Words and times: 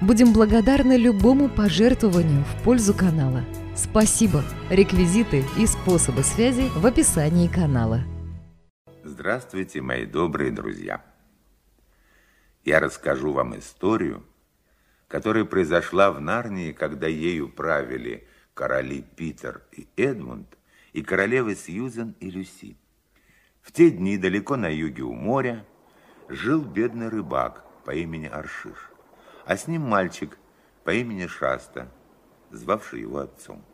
Будем 0.00 0.32
благодарны 0.32 0.96
любому 0.96 1.50
пожертвованию 1.50 2.42
в 2.44 2.64
пользу 2.64 2.94
канала. 2.94 3.44
Спасибо! 3.76 4.42
Реквизиты 4.70 5.44
и 5.58 5.66
способы 5.66 6.22
связи 6.22 6.70
в 6.74 6.86
описании 6.86 7.48
канала. 7.48 8.00
Здравствуйте, 9.04 9.82
мои 9.82 10.06
добрые 10.06 10.52
друзья! 10.52 11.04
Я 12.64 12.80
расскажу 12.80 13.32
вам 13.32 13.58
историю, 13.58 14.24
которая 15.06 15.44
произошла 15.44 16.10
в 16.10 16.18
Нарнии, 16.18 16.72
когда 16.72 17.06
ею 17.06 17.50
правили 17.50 18.26
короли 18.54 19.04
Питер 19.16 19.60
и 19.70 19.86
Эдмунд 19.98 20.56
и 20.94 21.02
королевы 21.02 21.54
Сьюзен 21.54 22.16
и 22.20 22.30
Люси. 22.30 22.78
В 23.60 23.70
те 23.70 23.90
дни 23.90 24.16
далеко 24.16 24.56
на 24.56 24.72
юге 24.74 25.02
у 25.02 25.12
моря 25.12 25.66
жил 26.30 26.62
бедный 26.64 27.10
рыбак 27.10 27.66
по 27.84 27.94
имени 27.94 28.26
Аршиш 28.26 28.89
а 29.50 29.56
с 29.56 29.66
ним 29.66 29.82
мальчик 29.82 30.38
по 30.84 30.92
имени 30.92 31.26
Шаста, 31.26 31.88
звавший 32.52 33.00
его 33.00 33.18
отцом. 33.18 33.64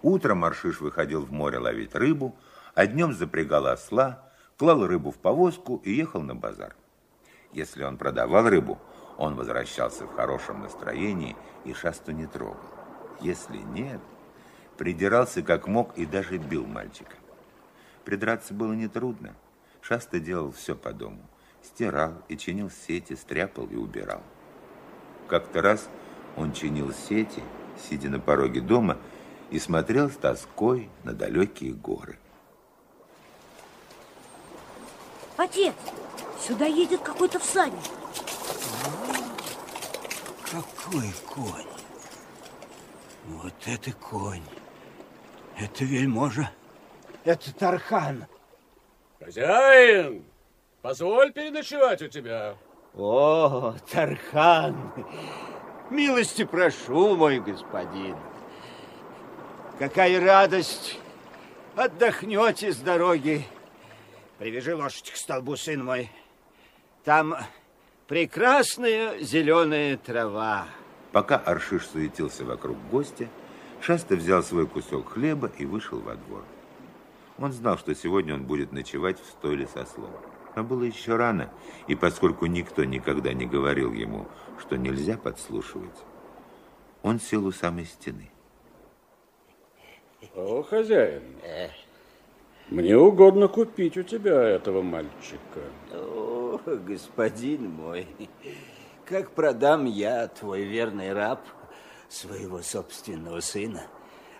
Утром 0.00 0.38
Маршиш 0.38 0.80
выходил 0.80 1.26
в 1.26 1.30
море 1.30 1.58
ловить 1.58 1.94
рыбу, 1.94 2.34
а 2.74 2.86
днем 2.86 3.12
запрягал 3.12 3.66
осла, 3.66 4.24
клал 4.56 4.86
рыбу 4.86 5.10
в 5.10 5.18
повозку 5.18 5.82
и 5.84 5.92
ехал 5.92 6.22
на 6.22 6.34
базар. 6.34 6.74
Если 7.52 7.84
он 7.84 7.98
продавал 7.98 8.48
рыбу, 8.48 8.78
он 9.18 9.34
возвращался 9.34 10.06
в 10.06 10.14
хорошем 10.14 10.62
настроении 10.62 11.36
и 11.66 11.74
Шасту 11.74 12.12
не 12.12 12.24
трогал. 12.24 12.56
Если 13.20 13.58
нет, 13.58 14.00
придирался 14.78 15.42
как 15.42 15.66
мог 15.66 15.98
и 15.98 16.06
даже 16.06 16.38
бил 16.38 16.64
мальчика. 16.64 17.16
Придраться 18.06 18.54
было 18.54 18.72
нетрудно. 18.72 19.36
Шаста 19.82 20.18
делал 20.18 20.50
все 20.50 20.74
по 20.74 20.94
дому. 20.94 21.20
Стирал 21.62 22.22
и 22.28 22.38
чинил 22.38 22.70
сети, 22.70 23.16
стряпал 23.16 23.66
и 23.66 23.76
убирал. 23.76 24.22
Как-то 25.28 25.60
раз 25.60 25.88
он 26.36 26.52
чинил 26.52 26.92
сети, 26.92 27.42
сидя 27.88 28.08
на 28.08 28.18
пороге 28.18 28.60
дома, 28.60 28.96
и 29.50 29.58
смотрел 29.58 30.10
с 30.10 30.16
тоской 30.16 30.90
на 31.04 31.12
далекие 31.12 31.72
горы. 31.72 32.18
Отец, 35.36 35.74
сюда 36.40 36.66
едет 36.66 37.00
какой-то 37.02 37.38
всадник. 37.38 37.78
Какой 40.50 41.12
конь? 41.28 41.66
Вот 43.26 43.54
это 43.66 43.92
конь. 43.92 44.42
Это 45.58 45.84
вельможа. 45.84 46.50
Это 47.24 47.54
Тархан. 47.54 48.26
Хозяин, 49.20 50.24
позволь 50.80 51.32
переночевать 51.32 52.00
у 52.00 52.08
тебя. 52.08 52.56
О, 52.94 53.74
Тархан, 53.90 54.92
милости 55.90 56.44
прошу, 56.44 57.16
мой 57.16 57.38
господин. 57.40 58.16
Какая 59.78 60.20
радость! 60.20 60.98
Отдохнете 61.76 62.72
с 62.72 62.78
дороги. 62.78 63.46
Привяжи 64.38 64.74
лошадь 64.74 65.12
к 65.12 65.16
столбу, 65.16 65.56
сын 65.56 65.84
мой. 65.84 66.10
Там 67.04 67.36
прекрасная 68.08 69.20
зеленая 69.20 69.96
трава. 69.96 70.66
Пока 71.12 71.36
Аршиш 71.36 71.86
суетился 71.86 72.44
вокруг 72.44 72.76
гостя, 72.90 73.28
Шаста 73.80 74.16
взял 74.16 74.42
свой 74.42 74.66
кусок 74.66 75.12
хлеба 75.12 75.52
и 75.56 75.64
вышел 75.64 76.00
во 76.00 76.16
двор. 76.16 76.44
Он 77.38 77.52
знал, 77.52 77.78
что 77.78 77.94
сегодня 77.94 78.34
он 78.34 78.42
будет 78.42 78.72
ночевать 78.72 79.20
в 79.20 79.26
стойле 79.26 79.68
со 79.68 79.86
слом. 79.86 80.10
Но 80.58 80.64
было 80.64 80.82
еще 80.82 81.14
рано, 81.14 81.52
и 81.86 81.94
поскольку 81.94 82.46
никто 82.46 82.82
никогда 82.82 83.32
не 83.32 83.46
говорил 83.46 83.92
ему, 83.92 84.26
что 84.58 84.76
нельзя 84.76 85.16
подслушивать, 85.16 85.94
он 87.04 87.20
сел 87.20 87.46
у 87.46 87.52
самой 87.52 87.84
стены. 87.84 88.28
О, 90.34 90.64
хозяин, 90.64 91.22
мне 92.70 92.96
угодно 92.96 93.46
купить 93.46 93.96
у 93.98 94.02
тебя 94.02 94.42
этого 94.42 94.82
мальчика. 94.82 95.60
О, 95.92 96.58
господин 96.66 97.70
мой, 97.70 98.08
как 99.04 99.30
продам 99.30 99.84
я, 99.84 100.26
твой 100.26 100.64
верный 100.64 101.12
раб, 101.12 101.40
своего 102.08 102.62
собственного 102.62 103.38
сына? 103.38 103.86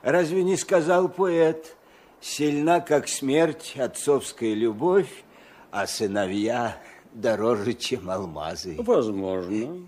Разве 0.02 0.42
не 0.42 0.56
сказал 0.56 1.08
поэт, 1.08 1.76
сильна, 2.20 2.80
как 2.80 3.06
смерть, 3.06 3.76
отцовская 3.78 4.54
любовь, 4.54 5.24
а 5.70 5.86
сыновья 5.86 6.80
дороже, 7.12 7.74
чем 7.74 8.10
алмазы. 8.10 8.76
Возможно. 8.78 9.86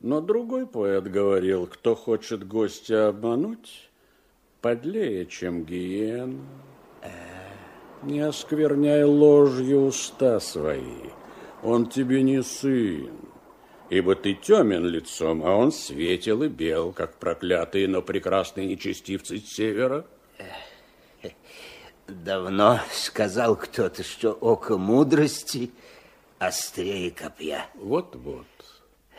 Но 0.00 0.20
другой 0.20 0.66
поэт 0.66 1.10
говорил, 1.10 1.66
кто 1.66 1.94
хочет 1.94 2.46
гостя 2.46 3.08
обмануть, 3.08 3.90
подлее, 4.60 5.26
чем 5.26 5.64
гиен. 5.64 6.42
Не 8.02 8.20
оскверняй 8.20 9.04
ложью 9.04 9.86
уста 9.86 10.38
свои. 10.38 11.10
Он 11.62 11.88
тебе 11.88 12.22
не 12.22 12.42
сын, 12.42 13.10
ибо 13.88 14.14
ты 14.14 14.34
темен 14.34 14.84
лицом, 14.84 15.42
а 15.44 15.56
он 15.56 15.72
светел 15.72 16.42
и 16.42 16.48
бел, 16.48 16.92
как 16.92 17.16
проклятые, 17.16 17.88
но 17.88 18.02
прекрасные 18.02 18.66
нечестивцы 18.66 19.38
севера. 19.38 20.04
Давно 22.08 22.80
сказал 22.92 23.56
кто-то, 23.56 24.04
что 24.04 24.30
око 24.32 24.76
мудрости 24.76 25.72
острее 26.38 27.10
копья. 27.10 27.66
Вот-вот. 27.74 28.46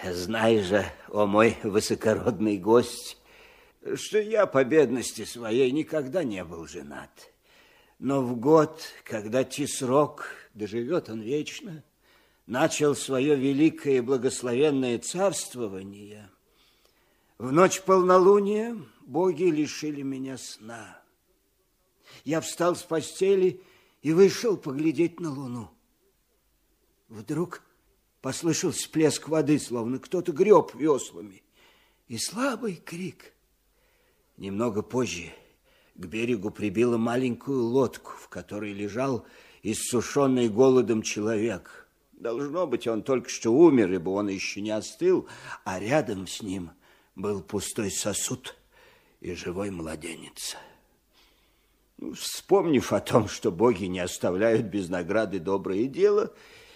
Знай 0.03 0.61
же, 0.61 0.85
о 1.09 1.25
мой 1.25 1.57
высокородный 1.63 2.57
гость, 2.57 3.17
что 3.95 4.19
я 4.19 4.45
по 4.45 4.63
бедности 4.63 5.25
своей 5.25 5.69
никогда 5.71 6.23
не 6.23 6.45
был 6.45 6.65
женат. 6.65 7.11
Но 7.99 8.21
в 8.21 8.37
год, 8.37 8.81
когда 9.03 9.43
Тисрок, 9.43 10.29
доживет 10.53 11.09
он 11.09 11.19
вечно, 11.19 11.83
начал 12.45 12.95
свое 12.95 13.35
великое 13.35 13.97
и 13.97 14.01
благословенное 14.01 14.97
царствование, 14.99 16.29
в 17.37 17.51
ночь 17.51 17.81
полнолуния 17.81 18.77
боги 19.01 19.43
лишили 19.43 20.03
меня 20.03 20.37
сна 20.37 21.01
я 22.23 22.41
встал 22.41 22.75
с 22.75 22.83
постели 22.83 23.61
и 24.01 24.13
вышел 24.13 24.57
поглядеть 24.57 25.19
на 25.19 25.31
луну. 25.31 25.69
Вдруг 27.09 27.61
послышался 28.21 28.89
плеск 28.89 29.27
воды, 29.27 29.59
словно 29.59 29.99
кто-то 29.99 30.31
греб 30.31 30.75
веслами, 30.75 31.43
и 32.07 32.17
слабый 32.17 32.75
крик. 32.75 33.33
Немного 34.37 34.81
позже 34.81 35.31
к 35.95 36.05
берегу 36.05 36.51
прибило 36.51 36.97
маленькую 36.97 37.63
лодку, 37.63 38.11
в 38.11 38.27
которой 38.29 38.73
лежал 38.73 39.25
иссушенный 39.63 40.49
голодом 40.49 41.01
человек. 41.01 41.87
Должно 42.13 42.67
быть, 42.67 42.87
он 42.87 43.03
только 43.03 43.29
что 43.29 43.51
умер, 43.51 43.93
ибо 43.93 44.09
он 44.09 44.27
еще 44.27 44.61
не 44.61 44.71
остыл, 44.71 45.27
а 45.63 45.79
рядом 45.79 46.27
с 46.27 46.41
ним 46.41 46.71
был 47.15 47.41
пустой 47.41 47.91
сосуд 47.91 48.55
и 49.21 49.33
живой 49.33 49.71
младенец. 49.71 50.55
Вспомнив 52.13 52.93
о 52.93 52.99
том, 52.99 53.27
что 53.27 53.51
боги 53.51 53.85
не 53.85 53.99
оставляют 53.99 54.67
без 54.67 54.87
награды 54.87 55.39
доброе 55.39 55.85
дело, 55.85 56.31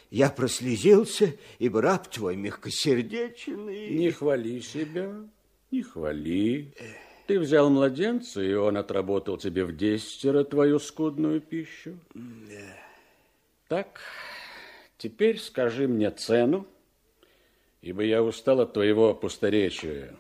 я 0.10 0.30
прослезился, 0.30 1.36
ибо 1.60 1.82
раб 1.82 2.08
твой 2.08 2.36
мягкосердечен 2.36 3.70
и... 3.70 3.96
Не 3.96 4.12
хвали 4.12 4.60
себя, 4.60 5.14
не 5.70 5.84
хвали. 5.84 6.74
Ты 7.28 7.40
взял 7.40 7.70
младенца, 7.70 8.42
и 8.42 8.54
он 8.54 8.78
отработал 8.78 9.38
тебе 9.38 9.64
в 9.64 9.76
десятеро 9.76 10.44
твою 10.44 10.80
скудную 10.80 11.40
пищу. 11.40 11.98
Да. 12.14 12.78
Так, 13.68 14.02
теперь 14.98 15.40
скажи 15.40 15.88
мне 15.88 16.12
цену, 16.12 16.68
ибо 17.82 18.04
я 18.04 18.22
устал 18.22 18.62
от 18.62 18.74
твоего 18.74 19.14
пусторечия. 19.14 20.14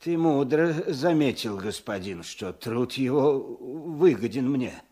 Ты 0.00 0.18
мудро 0.18 0.72
заметил, 0.92 1.56
господин, 1.56 2.22
что 2.22 2.52
труд 2.52 2.94
его 2.94 3.38
выгоден 3.38 4.50
мне. 4.50 4.82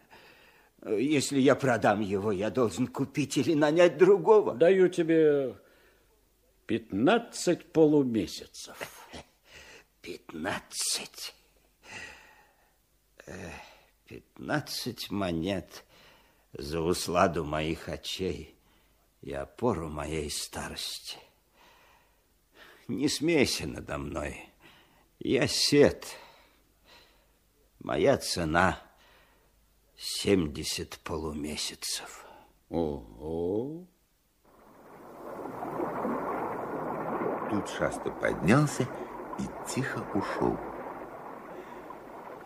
Если 0.84 1.38
я 1.38 1.54
продам 1.54 2.00
его, 2.00 2.32
я 2.32 2.50
должен 2.50 2.86
купить 2.86 3.36
или 3.36 3.54
нанять 3.54 3.98
другого. 3.98 4.54
Даю 4.54 4.88
тебе 4.88 5.56
пятнадцать 6.66 7.72
полумесяцев. 7.72 9.08
Пятнадцать. 10.02 11.34
Пятнадцать 14.06 15.10
монет 15.10 15.84
за 16.52 16.80
усладу 16.80 17.44
моих 17.44 17.88
очей 17.88 18.56
и 19.20 19.32
опору 19.32 19.88
моей 19.88 20.30
старости. 20.30 21.18
Не 22.92 23.08
смейся 23.08 23.66
надо 23.66 23.96
мной. 23.96 24.50
Я 25.18 25.48
сед. 25.48 26.06
Моя 27.80 28.18
цена 28.18 28.78
семьдесят 29.96 30.98
полумесяцев. 31.02 32.26
Ого! 32.68 33.86
Тут 37.48 37.70
Шаста 37.70 38.10
поднялся 38.10 38.86
и 39.38 39.70
тихо 39.70 40.06
ушел. 40.14 40.58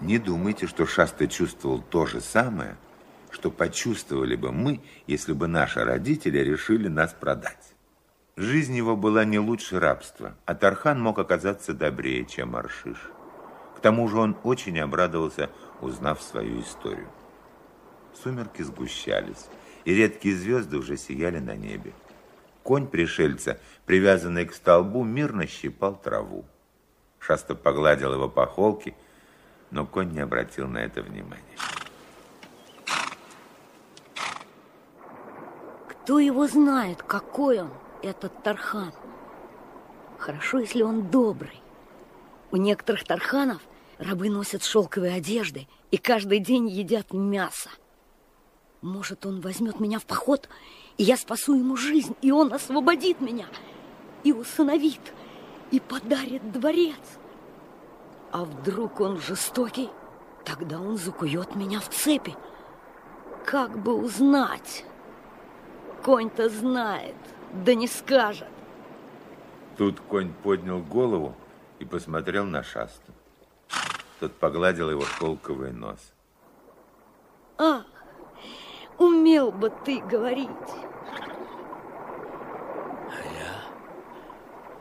Не 0.00 0.19
думайте, 0.19 0.69
что 0.69 0.87
Шаста 0.87 1.26
чувствовал 1.26 1.82
то 1.82 2.06
же 2.06 2.20
самое, 2.20 2.76
что 3.31 3.50
почувствовали 3.50 4.37
бы 4.37 4.52
мы, 4.52 4.81
если 5.08 5.32
бы 5.32 5.49
наши 5.49 5.82
родители 5.82 6.38
решили 6.38 6.87
нас 6.87 7.12
продать. 7.12 7.75
Жизнь 8.38 8.76
его 8.76 8.96
была 8.96 9.24
не 9.24 9.38
лучше 9.38 9.80
рабства, 9.80 10.34
а 10.44 10.54
Тархан 10.54 11.00
мог 11.00 11.18
оказаться 11.18 11.72
добрее, 11.72 12.26
чем 12.26 12.54
Аршиш. 12.54 13.10
К 13.74 13.80
тому 13.80 14.06
же 14.08 14.18
он 14.18 14.36
очень 14.42 14.78
обрадовался, 14.78 15.48
узнав 15.80 16.20
свою 16.20 16.60
историю. 16.60 17.08
Сумерки 18.22 18.60
сгущались, 18.60 19.46
и 19.86 19.94
редкие 19.94 20.36
звезды 20.36 20.76
уже 20.76 20.98
сияли 20.98 21.38
на 21.38 21.56
небе. 21.56 21.94
Конь 22.62 22.86
пришельца, 22.86 23.58
привязанный 23.86 24.44
к 24.44 24.52
столбу, 24.52 25.02
мирно 25.02 25.46
щипал 25.46 25.96
траву. 25.96 26.44
Шаста 27.18 27.54
погладил 27.54 28.12
его 28.12 28.28
по 28.28 28.44
холке, 28.46 28.94
но 29.70 29.86
конь 29.86 30.10
не 30.10 30.20
обратил 30.20 30.68
на 30.68 30.78
это 30.78 31.00
внимания. 31.00 31.56
Кто 35.88 36.18
его 36.18 36.46
знает, 36.46 37.02
какой 37.02 37.62
он, 37.62 37.70
этот 38.06 38.42
Тархан? 38.42 38.92
Хорошо, 40.18 40.58
если 40.58 40.82
он 40.82 41.10
добрый. 41.10 41.60
У 42.50 42.56
некоторых 42.56 43.04
Тарханов 43.04 43.60
рабы 43.98 44.30
носят 44.30 44.62
шелковые 44.62 45.14
одежды 45.14 45.68
и 45.90 45.98
каждый 45.98 46.38
день 46.38 46.68
едят 46.68 47.12
мясо. 47.12 47.70
Может, 48.82 49.26
он 49.26 49.40
возьмет 49.40 49.80
меня 49.80 49.98
в 49.98 50.06
поход 50.06 50.48
и 50.98 51.02
я 51.02 51.16
спасу 51.16 51.54
ему 51.54 51.76
жизнь, 51.76 52.16
и 52.22 52.30
он 52.30 52.52
освободит 52.52 53.20
меня, 53.20 53.46
и 54.24 54.32
усыновит, 54.32 55.00
и 55.70 55.80
подарит 55.80 56.52
дворец. 56.52 57.18
А 58.32 58.44
вдруг 58.44 59.00
он 59.00 59.20
жестокий, 59.20 59.90
тогда 60.44 60.80
он 60.80 60.96
закует 60.96 61.54
меня 61.54 61.80
в 61.80 61.88
цепи. 61.90 62.34
Как 63.44 63.78
бы 63.78 63.94
узнать? 63.94 64.84
Конь-то 66.02 66.48
знает, 66.48 67.16
да 67.64 67.74
не 67.74 67.86
скажет. 67.86 68.48
Тут 69.76 70.00
конь 70.00 70.32
поднял 70.32 70.80
голову 70.80 71.34
и 71.78 71.84
посмотрел 71.84 72.44
на 72.44 72.62
Шасту. 72.62 73.12
Тот 74.20 74.32
погладил 74.34 74.90
его 74.90 75.02
шелковый 75.02 75.72
нос. 75.72 76.12
Ах, 77.58 77.84
умел 78.98 79.52
бы 79.52 79.70
ты 79.84 80.00
говорить. 80.00 80.50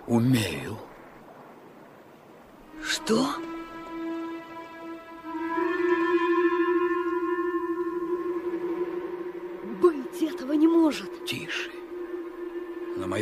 Умею. 0.08 0.78
Что? 2.82 3.28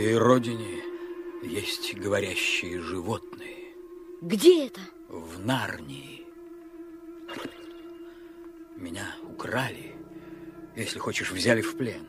Моей 0.03 0.17
родине 0.17 0.83
есть 1.43 1.95
говорящие 1.95 2.81
животные. 2.81 3.73
Где 4.21 4.67
это? 4.67 4.81
В 5.07 5.39
Нарнии. 5.39 6.25
Меня 8.75 9.15
украли, 9.23 9.95
если 10.75 10.99
хочешь, 10.99 11.31
взяли 11.31 11.61
в 11.61 11.77
плен. 11.77 12.05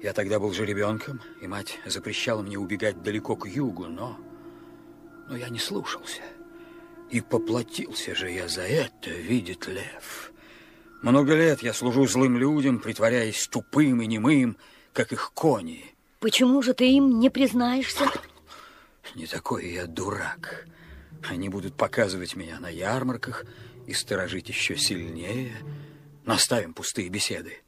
Я 0.00 0.14
тогда 0.14 0.40
был 0.40 0.52
же 0.52 0.64
ребенком, 0.64 1.20
и 1.42 1.46
мать 1.46 1.78
запрещала 1.84 2.40
мне 2.40 2.56
убегать 2.58 3.02
далеко 3.02 3.36
к 3.36 3.46
югу, 3.46 3.84
но... 3.84 4.18
Но 5.28 5.36
я 5.36 5.50
не 5.50 5.58
слушался. 5.58 6.22
И 7.10 7.20
поплатился 7.20 8.14
же 8.14 8.30
я 8.30 8.48
за 8.48 8.62
это, 8.62 9.10
видит 9.10 9.66
лев. 9.66 10.32
Много 11.02 11.34
лет 11.34 11.62
я 11.62 11.74
служу 11.74 12.06
злым 12.06 12.38
людям, 12.38 12.78
притворяясь 12.78 13.46
тупым 13.46 14.00
и 14.00 14.06
немым, 14.06 14.56
как 14.94 15.12
их 15.12 15.32
кони. 15.34 15.97
Почему 16.20 16.62
же 16.62 16.74
ты 16.74 16.90
им 16.90 17.20
не 17.20 17.30
признаешься? 17.30 18.10
Не 19.14 19.26
такой 19.26 19.70
я 19.70 19.86
дурак. 19.86 20.66
Они 21.28 21.48
будут 21.48 21.74
показывать 21.74 22.36
меня 22.36 22.58
на 22.60 22.68
ярмарках 22.68 23.44
и 23.86 23.92
сторожить 23.92 24.48
еще 24.48 24.76
сильнее. 24.76 25.56
Наставим 26.24 26.74
пустые 26.74 27.08
беседы. 27.08 27.58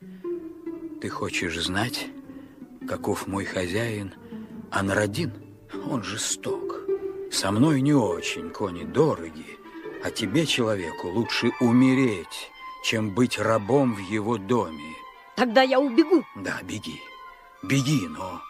Ты 1.01 1.09
хочешь 1.09 1.59
знать, 1.59 2.07
каков 2.87 3.27
мой 3.27 3.45
хозяин 3.45 4.15
Анрадин? 4.71 5.33
Он 5.89 6.03
жесток. 6.03 6.81
Со 7.31 7.53
мной 7.53 7.81
не 7.81 7.95
очень 7.95 8.51
кони 8.51 8.83
дороги, 8.83 9.47
а 10.03 10.11
тебе, 10.11 10.45
человеку, 10.45 11.09
лучше 11.09 11.53
умереть, 11.61 12.51
чем 12.85 13.15
быть 13.15 13.39
рабом 13.39 13.95
в 13.95 13.99
его 13.99 14.37
доме. 14.37 14.95
Тогда 15.37 15.63
я 15.63 15.79
убегу. 15.79 16.25
Да, 16.37 16.61
беги. 16.63 17.01
Беги, 17.63 18.09
но 18.09 18.43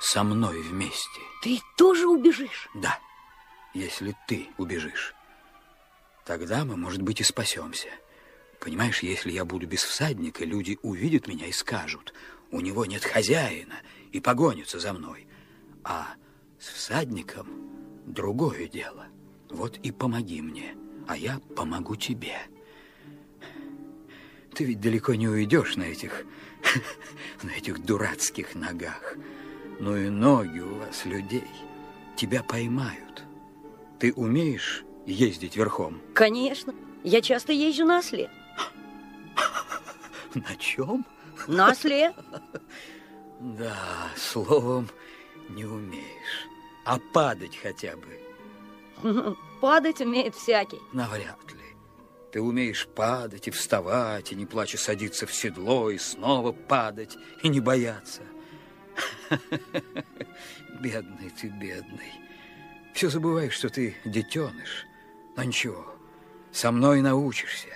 со 0.00 0.24
мной 0.24 0.62
вместе. 0.62 1.20
Ты 1.42 1.60
тоже 1.76 2.06
убежишь? 2.06 2.68
Да, 2.74 2.98
если 3.74 4.16
ты 4.26 4.48
убежишь. 4.58 5.14
Тогда 6.24 6.64
мы, 6.64 6.76
может 6.76 7.02
быть, 7.02 7.20
и 7.20 7.24
спасемся. 7.24 7.88
Понимаешь, 8.60 9.02
если 9.02 9.30
я 9.30 9.44
буду 9.44 9.66
без 9.66 9.82
всадника, 9.82 10.44
люди 10.44 10.78
увидят 10.82 11.28
меня 11.28 11.46
и 11.46 11.52
скажут, 11.52 12.12
у 12.50 12.60
него 12.60 12.84
нет 12.84 13.04
хозяина, 13.04 13.76
и 14.12 14.20
погонятся 14.20 14.78
за 14.80 14.92
мной. 14.92 15.28
А 15.84 16.14
с 16.58 16.68
всадником 16.68 17.46
другое 18.06 18.68
дело. 18.68 19.06
Вот 19.48 19.78
и 19.78 19.92
помоги 19.92 20.42
мне, 20.42 20.76
а 21.06 21.16
я 21.16 21.40
помогу 21.56 21.96
тебе. 21.96 22.38
Ты 24.54 24.64
ведь 24.64 24.80
далеко 24.80 25.14
не 25.14 25.28
уйдешь 25.28 25.76
на 25.76 25.84
этих, 25.84 26.24
на 27.42 27.50
этих 27.50 27.84
дурацких 27.84 28.54
ногах. 28.54 29.14
Ну 29.80 29.96
и 29.96 30.08
ноги 30.08 30.60
у 30.60 30.74
вас, 30.76 31.04
людей, 31.04 31.44
тебя 32.16 32.42
поймают. 32.42 33.24
Ты 33.98 34.12
умеешь 34.12 34.84
ездить 35.06 35.56
верхом? 35.56 36.00
Конечно. 36.14 36.74
Я 37.04 37.20
часто 37.20 37.52
езжу 37.52 37.84
на 37.84 37.98
осле. 37.98 38.30
На 40.34 40.56
чем? 40.56 41.06
На 41.46 41.70
осле. 41.70 42.14
Да, 43.40 43.76
словом, 44.16 44.88
не 45.48 45.64
умеешь. 45.64 46.48
А 46.84 46.98
падать 47.12 47.56
хотя 47.56 47.94
бы? 47.96 49.36
Падать 49.60 50.00
умеет 50.00 50.34
всякий. 50.34 50.80
Навряд 50.92 51.38
ли. 51.52 51.57
Ты 52.32 52.42
умеешь 52.42 52.86
падать 52.86 53.48
и 53.48 53.50
вставать, 53.50 54.32
и 54.32 54.34
не 54.34 54.44
плача 54.44 54.76
садиться 54.76 55.26
в 55.26 55.32
седло, 55.32 55.90
и 55.90 55.98
снова 55.98 56.52
падать, 56.52 57.16
и 57.42 57.48
не 57.48 57.60
бояться. 57.60 58.22
Бедный 60.80 61.30
ты, 61.30 61.48
бедный. 61.48 62.12
Все 62.92 63.08
забываешь, 63.08 63.54
что 63.54 63.68
ты 63.70 63.96
детеныш. 64.04 64.84
Но 65.36 65.44
ничего, 65.44 65.94
со 66.52 66.70
мной 66.70 67.00
научишься. 67.00 67.68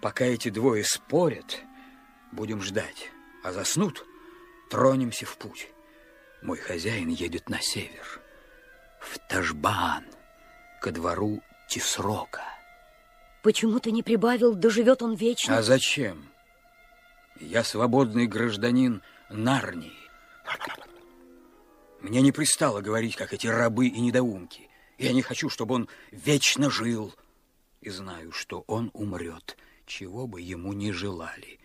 Пока 0.00 0.24
эти 0.24 0.48
двое 0.48 0.82
спорят, 0.84 1.60
будем 2.32 2.62
ждать. 2.62 3.10
А 3.42 3.52
заснут, 3.52 4.04
тронемся 4.70 5.26
в 5.26 5.36
путь. 5.36 5.68
Мой 6.42 6.58
хозяин 6.58 7.08
едет 7.08 7.48
на 7.48 7.60
север, 7.60 8.20
в 9.00 9.18
Ташбан, 9.28 10.04
ко 10.80 10.90
двору 10.90 11.42
Тисрока. 11.68 12.53
Почему 13.44 13.78
ты 13.78 13.92
не 13.92 14.02
прибавил, 14.02 14.54
доживет 14.54 15.02
он 15.02 15.16
вечно? 15.16 15.58
А 15.58 15.62
зачем? 15.62 16.30
Я 17.38 17.62
свободный 17.62 18.26
гражданин 18.26 19.02
Нарнии. 19.28 19.92
Мне 22.00 22.22
не 22.22 22.32
пристало 22.32 22.80
говорить, 22.80 23.16
как 23.16 23.34
эти 23.34 23.46
рабы 23.46 23.88
и 23.88 24.00
недоумки. 24.00 24.70
Я 24.96 25.12
не 25.12 25.20
хочу, 25.20 25.50
чтобы 25.50 25.74
он 25.74 25.88
вечно 26.10 26.70
жил. 26.70 27.14
И 27.82 27.90
знаю, 27.90 28.32
что 28.32 28.64
он 28.66 28.90
умрет, 28.94 29.58
чего 29.84 30.26
бы 30.26 30.40
ему 30.40 30.72
не 30.72 30.92
желали. 30.92 31.60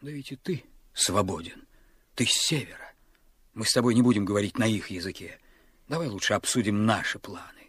Да 0.00 0.10
ведь 0.10 0.32
и 0.32 0.36
ты 0.36 0.64
свободен. 0.94 1.68
Ты 2.14 2.24
с 2.24 2.32
севера. 2.32 2.94
Мы 3.52 3.66
с 3.66 3.72
тобой 3.74 3.94
не 3.94 4.00
будем 4.00 4.24
говорить 4.24 4.56
на 4.56 4.64
их 4.66 4.88
языке. 4.88 5.40
Давай 5.88 6.08
лучше 6.08 6.32
обсудим 6.32 6.86
наши 6.86 7.18
планы. 7.18 7.59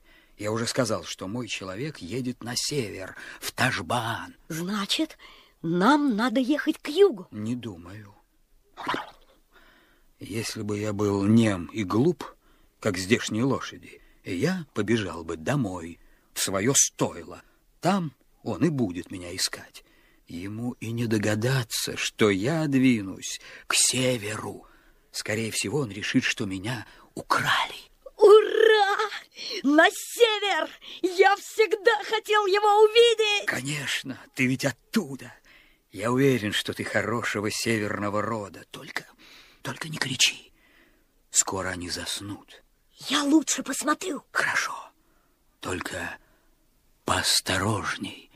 Я 0.42 0.52
уже 0.52 0.66
сказал, 0.66 1.04
что 1.04 1.28
мой 1.28 1.48
человек 1.48 2.00
едет 2.00 2.42
на 2.42 2.56
север, 2.56 3.16
в 3.40 3.52
Ташбан. 3.52 4.36
Значит, 4.50 5.20
нам 5.62 6.16
надо 6.16 6.40
ехать 6.40 6.80
к 6.80 6.88
югу. 6.88 7.28
Не 7.30 7.56
думаю. 7.56 8.16
Если 10.20 10.64
бы 10.64 10.80
я 10.80 10.94
был 10.94 11.26
нем 11.26 11.68
и 11.68 11.84
глуп, 11.84 12.26
как 12.80 12.98
здешние 12.98 13.44
лошади, 13.44 14.02
я 14.26 14.66
побежал 14.74 15.24
бы 15.24 15.38
домой, 15.38 16.00
в 16.34 16.40
свое 16.40 16.74
стойло. 16.76 17.44
Там 17.80 18.12
он 18.42 18.66
и 18.66 18.70
будет 18.70 19.12
меня 19.12 19.36
искать. 19.36 19.86
Ему 20.28 20.72
и 20.80 20.92
не 20.92 21.06
догадаться, 21.06 21.98
что 21.98 22.32
я 22.32 22.66
двинусь 22.66 23.40
к 23.68 23.76
северу. 23.76 24.66
Скорее 25.12 25.52
всего, 25.52 25.82
он 25.82 25.92
решит, 25.92 26.24
что 26.24 26.48
меня 26.48 26.88
украли. 27.14 27.91
Ура! 28.72 28.98
На 29.64 29.90
север! 29.90 30.70
Я 31.02 31.36
всегда 31.36 32.04
хотел 32.04 32.46
его 32.46 32.84
увидеть! 32.84 33.46
Конечно, 33.46 34.20
ты 34.34 34.48
ведь 34.48 34.66
оттуда. 34.66 35.34
Я 35.92 36.12
уверен, 36.12 36.54
что 36.54 36.74
ты 36.74 36.84
хорошего 36.84 37.52
северного 37.52 38.22
рода. 38.22 38.64
Только, 38.72 39.06
только 39.62 39.90
не 39.90 39.98
кричи. 39.98 40.54
Скоро 41.30 41.70
они 41.70 41.90
заснут. 41.90 42.64
Я 43.08 43.24
лучше 43.24 43.64
посмотрю. 43.64 44.24
Хорошо. 44.32 44.76
Только 45.60 46.18
поосторожней. 47.06 48.32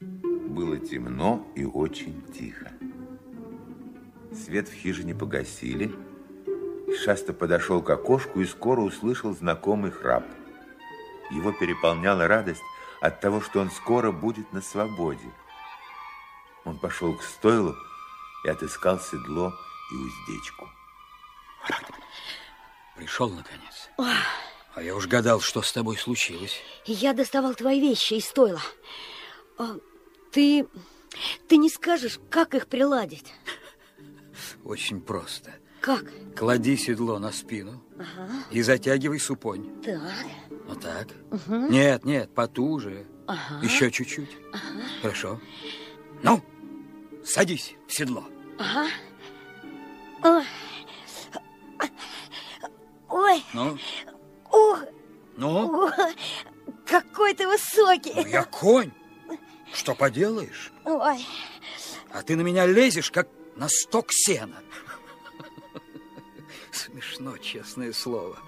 Было 0.00 0.78
темно 0.78 1.46
и 1.54 1.64
очень 1.64 2.22
тихо. 2.32 2.72
Свет 4.32 4.68
в 4.68 4.72
хижине 4.74 5.14
погасили. 5.14 5.94
Шаста 7.04 7.32
подошел 7.32 7.82
к 7.82 7.90
окошку 7.90 8.40
и 8.40 8.46
скоро 8.46 8.80
услышал 8.80 9.34
знакомый 9.34 9.90
храп. 9.90 10.24
Его 11.30 11.52
переполняла 11.52 12.26
радость 12.26 12.62
от 13.00 13.20
того, 13.20 13.40
что 13.40 13.60
он 13.60 13.70
скоро 13.70 14.12
будет 14.12 14.52
на 14.52 14.60
свободе. 14.60 15.30
Он 16.64 16.78
пошел 16.78 17.16
к 17.16 17.22
стойлу 17.22 17.74
и 18.44 18.48
отыскал 18.48 19.00
седло 19.00 19.52
и 19.92 19.96
уздечку. 19.96 20.68
Пришел, 22.96 23.30
наконец. 23.30 23.88
А 24.74 24.82
я 24.82 24.94
уж 24.94 25.06
гадал, 25.06 25.40
что 25.40 25.62
с 25.62 25.72
тобой 25.72 25.96
случилось. 25.96 26.60
Я 26.84 27.12
доставал 27.12 27.54
твои 27.54 27.80
вещи 27.80 28.14
из 28.14 28.26
стойла. 28.26 28.60
А, 29.58 29.76
Ты... 30.32 30.66
Ты 31.48 31.56
не 31.56 31.68
скажешь, 31.68 32.20
как 32.30 32.54
их 32.54 32.68
приладить? 32.68 33.34
Очень 34.64 35.00
просто. 35.00 35.50
Как? 35.80 36.04
Клади 36.36 36.76
седло 36.76 37.18
на 37.18 37.32
спину 37.32 37.82
и 38.50 38.60
затягивай 38.62 39.18
супонь. 39.18 39.82
Так. 39.82 40.00
Вот 40.66 40.80
так. 40.80 41.08
Нет, 41.48 42.04
нет, 42.04 42.34
потуже. 42.34 43.06
Еще 43.62 43.90
чуть-чуть. 43.90 44.36
Хорошо. 45.02 45.40
Ну, 46.22 46.42
садись 47.24 47.74
в 47.86 47.92
седло. 47.92 48.24
Ой. 50.22 50.44
Ой. 53.08 53.44
Ну, 53.54 53.78
Ух, 54.52 54.84
ну, 55.36 55.66
ух, 55.84 55.92
какой 56.86 57.34
ты 57.34 57.46
высокий. 57.46 58.12
ну, 58.14 58.26
я 58.26 58.44
конь. 58.44 58.90
Что 59.72 59.94
поделаешь? 59.94 60.72
Ой. 60.84 61.24
А 62.12 62.22
ты 62.22 62.36
на 62.36 62.42
меня 62.42 62.66
лезешь, 62.66 63.10
как 63.10 63.28
на 63.56 63.68
сток 63.68 64.12
сена. 64.12 64.62
Смешно, 66.72 67.36
честное 67.38 67.92
слово. 67.92 68.38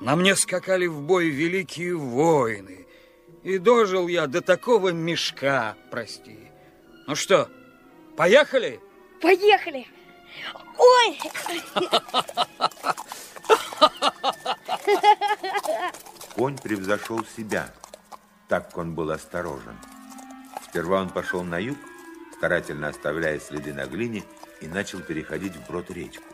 На 0.00 0.16
мне 0.16 0.36
скакали 0.36 0.86
в 0.86 1.00
бой 1.00 1.28
великие 1.28 1.96
воины. 1.96 2.86
И 3.42 3.58
дожил 3.58 4.08
я 4.08 4.26
до 4.26 4.40
такого 4.40 4.90
мешка, 4.90 5.76
прости. 5.90 6.38
Ну 7.06 7.14
что, 7.14 7.48
поехали? 8.16 8.80
Поехали. 9.20 9.86
Ой. 10.76 11.18
Конь 16.34 16.58
превзошел 16.58 17.24
себя, 17.36 17.72
так 18.48 18.68
как 18.68 18.78
он 18.78 18.94
был 18.94 19.10
осторожен. 19.10 19.76
Сперва 20.68 21.00
он 21.00 21.08
пошел 21.08 21.42
на 21.42 21.58
юг, 21.58 21.78
старательно 22.38 22.88
оставляя 22.88 23.38
следы 23.40 23.74
на 23.74 23.86
глине, 23.86 24.22
и 24.60 24.66
начал 24.66 25.00
переходить 25.00 25.56
вброд 25.56 25.90
речку. 25.90 26.24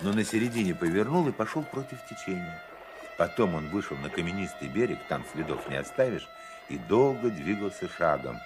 Но 0.00 0.12
на 0.12 0.24
середине 0.24 0.74
повернул 0.74 1.26
и 1.28 1.32
пошел 1.32 1.62
против 1.62 1.98
течения. 2.08 2.62
Потом 3.18 3.54
он 3.54 3.68
вышел 3.70 3.96
на 3.96 4.10
каменистый 4.10 4.68
берег, 4.68 4.98
там 5.08 5.24
следов 5.32 5.68
не 5.68 5.76
оставишь, 5.76 6.28
и 6.68 6.78
долго 6.78 7.30
двигался 7.30 7.88
шагом, 7.88 8.38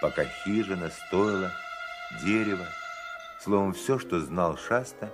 пока 0.00 0.24
хижина, 0.24 0.90
стойло, 0.90 1.50
дерево, 2.24 2.66
словом, 3.40 3.72
все, 3.72 3.98
что 3.98 4.20
знал 4.20 4.56
Шаста, 4.56 5.12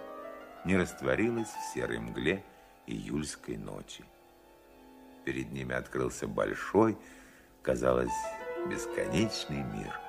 не 0.65 0.77
растворилось 0.77 1.49
в 1.49 1.75
серой 1.75 1.99
мгле 1.99 2.45
июльской 2.87 3.57
ночи. 3.57 4.05
Перед 5.25 5.53
ними 5.53 5.75
открылся 5.75 6.27
большой, 6.27 6.99
казалось, 7.63 8.13
бесконечный 8.69 9.63
мир. 9.63 10.08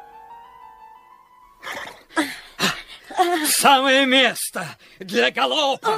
Самое 3.58 4.06
место 4.06 4.78
для 5.00 5.32
галопа. 5.32 5.90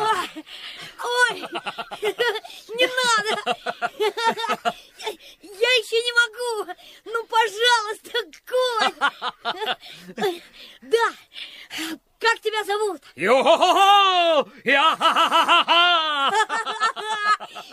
Ой. 1.04 1.42
Не 2.70 2.88
надо. 2.88 3.32
Я, 4.00 4.12
я 5.42 5.72
еще 5.78 5.98
не 6.02 6.14
могу. 6.22 6.52
Ну, 7.06 7.26
пожалуйста, 7.26 8.12
конь. 8.50 8.98
Да. 10.82 11.14
Как 12.20 12.40
тебя 12.40 12.64
зовут? 12.64 13.02
Йо-хо-хо! 13.16 14.48
Я-ха-ха-ха-ха! 14.64 16.32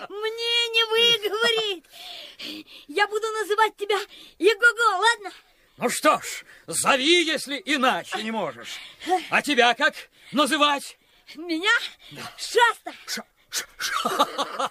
Мне 0.08 0.68
не 0.68 0.84
выговорить. 0.84 1.84
Я 2.86 3.06
буду 3.08 3.26
называть 3.32 3.76
тебя 3.76 3.98
Егого, 4.38 4.96
ладно? 4.96 5.32
Ну 5.78 5.88
что 5.90 6.20
ж, 6.20 6.44
зови, 6.66 7.24
если 7.24 7.60
иначе 7.64 8.22
не 8.22 8.30
можешь. 8.30 8.78
А 9.30 9.42
тебя 9.42 9.74
как 9.74 9.94
называть? 10.32 10.98
Меня? 11.36 11.70
Шаста. 12.36 12.92
Ша- 13.06 13.24
ша- 13.78 14.68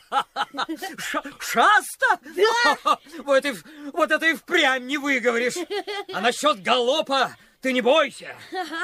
Шаста? 1.40 2.20
Да. 2.36 3.00
Вот, 3.20 3.46
и, 3.46 3.54
вот 3.94 4.12
это 4.12 4.26
и 4.28 4.36
впрямь 4.36 4.86
не 4.86 4.98
выговоришь. 4.98 5.56
А 6.14 6.22
насчет 6.22 6.62
галопа 6.62 7.36
ты 7.62 7.74
не 7.74 7.82
бойся. 7.82 8.36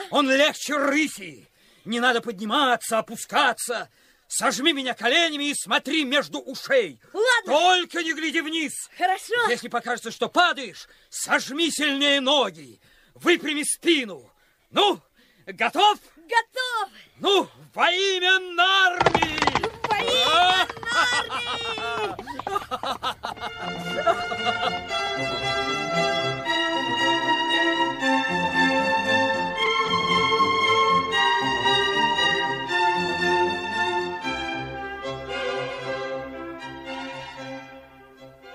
Он 0.10 0.30
легче 0.32 0.76
рыси. 0.78 1.48
Не 1.86 2.00
надо 2.00 2.22
подниматься, 2.22 3.00
опускаться. 3.00 3.90
Сожми 4.36 4.74
меня 4.74 4.96
коленями 4.96 5.52
и 5.52 5.54
смотри 5.54 6.04
между 6.06 6.40
ушей. 6.40 7.00
Ладно. 7.14 7.54
Только 7.54 8.02
не 8.02 8.14
гляди 8.14 8.42
вниз. 8.42 8.90
Хорошо. 8.98 9.48
Если 9.48 9.68
покажется, 9.68 10.10
что 10.10 10.28
падаешь, 10.28 10.88
сожми 11.12 11.70
сильнее 11.70 12.20
ноги. 12.20 12.82
Выпрями 13.14 13.62
спину. 13.62 14.28
Ну, 14.72 15.00
готов? 15.46 16.00
Готов. 16.16 16.90
Ну, 17.20 17.48
во 17.76 17.92
имя 17.92 18.40
Нарни! 18.40 19.38
Во 19.88 19.98
имя 20.00 20.68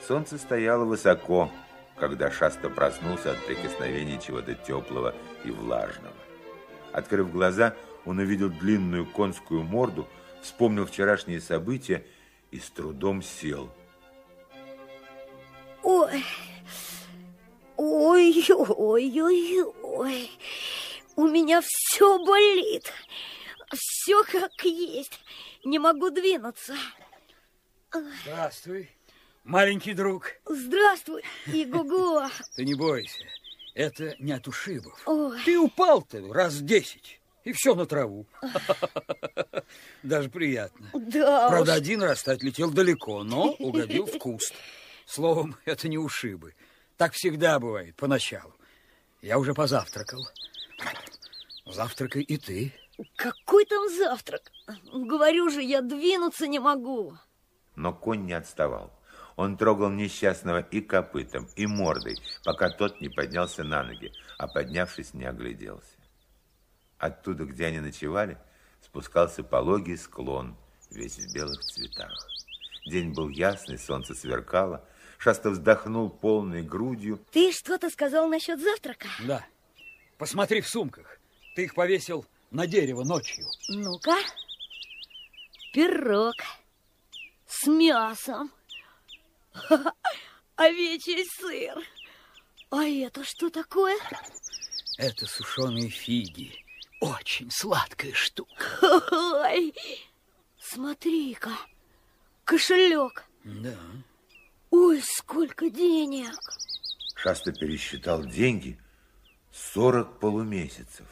Солнце 0.08 0.38
стояло 0.38 0.86
высоко, 0.86 1.52
когда 1.96 2.30
Шаста 2.30 2.70
проснулся 2.70 3.32
от 3.32 3.44
прикосновения 3.44 4.18
чего-то 4.18 4.54
теплого 4.54 5.14
и 5.44 5.50
влажного. 5.50 6.16
Открыв 6.94 7.30
глаза, 7.30 7.74
он 8.06 8.18
увидел 8.18 8.48
длинную 8.48 9.04
конскую 9.04 9.64
морду, 9.64 10.08
вспомнил 10.40 10.86
вчерашние 10.86 11.42
события 11.42 12.06
и 12.50 12.58
с 12.58 12.70
трудом 12.70 13.22
сел. 13.22 13.70
Ой. 15.82 16.24
Ой, 17.76 18.46
ой, 18.48 19.20
ой, 19.20 19.64
ой. 19.82 20.30
У 21.16 21.26
меня 21.26 21.60
все 21.62 22.18
болит. 22.24 22.90
Все 23.74 24.24
как 24.24 24.64
есть. 24.64 25.20
Не 25.66 25.78
могу 25.78 26.08
двинуться. 26.08 26.74
Здравствуй, 28.24 28.88
маленький 29.48 29.94
друг. 29.94 30.32
Здравствуй, 30.44 31.22
Игуго. 31.46 32.28
Ты 32.54 32.64
не 32.64 32.74
бойся, 32.74 33.24
это 33.74 34.14
не 34.18 34.32
от 34.32 34.46
ушибов. 34.46 35.00
Ой. 35.06 35.40
Ты 35.44 35.58
упал-то 35.58 36.32
раз 36.32 36.60
десять 36.60 37.20
И 37.44 37.52
все 37.52 37.74
на 37.74 37.86
траву. 37.86 38.26
Даже 40.02 40.28
приятно. 40.28 40.90
Да 40.92 41.48
Правда, 41.48 41.72
уж. 41.72 41.78
один 41.78 42.02
раз 42.02 42.22
ты 42.22 42.32
отлетел 42.32 42.70
далеко, 42.70 43.24
но 43.24 43.52
угодил 43.52 44.06
в 44.06 44.18
куст. 44.18 44.54
Словом, 45.06 45.56
это 45.64 45.88
не 45.88 45.98
ушибы. 45.98 46.54
Так 46.96 47.14
всегда 47.14 47.58
бывает 47.58 47.96
поначалу. 47.96 48.54
Я 49.22 49.38
уже 49.38 49.54
позавтракал. 49.54 50.28
Завтракай 51.66 52.22
и 52.22 52.36
ты. 52.36 52.72
Какой 53.16 53.64
там 53.64 53.88
завтрак? 53.88 54.50
Говорю 54.92 55.50
же, 55.50 55.62
я 55.62 55.82
двинуться 55.82 56.46
не 56.48 56.58
могу. 56.58 57.16
Но 57.76 57.92
конь 57.92 58.24
не 58.24 58.32
отставал. 58.32 58.92
Он 59.38 59.56
трогал 59.56 59.88
несчастного 59.88 60.58
и 60.58 60.80
копытом, 60.80 61.48
и 61.54 61.64
мордой, 61.68 62.16
пока 62.44 62.70
тот 62.70 63.00
не 63.00 63.08
поднялся 63.08 63.62
на 63.62 63.84
ноги, 63.84 64.12
а 64.36 64.48
поднявшись, 64.48 65.14
не 65.14 65.26
огляделся. 65.26 65.94
Оттуда, 66.98 67.44
где 67.44 67.66
они 67.66 67.78
ночевали, 67.78 68.36
спускался 68.82 69.44
пологий 69.44 69.96
склон, 69.96 70.56
весь 70.90 71.20
в 71.20 71.32
белых 71.32 71.60
цветах. 71.60 72.10
День 72.84 73.12
был 73.12 73.28
ясный, 73.28 73.78
солнце 73.78 74.16
сверкало. 74.16 74.84
Шаста 75.18 75.50
вздохнул 75.50 76.10
полной 76.10 76.64
грудью. 76.64 77.20
Ты 77.30 77.52
что-то 77.52 77.90
сказал 77.90 78.26
насчет 78.26 78.60
завтрака? 78.60 79.06
Да. 79.24 79.46
Посмотри 80.16 80.60
в 80.62 80.68
сумках. 80.68 81.20
Ты 81.54 81.66
их 81.66 81.76
повесил 81.76 82.26
на 82.50 82.66
дерево 82.66 83.04
ночью. 83.04 83.46
Ну-ка. 83.68 84.16
Пирог 85.72 86.34
с 87.46 87.68
мясом. 87.68 88.50
Овечий 90.56 91.24
сыр. 91.38 91.82
А 92.70 92.84
это 92.84 93.24
что 93.24 93.50
такое? 93.50 93.96
Это 94.98 95.26
сушеные 95.26 95.88
фиги. 95.88 96.52
Очень 97.00 97.50
сладкая 97.50 98.12
штука. 98.12 98.64
Ой, 99.12 99.74
смотри-ка, 100.58 101.52
кошелек. 102.44 103.24
Да. 103.44 103.78
Ой, 104.70 105.00
сколько 105.02 105.70
денег. 105.70 106.34
Шаста 107.14 107.52
пересчитал 107.52 108.24
деньги. 108.24 108.78
Сорок 109.52 110.20
полумесяцев. 110.20 111.06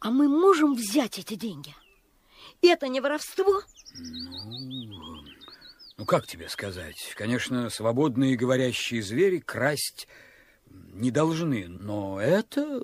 А 0.00 0.10
мы 0.10 0.28
можем 0.28 0.74
взять 0.74 1.18
эти 1.18 1.34
деньги? 1.34 1.74
Это 2.62 2.88
не 2.88 3.00
воровство? 3.00 3.62
Ну, 3.94 5.22
как 6.06 6.26
тебе 6.26 6.48
сказать? 6.48 7.14
Конечно, 7.16 7.68
свободные 7.70 8.36
говорящие 8.36 9.02
звери 9.02 9.38
красть 9.38 10.08
не 10.70 11.10
должны, 11.10 11.68
но 11.68 12.20
это... 12.20 12.82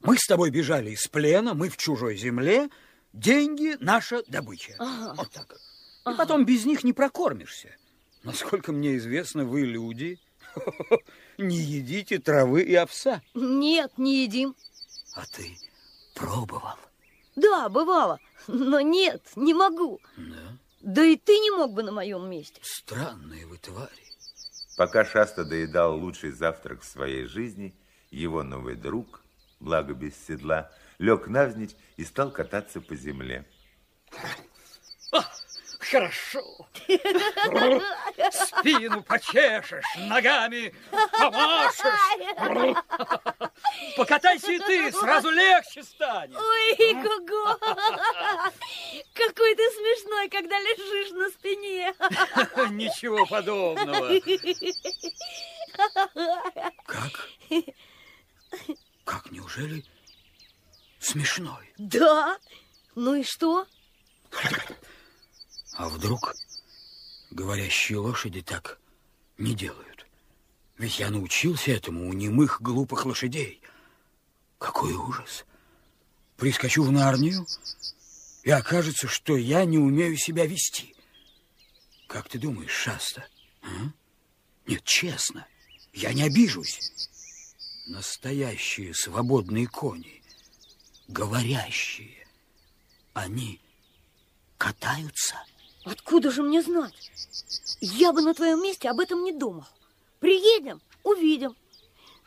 Мы 0.00 0.18
с 0.18 0.26
тобой 0.26 0.50
бежали 0.50 0.90
из 0.90 1.06
плена, 1.06 1.54
мы 1.54 1.68
в 1.68 1.76
чужой 1.76 2.16
земле, 2.16 2.68
деньги— 3.12 3.76
наша 3.80 4.22
добыча. 4.26 4.74
Ага. 4.78 5.14
Вот 5.16 5.30
так. 5.30 5.56
И 6.12 6.16
потом 6.16 6.44
без 6.44 6.64
них 6.64 6.82
не 6.82 6.92
прокормишься. 6.92 7.76
Насколько 8.24 8.72
мне 8.72 8.96
известно, 8.96 9.44
вы, 9.44 9.62
люди, 9.62 10.18
не 11.38 11.56
едите 11.56 12.18
травы 12.18 12.62
и 12.62 12.74
овса. 12.74 13.22
Нет, 13.34 13.96
не 13.96 14.24
едим. 14.24 14.56
А 15.14 15.24
ты 15.26 15.56
пробовал? 16.14 16.76
Да, 17.36 17.68
бывало. 17.68 18.18
Но 18.46 18.80
нет, 18.80 19.22
не 19.36 19.54
могу. 19.54 20.00
Да? 20.16 20.58
Да 20.80 21.04
и 21.04 21.16
ты 21.16 21.38
не 21.38 21.50
мог 21.50 21.72
бы 21.72 21.82
на 21.82 21.92
моем 21.92 22.28
месте. 22.28 22.60
Странные 22.62 23.46
вы 23.46 23.56
твари. 23.58 23.90
Пока 24.76 25.04
Шаста 25.04 25.44
доедал 25.44 25.96
лучший 25.98 26.32
завтрак 26.32 26.82
в 26.82 26.84
своей 26.86 27.26
жизни, 27.26 27.74
его 28.10 28.42
новый 28.42 28.74
друг, 28.74 29.22
благо 29.60 29.94
без 29.94 30.14
седла, 30.26 30.70
лег 30.98 31.28
навзничь 31.28 31.76
и 31.96 32.04
стал 32.04 32.30
кататься 32.30 32.80
по 32.80 32.96
земле. 32.96 33.46
Хорошо. 35.92 36.42
Спину 38.32 39.02
почешешь, 39.02 39.84
ногами 39.98 40.74
помашешь. 40.90 41.84
Покатайся 43.98 44.52
и 44.52 44.58
ты, 44.58 44.90
сразу 44.90 45.28
легче 45.28 45.82
станет. 45.82 46.34
Ой, 46.34 46.94
Гого! 46.94 47.58
Какой 49.12 49.54
ты 49.54 49.70
смешной, 49.70 50.30
когда 50.30 50.58
лежишь 50.60 51.10
на 51.12 51.28
спине. 51.28 51.94
Ничего 52.70 53.26
подобного. 53.26 54.18
Как? 56.86 57.28
Как, 59.04 59.30
неужели 59.30 59.84
смешной? 60.98 61.74
Да? 61.76 62.38
Ну 62.94 63.16
и 63.16 63.24
что? 63.24 63.66
А 65.74 65.88
вдруг 65.88 66.34
говорящие 67.30 67.98
лошади 67.98 68.42
так 68.42 68.78
не 69.38 69.54
делают? 69.54 70.06
Ведь 70.76 70.98
я 70.98 71.10
научился 71.10 71.70
этому 71.70 72.08
у 72.08 72.12
немых 72.12 72.60
глупых 72.60 73.06
лошадей. 73.06 73.62
Какой 74.58 74.92
ужас! 74.94 75.44
Прискочу 76.36 76.82
в 76.82 76.90
Нарнию, 76.90 77.46
и 78.42 78.50
окажется, 78.50 79.06
что 79.06 79.36
я 79.36 79.64
не 79.64 79.78
умею 79.78 80.16
себя 80.16 80.46
вести. 80.46 80.94
Как 82.08 82.28
ты 82.28 82.38
думаешь, 82.38 82.72
Шаста? 82.72 83.26
а? 83.62 83.68
Нет, 84.66 84.82
честно, 84.84 85.46
я 85.92 86.12
не 86.12 86.22
обижусь. 86.22 86.92
Настоящие 87.86 88.94
свободные 88.94 89.66
кони, 89.66 90.22
говорящие, 91.08 92.26
они 93.12 93.60
катаются. 94.58 95.36
Откуда 95.84 96.30
же 96.30 96.42
мне 96.42 96.62
знать? 96.62 97.10
Я 97.80 98.12
бы 98.12 98.22
на 98.22 98.34
твоем 98.34 98.62
месте 98.62 98.88
об 98.88 99.00
этом 99.00 99.24
не 99.24 99.32
думал. 99.32 99.66
Приедем, 100.20 100.80
увидим. 101.02 101.56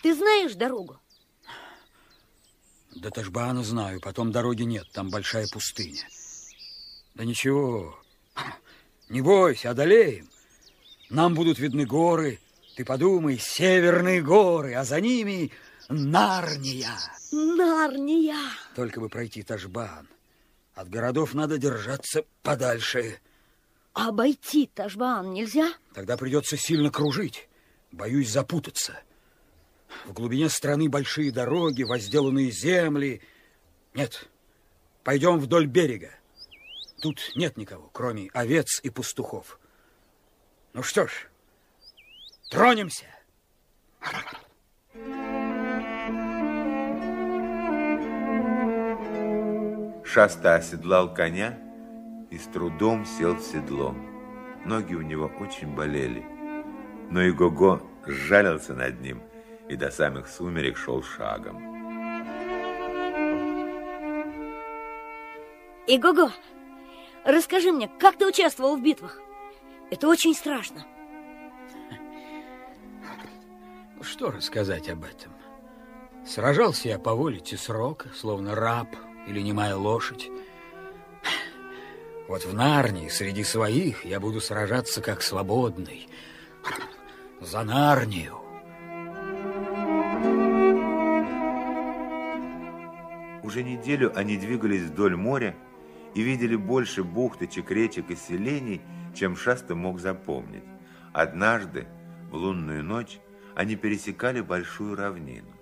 Ты 0.01 0.13
знаешь 0.13 0.55
дорогу? 0.55 0.99
До 2.91 3.09
Ташбаана 3.09 3.63
знаю, 3.63 3.99
потом 4.01 4.31
дороги 4.31 4.63
нет, 4.63 4.87
там 4.91 5.09
большая 5.09 5.47
пустыня. 5.51 6.07
Да 7.13 7.25
ничего, 7.25 7.97
не 9.09 9.21
бойся, 9.21 9.71
одолеем. 9.71 10.29
Нам 11.09 11.33
будут 11.33 11.59
видны 11.59 11.85
горы, 11.85 12.39
ты 12.75 12.83
подумай, 12.83 13.37
северные 13.37 14.21
горы, 14.21 14.73
а 14.75 14.83
за 14.83 14.99
ними 14.99 15.51
Нарния. 15.87 16.97
Нарния. 17.31 18.39
Только 18.75 18.99
бы 18.99 19.09
пройти 19.09 19.43
Ташбан. 19.43 20.07
От 20.73 20.89
городов 20.89 21.33
надо 21.33 21.57
держаться 21.57 22.25
подальше. 22.41 23.19
А 23.95 24.09
обойти 24.09 24.67
Ташбан 24.67 25.31
нельзя? 25.31 25.71
Тогда 25.93 26.17
придется 26.17 26.57
сильно 26.57 26.91
кружить. 26.91 27.47
Боюсь 27.93 28.29
запутаться. 28.29 28.99
В 30.03 30.11
глубине 30.11 30.49
страны 30.49 30.89
большие 30.89 31.31
дороги, 31.31 31.83
возделанные 31.83 32.51
земли. 32.51 33.21
Нет, 33.93 34.29
пойдем 35.05 35.39
вдоль 35.39 35.65
берега. 35.65 36.11
Тут 37.01 37.21
нет 37.35 37.55
никого, 37.55 37.89
кроме 37.93 38.29
овец 38.33 38.81
и 38.83 38.89
пастухов. 38.89 39.59
Ну 40.73 40.83
что 40.83 41.07
ж, 41.07 41.29
тронемся. 42.49 43.05
Шаста 50.03 50.55
оседлал 50.55 51.13
коня 51.13 51.64
и 52.29 52.37
с 52.37 52.45
трудом 52.45 53.05
сел 53.05 53.35
в 53.35 53.41
седло. 53.41 53.95
Ноги 54.65 54.95
у 54.95 55.01
него 55.01 55.31
очень 55.39 55.75
болели. 55.75 56.25
Но 57.09 57.21
и 57.21 57.31
Гого 57.31 57.81
сжалился 58.05 58.73
над 58.73 58.99
ним 59.01 59.21
и 59.69 59.75
до 59.75 59.91
самых 59.91 60.27
сумерек 60.27 60.77
шел 60.77 61.03
шагом. 61.03 61.75
Игого, 65.87 66.31
расскажи 67.23 67.71
мне, 67.71 67.87
как 67.99 68.17
ты 68.17 68.27
участвовал 68.27 68.75
в 68.75 68.81
битвах? 68.81 69.19
Это 69.91 70.07
очень 70.07 70.33
страшно. 70.33 70.85
Что 74.01 74.31
рассказать 74.31 74.89
об 74.89 75.03
этом? 75.03 75.31
Сражался 76.25 76.89
я 76.89 76.99
по 76.99 77.13
воле 77.13 77.39
Тесрока, 77.39 78.09
словно 78.15 78.55
раб 78.55 78.87
или 79.27 79.41
немая 79.41 79.75
лошадь. 79.75 80.29
Вот 82.27 82.43
в 82.43 82.53
Нарнии 82.53 83.07
среди 83.07 83.43
своих 83.43 84.03
я 84.03 84.19
буду 84.19 84.41
сражаться 84.41 85.01
как 85.01 85.21
свободный. 85.21 86.09
За 87.39 87.63
Нарнию. 87.63 88.39
Уже 93.43 93.61
неделю 93.61 94.11
они 94.15 94.37
двигались 94.37 94.81
вдоль 94.81 95.15
моря 95.15 95.55
и 96.15 96.23
видели 96.23 96.55
больше 96.55 97.03
бухточек, 97.03 97.69
речек 97.69 98.09
и 98.09 98.15
селений, 98.15 98.81
чем 99.13 99.35
Шаста 99.35 99.75
мог 99.75 99.99
запомнить. 99.99 100.63
Однажды, 101.13 101.87
в 102.31 102.35
лунную 102.35 102.83
ночь, 102.83 103.19
они 103.53 103.75
пересекали 103.75 104.41
большую 104.41 104.95
равнину. 104.95 105.53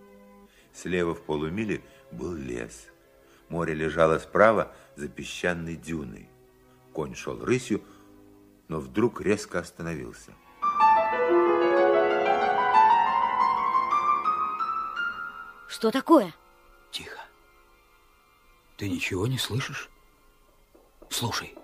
Слева 0.71 1.13
в 1.13 1.21
полумиле 1.23 1.81
был 2.11 2.33
лес. 2.33 2.87
Море 3.49 3.73
лежало 3.73 4.17
справа 4.17 4.73
за 4.95 5.09
песчаной 5.09 5.75
дюной. 5.75 6.29
Конь 6.93 7.15
шел 7.15 7.43
рысью, 7.43 7.83
но 8.67 8.79
вдруг 8.79 9.19
резко 9.19 9.59
остановился. 9.59 10.33
Что 15.67 15.89
такое? 15.91 16.33
Тихо. 16.91 17.19
Ты 18.77 18.89
ничего 18.89 19.25
не 19.25 19.39
слышишь? 19.39 19.89
Слушай. 21.09 21.55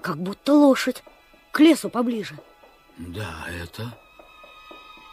Как 0.00 0.16
будто 0.16 0.52
лошадь. 0.52 1.04
К 1.52 1.60
лесу 1.60 1.88
поближе. 1.88 2.38
Да, 2.98 3.46
это... 3.48 3.96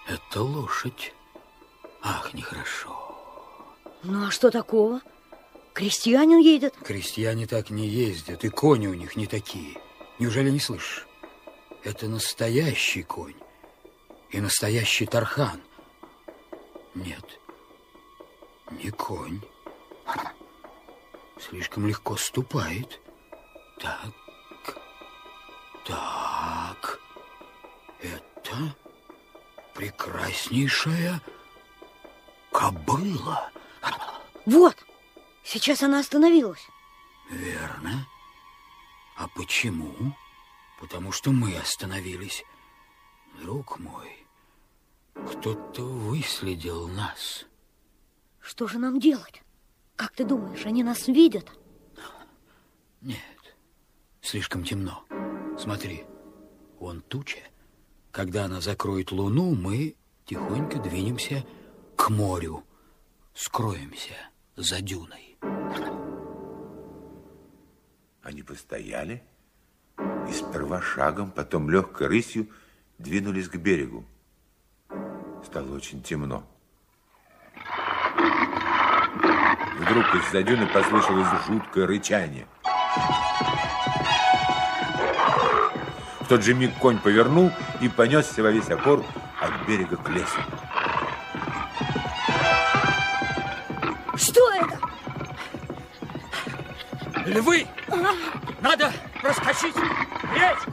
Это 0.07 0.41
лошадь. 0.41 1.13
Ах, 2.01 2.33
нехорошо. 2.33 2.95
Ну, 4.01 4.27
а 4.27 4.31
что 4.31 4.49
такого? 4.49 5.01
Крестьянин 5.73 6.39
едет. 6.39 6.75
Крестьяне 6.83 7.47
так 7.47 7.69
не 7.69 7.87
ездят, 7.87 8.43
и 8.43 8.49
кони 8.49 8.87
у 8.87 8.93
них 8.93 9.15
не 9.15 9.27
такие. 9.27 9.79
Неужели 10.19 10.49
не 10.49 10.59
слышишь? 10.59 11.07
Это 11.83 12.07
настоящий 12.07 13.03
конь 13.03 13.35
и 14.29 14.41
настоящий 14.41 15.05
тархан. 15.05 15.61
Нет, 16.93 17.39
не 18.71 18.91
конь. 18.91 19.41
Слишком 21.39 21.87
легко 21.87 22.17
ступает. 22.17 22.99
Так, 23.79 24.77
так. 25.85 26.99
Это 28.01 28.75
прекраснейшая 29.73 31.21
кобыла. 32.51 33.49
Вот, 34.45 34.75
сейчас 35.43 35.83
она 35.83 35.99
остановилась. 35.99 36.65
Верно. 37.29 38.07
А 39.15 39.27
почему? 39.27 39.93
Потому 40.79 41.11
что 41.11 41.31
мы 41.31 41.55
остановились. 41.57 42.43
Друг 43.41 43.79
мой, 43.79 44.25
кто-то 45.13 45.83
выследил 45.83 46.87
нас. 46.87 47.45
Что 48.39 48.67
же 48.67 48.79
нам 48.79 48.99
делать? 48.99 49.43
Как 49.95 50.13
ты 50.13 50.23
думаешь, 50.23 50.65
они 50.65 50.83
нас 50.83 51.07
видят? 51.07 51.51
Нет, 53.01 53.55
слишком 54.21 54.63
темно. 54.63 55.05
Смотри, 55.57 56.05
вон 56.79 57.01
туча. 57.01 57.39
Когда 58.11 58.45
она 58.45 58.61
закроет 58.61 59.11
луну, 59.11 59.53
мы 59.53 59.95
тихонько 60.25 60.79
двинемся 60.79 61.45
к 61.95 62.09
морю. 62.09 62.63
Скроемся 63.33 64.15
за 64.55 64.81
дюной. 64.81 65.28
Они 68.21 68.43
постояли 68.43 69.23
и 69.97 70.33
сперва 70.33 70.81
шагом, 70.81 71.31
потом 71.31 71.69
легкой 71.69 72.07
рысью 72.07 72.47
двинулись 72.97 73.47
к 73.47 73.55
берегу. 73.55 74.05
Стало 75.45 75.75
очень 75.75 76.03
темно. 76.03 76.43
Вдруг 79.79 80.13
из-за 80.15 80.43
дюны 80.43 80.67
послышалось 80.67 81.27
жуткое 81.47 81.87
рычание. 81.87 82.45
В 86.19 86.27
тот 86.27 86.43
же 86.43 86.53
миг 86.53 86.77
конь 86.79 86.99
повернул 86.99 87.51
и 87.81 87.87
понесся 87.87 88.43
во 88.43 88.51
весь 88.51 88.69
опор 88.69 89.03
от 89.39 89.67
берега 89.67 89.95
к 89.95 90.09
лесу. 90.09 90.39
Что 94.15 94.51
это? 94.51 94.79
Львы! 97.25 97.65
Надо 98.61 98.93
проскочить 99.21 99.75
речку! 100.35 100.71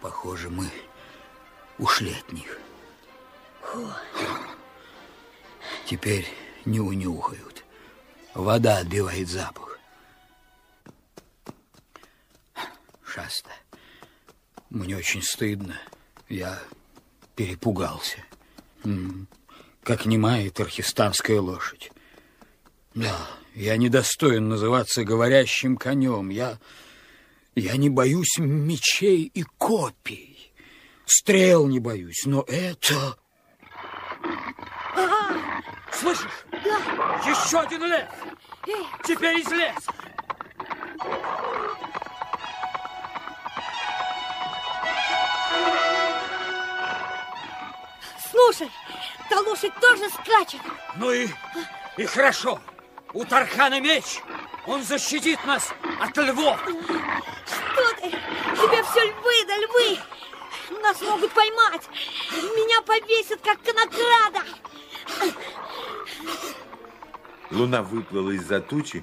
Похоже, 0.00 0.50
мы 0.50 0.70
ушли 1.78 2.12
от 2.12 2.32
них. 2.32 2.58
Теперь 5.86 6.26
не 6.64 6.80
унюхают. 6.80 7.64
Вода 8.34 8.78
отбивает 8.78 9.28
запах. 9.28 9.67
Шаста, 13.18 13.50
мне 14.70 14.96
очень 14.96 15.22
стыдно. 15.22 15.76
Я 16.28 16.56
перепугался. 17.34 18.24
Как 19.82 20.06
немая 20.06 20.48
тархистанская 20.50 21.40
лошадь. 21.40 21.90
Да, 22.94 23.16
я 23.54 23.76
недостоин 23.76 24.48
называться 24.48 25.02
говорящим 25.02 25.76
конем. 25.76 26.28
Я, 26.28 26.60
я 27.56 27.76
не 27.76 27.90
боюсь 27.90 28.38
мечей 28.38 29.24
и 29.34 29.42
копий. 29.42 30.52
Стрел 31.04 31.66
не 31.66 31.80
боюсь, 31.80 32.22
но 32.24 32.44
это... 32.46 33.18
Слышишь? 35.92 36.44
Да. 36.52 37.20
Еще 37.26 37.58
один 37.58 37.84
лес! 37.84 38.06
Эй, 38.68 38.86
Теперь 39.04 39.40
из 39.40 39.50
леса! 39.50 39.92
Слушай, 48.30 48.70
та 49.28 49.40
лошадь 49.40 49.74
тоже 49.80 50.08
скачет. 50.10 50.60
Ну 50.96 51.12
и, 51.12 51.28
и 51.96 52.04
хорошо. 52.04 52.60
У 53.12 53.24
Тархана 53.24 53.80
меч. 53.80 54.20
Он 54.66 54.82
защитит 54.82 55.42
нас 55.46 55.72
от 56.00 56.16
львов. 56.16 56.60
Что 56.62 57.94
ты? 58.00 58.10
Тебе 58.10 58.82
все 58.82 59.04
львы 59.06 59.46
да 59.46 59.56
львы. 59.56 59.98
Нас 60.82 61.00
могут 61.00 61.32
поймать. 61.32 61.88
Меня 62.32 62.82
повесят, 62.82 63.40
как 63.40 63.62
конокрада. 63.62 64.44
Луна 67.50 67.82
выплыла 67.82 68.32
из-за 68.32 68.60
тучи, 68.60 69.02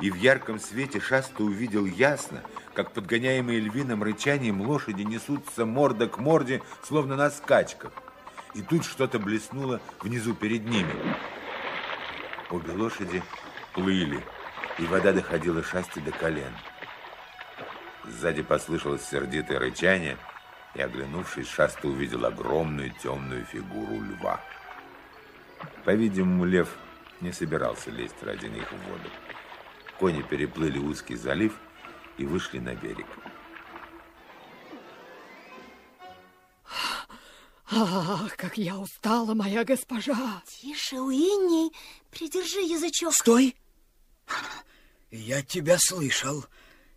и 0.00 0.10
в 0.10 0.16
ярком 0.16 0.60
свете 0.60 1.00
Шаста 1.00 1.42
увидел 1.42 1.86
ясно, 1.86 2.42
как 2.74 2.92
подгоняемые 2.92 3.60
львиным 3.60 4.02
рычанием 4.02 4.60
лошади 4.60 5.02
несутся 5.02 5.64
морда 5.64 6.06
к 6.08 6.18
морде, 6.18 6.62
словно 6.82 7.16
на 7.16 7.30
скачках. 7.30 7.92
И 8.56 8.62
тут 8.62 8.86
что-то 8.86 9.18
блеснуло 9.18 9.82
внизу 10.00 10.34
перед 10.34 10.64
ними. 10.64 10.94
Обе 12.48 12.72
лошади 12.72 13.22
плыли, 13.74 14.24
и 14.78 14.86
вода 14.86 15.12
доходила 15.12 15.62
Шасте 15.62 16.00
до 16.00 16.10
колен. 16.10 16.54
Сзади 18.04 18.42
послышалось 18.42 19.06
сердитое 19.06 19.58
рычание, 19.58 20.16
и, 20.74 20.80
оглянувшись, 20.80 21.50
Шаста 21.50 21.86
увидел 21.86 22.24
огромную 22.24 22.92
темную 23.02 23.44
фигуру 23.44 24.00
льва. 24.00 24.40
По-видимому, 25.84 26.46
лев 26.46 26.68
не 27.20 27.32
собирался 27.32 27.90
лезть 27.90 28.22
ради 28.22 28.46
них 28.46 28.72
в 28.72 28.88
воду. 28.88 29.10
Кони 29.98 30.22
переплыли 30.22 30.78
узкий 30.78 31.16
залив 31.16 31.52
и 32.16 32.24
вышли 32.24 32.58
на 32.58 32.74
берег. 32.74 33.06
Ах, 37.70 38.36
как 38.36 38.58
я 38.58 38.78
устала, 38.78 39.34
моя 39.34 39.64
госпожа! 39.64 40.42
Тише, 40.46 41.00
Уинни, 41.00 41.72
придержи 42.10 42.60
язычок. 42.60 43.12
Стой! 43.12 43.56
Я 45.10 45.42
тебя 45.42 45.76
слышал. 45.78 46.44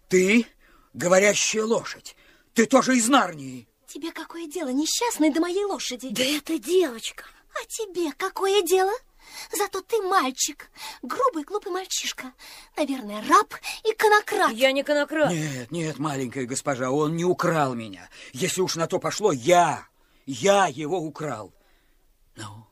Ты 0.10 0.46
говорящая 0.94 1.64
лошадь. 1.64 2.16
Ты 2.54 2.66
тоже 2.66 2.98
из 2.98 3.08
Нарнии. 3.08 3.68
Тебе 3.88 4.12
какое 4.12 4.46
дело, 4.48 4.70
несчастный, 4.70 5.32
до 5.32 5.42
моей 5.42 5.66
лошади? 5.66 6.10
Да 6.10 6.24
это 6.24 6.60
девочка. 6.60 7.26
А 7.56 7.66
тебе 7.66 8.12
какое 8.14 8.62
дело? 8.62 8.92
Зато 9.52 9.82
ты 9.82 10.02
мальчик, 10.02 10.70
грубый, 11.02 11.44
глупый 11.44 11.72
мальчишка. 11.72 12.34
Наверное, 12.76 13.24
раб 13.28 13.54
и 13.84 13.94
конократ. 13.94 14.52
Я 14.52 14.72
не 14.72 14.84
конократ. 14.84 15.32
Нет, 15.32 15.72
нет, 15.72 16.00
маленькая 16.00 16.46
госпожа, 16.46 16.92
он 16.92 17.16
не 17.16 17.26
украл 17.26 17.74
меня. 17.74 18.10
Если 18.34 18.62
уж 18.62 18.76
на 18.76 18.88
то 18.88 19.00
пошло, 19.00 19.32
я, 19.32 19.88
я 20.32 20.68
его 20.68 21.00
украл. 21.00 21.52
Ну, 22.36 22.68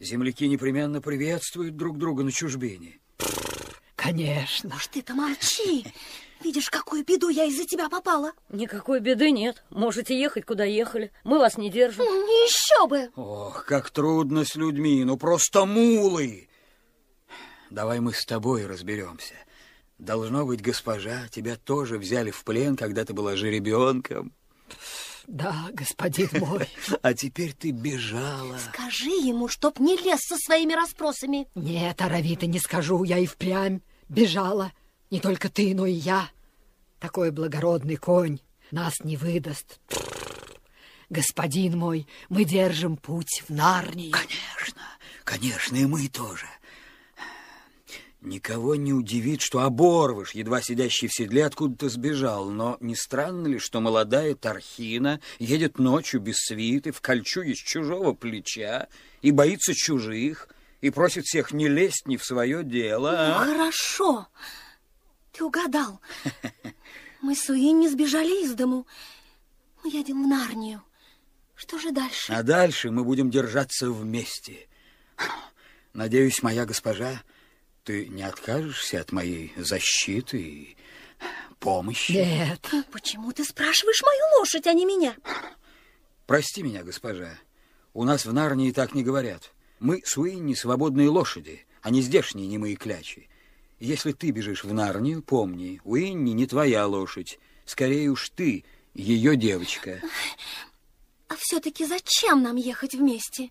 земляки 0.00 0.48
непременно 0.48 1.00
приветствуют 1.00 1.76
друг 1.76 1.98
друга 1.98 2.24
на 2.24 2.32
чужбине. 2.32 2.98
Конечно. 3.94 4.74
Уж 4.74 4.88
ты-то 4.88 5.14
молчи. 5.14 5.86
Видишь, 6.42 6.68
какую 6.70 7.04
беду 7.04 7.28
я 7.28 7.44
из-за 7.44 7.64
тебя 7.64 7.88
попала. 7.88 8.32
Никакой 8.48 9.00
беды 9.00 9.30
нет. 9.30 9.64
Можете 9.70 10.18
ехать, 10.18 10.44
куда 10.44 10.64
ехали. 10.64 11.12
Мы 11.22 11.38
вас 11.38 11.58
не 11.58 11.70
держим. 11.70 12.04
Не 12.04 12.46
еще 12.46 12.88
бы. 12.88 13.10
Ох, 13.14 13.64
как 13.64 13.90
трудно 13.90 14.44
с 14.44 14.56
людьми, 14.56 15.04
ну 15.04 15.16
просто 15.16 15.64
мулы. 15.64 16.48
давай 17.70 18.00
мы 18.00 18.12
с 18.14 18.24
тобой 18.24 18.66
разберемся. 18.66 19.34
Должно 19.98 20.44
быть, 20.44 20.60
госпожа, 20.60 21.28
тебя 21.28 21.56
тоже 21.56 21.98
взяли 21.98 22.30
в 22.30 22.42
плен, 22.44 22.76
когда 22.76 23.04
ты 23.04 23.12
была 23.12 23.36
жеребенком. 23.36 24.32
Да, 25.28 25.68
господин 25.74 26.30
мой. 26.40 26.66
А 27.02 27.12
теперь 27.12 27.52
ты 27.52 27.70
бежала. 27.70 28.58
Скажи 28.72 29.10
ему, 29.10 29.48
чтоб 29.48 29.78
не 29.78 29.96
лез 29.98 30.20
со 30.22 30.36
своими 30.38 30.72
расспросами. 30.72 31.46
Нет, 31.54 32.00
Аравита, 32.00 32.46
не 32.46 32.58
скажу, 32.58 33.04
я 33.04 33.18
и 33.18 33.26
впрямь 33.26 33.80
бежала. 34.08 34.72
Не 35.10 35.20
только 35.20 35.50
ты, 35.50 35.74
но 35.74 35.84
и 35.84 35.92
я. 35.92 36.30
Такой 36.98 37.30
благородный 37.30 37.96
конь 37.96 38.40
нас 38.70 38.94
не 39.04 39.18
выдаст. 39.18 39.80
Господин 41.10 41.78
мой, 41.78 42.06
мы 42.30 42.44
держим 42.44 42.96
путь 42.96 43.44
в 43.46 43.52
Нарнии. 43.52 44.10
Конечно, 44.10 44.82
конечно, 45.24 45.76
и 45.76 45.84
мы 45.84 46.08
тоже. 46.08 46.46
Никого 48.20 48.74
не 48.74 48.92
удивит, 48.92 49.42
что 49.42 49.60
оборвыш, 49.60 50.32
едва 50.32 50.60
сидящий 50.60 51.06
в 51.06 51.14
седле, 51.14 51.46
откуда-то 51.46 51.88
сбежал. 51.88 52.50
Но 52.50 52.76
не 52.80 52.96
странно 52.96 53.46
ли, 53.46 53.60
что 53.60 53.80
молодая 53.80 54.34
Тархина 54.34 55.20
едет 55.38 55.78
ночью 55.78 56.20
без 56.20 56.38
свиты, 56.38 56.90
в 56.90 57.00
кольчуге 57.00 57.54
с 57.54 57.58
чужого 57.58 58.14
плеча, 58.14 58.88
и 59.22 59.30
боится 59.30 59.72
чужих, 59.72 60.48
и 60.80 60.90
просит 60.90 61.26
всех 61.26 61.52
не 61.52 61.68
лезть 61.68 62.06
не 62.06 62.16
в 62.16 62.24
свое 62.24 62.64
дело, 62.64 63.14
а? 63.16 63.44
Ну, 63.44 63.52
хорошо, 63.52 64.26
ты 65.32 65.44
угадал. 65.44 66.00
Мы 67.22 67.36
с 67.36 67.48
Уинни 67.48 67.86
сбежали 67.86 68.44
из 68.44 68.54
дому. 68.54 68.86
Мы 69.84 69.90
едем 69.90 70.24
в 70.24 70.26
Нарнию. 70.26 70.82
Что 71.54 71.78
же 71.78 71.92
дальше? 71.92 72.32
А 72.32 72.42
дальше 72.44 72.90
мы 72.92 73.02
будем 73.02 73.30
держаться 73.30 73.90
вместе. 73.90 74.68
Надеюсь, 75.92 76.42
моя 76.42 76.64
госпожа, 76.64 77.20
ты 77.88 78.06
не 78.08 78.22
откажешься 78.22 79.00
от 79.00 79.12
моей 79.12 79.54
защиты 79.56 80.38
и 80.38 80.76
помощи? 81.58 82.12
Нет. 82.12 82.70
Почему 82.92 83.32
ты 83.32 83.44
спрашиваешь 83.44 84.02
мою 84.02 84.38
лошадь, 84.38 84.66
а 84.66 84.74
не 84.74 84.84
меня? 84.84 85.16
Прости 86.26 86.62
меня, 86.62 86.82
госпожа. 86.82 87.38
У 87.94 88.04
нас 88.04 88.26
в 88.26 88.32
Нарнии 88.34 88.72
так 88.72 88.92
не 88.92 89.02
говорят. 89.02 89.52
Мы 89.80 90.02
с 90.04 90.18
Уинни 90.18 90.52
свободные 90.52 91.08
лошади, 91.08 91.64
а 91.80 91.88
не 91.88 92.02
здешние 92.02 92.46
немые 92.46 92.76
клячи. 92.76 93.30
Если 93.80 94.12
ты 94.12 94.32
бежишь 94.32 94.64
в 94.64 94.72
Нарнию, 94.74 95.22
помни, 95.22 95.80
Уинни 95.84 96.32
не 96.32 96.46
твоя 96.46 96.86
лошадь. 96.86 97.38
Скорее 97.64 98.10
уж 98.10 98.28
ты, 98.28 98.66
ее 98.92 99.34
девочка. 99.34 100.02
А 101.28 101.36
все-таки 101.38 101.86
зачем 101.86 102.42
нам 102.42 102.56
ехать 102.56 102.94
вместе? 102.94 103.50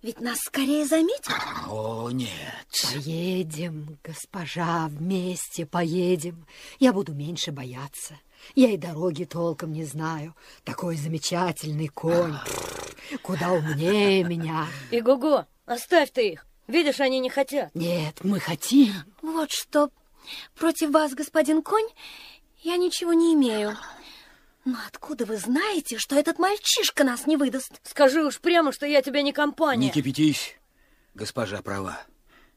Ведь 0.00 0.20
нас 0.20 0.38
скорее 0.38 0.86
заметят. 0.86 1.34
О, 1.68 2.10
нет. 2.10 2.30
Поедем, 2.94 3.98
госпожа, 4.04 4.86
вместе 4.86 5.66
поедем. 5.66 6.46
Я 6.78 6.92
буду 6.92 7.14
меньше 7.14 7.50
бояться. 7.50 8.18
Я 8.54 8.70
и 8.70 8.76
дороги 8.76 9.24
толком 9.24 9.72
не 9.72 9.84
знаю. 9.84 10.36
Такой 10.62 10.96
замечательный 10.96 11.88
конь. 11.88 12.36
Куда 13.22 13.50
умнее 13.52 14.22
меня. 14.22 14.68
Иго-го, 14.92 15.46
оставь 15.66 16.12
ты 16.12 16.30
их. 16.30 16.46
Видишь, 16.68 17.00
они 17.00 17.18
не 17.18 17.30
хотят. 17.30 17.74
Нет, 17.74 18.22
мы 18.22 18.38
хотим. 18.38 18.92
Вот 19.20 19.50
что. 19.50 19.90
Против 20.54 20.90
вас, 20.90 21.14
господин 21.14 21.62
конь, 21.62 21.88
я 22.60 22.76
ничего 22.76 23.14
не 23.14 23.34
имею. 23.34 23.76
Но 24.64 24.76
откуда 24.86 25.24
вы 25.24 25.36
знаете, 25.36 25.98
что 25.98 26.16
этот 26.16 26.38
мальчишка 26.38 27.04
нас 27.04 27.26
не 27.26 27.36
выдаст? 27.36 27.80
Скажи 27.84 28.24
уж 28.24 28.40
прямо, 28.40 28.72
что 28.72 28.86
я 28.86 29.02
тебе 29.02 29.22
не 29.22 29.32
компания. 29.32 29.86
Не 29.86 29.92
кипятись. 29.92 30.56
Госпожа 31.14 31.62
права. 31.62 32.00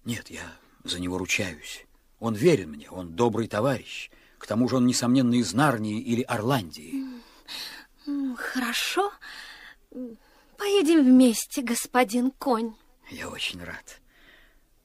Нет, 0.04 0.30
я 0.30 0.44
за 0.84 1.00
него 1.00 1.18
ручаюсь. 1.18 1.86
Он 2.20 2.36
верен 2.36 2.72
мне, 2.72 2.90
он 2.90 3.16
добрый 3.16 3.48
товарищ. 3.48 4.10
К 4.38 4.48
тому 4.48 4.68
же 4.68 4.78
он, 4.78 4.86
несомненно, 4.86 5.36
из 5.36 5.54
Нарнии 5.54 6.02
или 6.02 6.24
Орландии. 6.24 7.06
Хорошо. 8.36 9.12
Поедем 10.58 11.04
вместе, 11.04 11.62
господин 11.62 12.32
конь. 12.32 12.76
Я 13.10 13.30
очень 13.30 13.64
рад. 13.64 14.00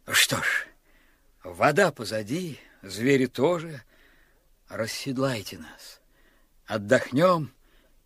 Что 0.09 0.37
ж, 0.37 0.66
вода 1.42 1.90
позади, 1.92 2.59
звери 2.83 3.26
тоже. 3.26 3.83
Расседлайте 4.68 5.59
нас. 5.59 6.00
Отдохнем 6.66 7.52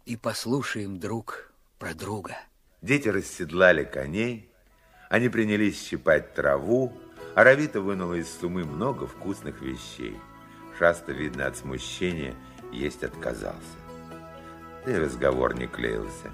и 0.04 0.16
послушаем 0.16 1.00
друг 1.00 1.50
про 1.78 1.94
друга. 1.94 2.36
Дети 2.82 3.08
расседлали 3.08 3.84
коней, 3.84 4.50
они 5.08 5.30
принялись 5.30 5.82
щипать 5.82 6.34
траву, 6.34 6.92
а 7.34 7.42
Равита 7.42 7.80
вынула 7.80 8.14
из 8.14 8.30
сумы 8.30 8.64
много 8.64 9.06
вкусных 9.06 9.62
вещей. 9.62 10.14
Шаста, 10.78 11.12
видно, 11.12 11.46
от 11.46 11.56
смущения 11.56 12.34
есть 12.70 13.02
отказался. 13.02 13.78
Да 14.84 14.92
и 14.92 14.98
разговор 14.98 15.54
не 15.54 15.66
клеился. 15.66 16.30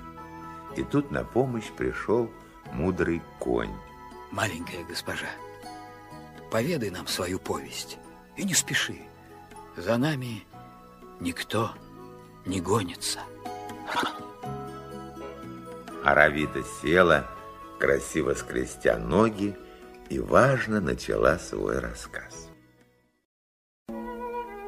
И 0.76 0.82
тут 0.82 1.12
на 1.12 1.22
помощь 1.22 1.70
пришел 1.76 2.28
мудрый 2.72 3.22
конь. 3.38 3.72
Маленькая 4.32 4.82
госпожа, 4.82 5.28
поведай 6.50 6.90
нам 6.90 7.06
свою 7.06 7.38
повесть 7.38 7.98
и 8.36 8.42
не 8.42 8.54
спеши. 8.54 8.98
За 9.76 9.96
нами 9.96 10.44
никто 11.20 11.72
не 11.72 11.85
гонится. 12.60 13.20
Аравита 16.04 16.62
села, 16.80 17.26
красиво 17.78 18.34
скрестя 18.34 18.96
ноги, 18.96 19.56
и, 20.08 20.20
важно, 20.20 20.80
начала 20.80 21.38
свой 21.38 21.80
рассказ. 21.80 22.48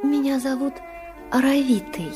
Меня 0.02 0.40
зовут 0.40 0.74
Аравитой. 1.30 2.12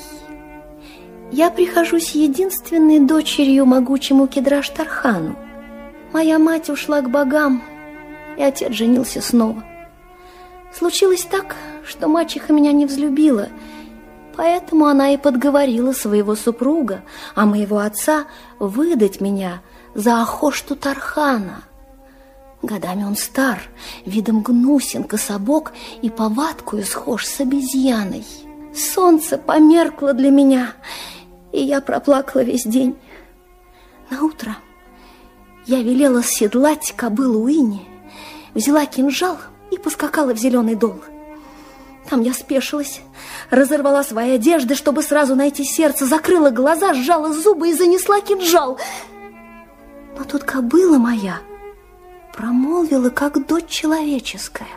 Я 1.30 1.50
прихожусь 1.50 2.16
единственной 2.16 3.00
дочерью 3.00 3.64
могучему 3.64 4.26
Кедраш-Тархану. 4.26 5.36
Моя 6.12 6.38
мать 6.38 6.68
ушла 6.68 7.00
к 7.00 7.08
богам, 7.08 7.62
и 8.36 8.42
отец 8.42 8.72
женился 8.72 9.20
снова. 9.20 9.64
Случилось 10.74 11.22
так, 11.22 11.56
что 11.86 12.08
мачеха 12.08 12.52
меня 12.52 12.72
не 12.72 12.86
взлюбила, 12.86 13.48
поэтому 14.36 14.86
она 14.86 15.12
и 15.12 15.16
подговорила 15.16 15.92
своего 15.92 16.34
супруга, 16.34 17.02
а 17.34 17.46
моего 17.46 17.78
отца, 17.78 18.24
выдать 18.58 19.20
меня 19.20 19.62
за 19.94 20.22
Ахошту 20.22 20.76
Тархана. 20.76 21.64
Годами 22.62 23.04
он 23.04 23.16
стар, 23.16 23.60
видом 24.06 24.42
гнусен, 24.42 25.04
кособок 25.04 25.72
и 26.00 26.10
повадкою 26.10 26.84
схож 26.84 27.26
с 27.26 27.40
обезьяной. 27.40 28.24
Солнце 28.74 29.36
померкло 29.36 30.12
для 30.12 30.30
меня, 30.30 30.74
и 31.50 31.62
я 31.62 31.80
проплакала 31.80 32.42
весь 32.42 32.64
день. 32.64 32.96
На 34.10 34.22
утро 34.22 34.56
я 35.66 35.82
велела 35.82 36.22
седлать 36.22 36.92
кобылу 36.96 37.44
Уини, 37.44 37.82
взяла 38.54 38.86
кинжал 38.86 39.38
и 39.70 39.78
поскакала 39.78 40.34
в 40.34 40.38
зеленый 40.38 40.76
дол. 40.76 41.02
Там 42.08 42.22
я 42.22 42.34
спешилась, 42.34 43.00
разорвала 43.50 44.02
свои 44.02 44.32
одежды, 44.32 44.74
чтобы 44.74 45.02
сразу 45.02 45.34
найти 45.34 45.64
сердце, 45.64 46.06
закрыла 46.06 46.50
глаза, 46.50 46.94
сжала 46.94 47.32
зубы 47.32 47.70
и 47.70 47.74
занесла 47.74 48.20
кинжал. 48.20 48.78
Но 50.18 50.24
тут 50.24 50.44
кобыла 50.44 50.98
моя 50.98 51.40
промолвила, 52.32 53.10
как 53.10 53.46
дочь 53.46 53.68
человеческая. 53.68 54.68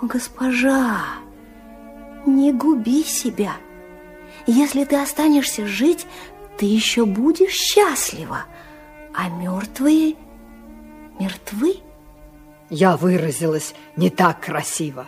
О, 0.00 0.06
госпожа, 0.06 1.00
не 2.24 2.52
губи 2.52 3.02
себя. 3.02 3.56
Если 4.46 4.84
ты 4.84 4.96
останешься 4.96 5.66
жить, 5.66 6.06
ты 6.58 6.66
еще 6.66 7.04
будешь 7.04 7.52
счастлива, 7.52 8.44
а 9.14 9.28
мертвые 9.28 10.16
мертвы. 11.18 11.76
Я 12.68 12.96
выразилась 12.96 13.74
не 13.96 14.10
так 14.10 14.40
красиво. 14.40 15.06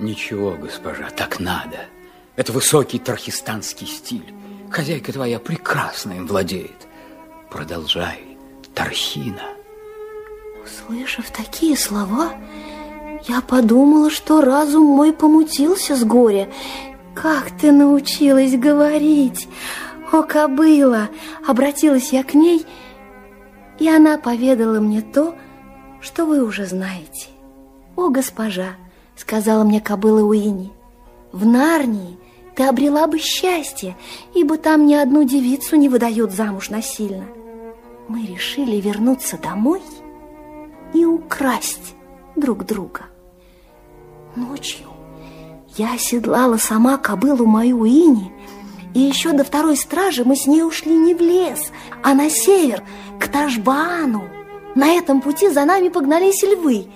Ничего, 0.00 0.52
госпожа, 0.52 1.10
так 1.10 1.40
надо. 1.40 1.84
Это 2.34 2.52
высокий 2.52 2.98
тархистанский 2.98 3.86
стиль. 3.86 4.34
Хозяйка 4.70 5.12
твоя 5.12 5.38
прекрасно 5.38 6.12
им 6.12 6.26
владеет. 6.26 6.88
Продолжай, 7.50 8.38
Тархина. 8.74 9.42
Услышав 10.64 11.30
такие 11.30 11.76
слова, 11.76 12.32
я 13.28 13.42
подумала, 13.42 14.08
что 14.08 14.40
разум 14.40 14.84
мой 14.84 15.12
помутился 15.12 15.94
с 15.94 16.02
горя. 16.04 16.48
Как 17.14 17.50
ты 17.60 17.70
научилась 17.70 18.56
говорить? 18.56 19.48
О, 20.12 20.22
кобыла! 20.22 21.10
Обратилась 21.46 22.12
я 22.12 22.24
к 22.24 22.32
ней, 22.32 22.64
и 23.78 23.88
она 23.88 24.16
поведала 24.16 24.80
мне 24.80 25.02
то, 25.02 25.34
что 26.00 26.24
вы 26.24 26.42
уже 26.42 26.64
знаете. 26.64 27.28
О, 27.96 28.08
госпожа, 28.08 28.76
сказала 29.20 29.64
мне 29.64 29.80
кобыла 29.80 30.22
Уини, 30.22 30.72
в 31.30 31.44
Нарнии 31.46 32.18
ты 32.56 32.64
обрела 32.64 33.06
бы 33.06 33.18
счастье, 33.18 33.96
ибо 34.34 34.56
там 34.56 34.86
ни 34.86 34.94
одну 34.94 35.24
девицу 35.24 35.76
не 35.76 35.88
выдают 35.88 36.32
замуж 36.32 36.70
насильно. 36.70 37.26
Мы 38.08 38.24
решили 38.24 38.80
вернуться 38.80 39.36
домой 39.36 39.82
и 40.94 41.04
украсть 41.04 41.94
друг 42.34 42.64
друга. 42.64 43.02
Ночью 44.34 44.88
я 45.76 45.94
оседлала 45.94 46.56
сама 46.56 46.96
кобылу 46.96 47.46
мою 47.46 47.84
Ини, 47.84 48.32
и 48.94 49.00
еще 49.00 49.32
до 49.32 49.44
второй 49.44 49.76
стражи 49.76 50.24
мы 50.24 50.34
с 50.34 50.46
ней 50.46 50.62
ушли 50.62 50.96
не 50.96 51.14
в 51.14 51.20
лес, 51.20 51.70
а 52.02 52.14
на 52.14 52.30
север, 52.30 52.82
к 53.20 53.28
Ташбану. 53.28 54.24
На 54.74 54.92
этом 54.92 55.20
пути 55.20 55.50
за 55.50 55.64
нами 55.64 55.88
погнались 55.88 56.42
львы, 56.42 56.86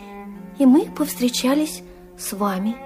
и 0.58 0.66
мы 0.66 0.86
повстречались 0.86 1.83
с 2.18 2.32
вами. 2.32 2.76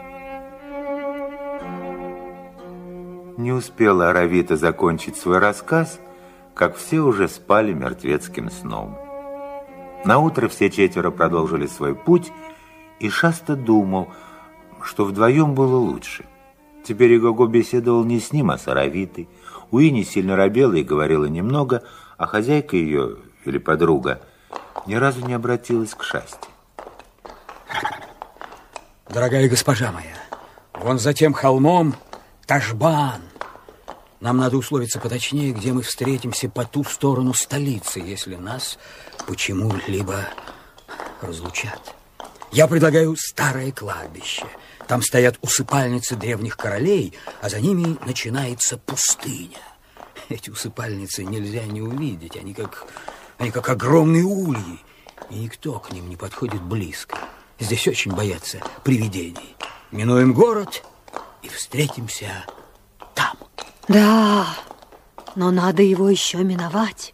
Не 3.37 3.53
успела 3.53 4.11
Аравита 4.11 4.57
закончить 4.57 5.17
свой 5.17 5.39
рассказ, 5.39 6.01
как 6.55 6.77
все 6.77 7.01
уже 7.01 7.29
спали 7.29 7.73
мертвецким 7.73 8.51
сном. 8.51 8.99
На 10.05 10.19
утро 10.19 10.49
все 10.49 10.71
четверо 10.71 11.11
продолжили 11.11 11.67
свой 11.67 11.95
путь, 11.95 12.33
и 12.99 13.09
Шаста 13.09 13.55
думал, 13.55 14.09
что 14.83 15.05
вдвоем 15.05 15.55
было 15.55 15.77
лучше. 15.77 16.25
Теперь 16.85 17.17
Игого 17.17 17.47
беседовал 17.47 18.05
не 18.05 18.19
с 18.19 18.33
ним, 18.33 18.51
а 18.51 18.59
с 18.59 18.67
Аравитой. 18.67 19.29
Уини 19.71 20.03
сильно 20.03 20.37
робела 20.37 20.75
и 20.75 20.83
говорила 20.83 21.27
немного, 21.27 21.83
а 22.17 22.27
хозяйка 22.27 22.77
ее, 22.77 23.17
или 23.45 23.59
подруга, 23.59 24.21
ни 24.87 24.95
разу 24.95 25.25
не 25.27 25.35
обратилась 25.35 25.95
к 25.95 26.03
Шасте. 26.03 26.49
Дорогая 29.09 29.49
госпожа 29.49 29.91
моя, 29.91 30.17
вон 30.75 30.99
за 30.99 31.15
тем 31.15 31.33
холмом 31.33 31.97
Ташбан. 32.47 33.23
Нам 34.21 34.37
надо 34.37 34.59
условиться 34.59 35.01
поточнее, 35.01 35.53
где 35.53 35.73
мы 35.73 35.83
встретимся 35.83 36.51
по 36.51 36.67
ту 36.67 36.85
сторону 36.85 37.33
столицы, 37.33 38.01
если 38.01 38.37
нас 38.37 38.79
почему-либо 39.27 40.27
разлучат. 41.23 41.95
Я 42.53 42.67
предлагаю 42.67 43.17
старое 43.17 43.73
кладбище. 43.73 44.45
Там 44.87 45.01
стоят 45.01 45.39
усыпальницы 45.41 46.15
древних 46.15 46.59
королей, 46.59 47.15
а 47.41 47.49
за 47.49 47.61
ними 47.61 47.97
начинается 48.05 48.77
пустыня. 48.77 49.59
Эти 50.29 50.51
усыпальницы 50.51 51.25
нельзя 51.25 51.65
не 51.65 51.81
увидеть. 51.81 52.37
Они 52.37 52.53
как, 52.53 52.87
они 53.39 53.51
как 53.53 53.71
огромные 53.71 54.25
ульи, 54.25 54.81
и 55.31 55.37
никто 55.37 55.79
к 55.79 55.93
ним 55.93 56.11
не 56.11 56.17
подходит 56.17 56.61
близко. 56.61 57.17
Здесь 57.59 57.89
очень 57.89 58.13
боятся 58.13 58.61
привидений. 58.85 59.57
Минуем 59.91 60.33
город 60.33 60.85
и 61.43 61.49
встретимся 61.49 62.45
там. 63.15 63.37
Да, 63.89 64.47
но 65.35 65.51
надо 65.51 65.83
его 65.83 66.09
еще 66.09 66.39
миновать. 66.39 67.13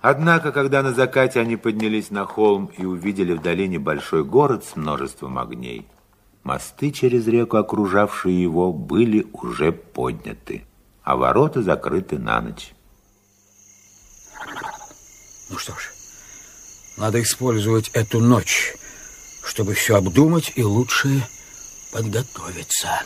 Однако, 0.00 0.52
когда 0.52 0.82
на 0.82 0.92
закате 0.92 1.40
они 1.40 1.56
поднялись 1.56 2.10
на 2.10 2.26
холм 2.26 2.66
и 2.66 2.84
увидели 2.84 3.32
вдали 3.32 3.66
небольшой 3.66 4.22
город 4.22 4.64
с 4.64 4.76
множеством 4.76 5.38
огней, 5.38 5.88
мосты 6.44 6.92
через 6.92 7.26
реку, 7.26 7.56
окружавшие 7.56 8.40
его, 8.40 8.72
были 8.72 9.26
уже 9.32 9.72
подняты, 9.72 10.64
а 11.02 11.16
ворота 11.16 11.62
закрыты 11.62 12.18
на 12.18 12.40
ночь. 12.40 12.72
Ну 15.50 15.58
что 15.58 15.72
ж, 15.72 15.90
надо 16.96 17.20
использовать 17.20 17.88
эту 17.88 18.20
ночь, 18.20 18.74
чтобы 19.46 19.74
все 19.74 19.96
обдумать 19.96 20.52
и 20.56 20.62
лучше 20.62 21.26
подготовиться. 21.92 23.02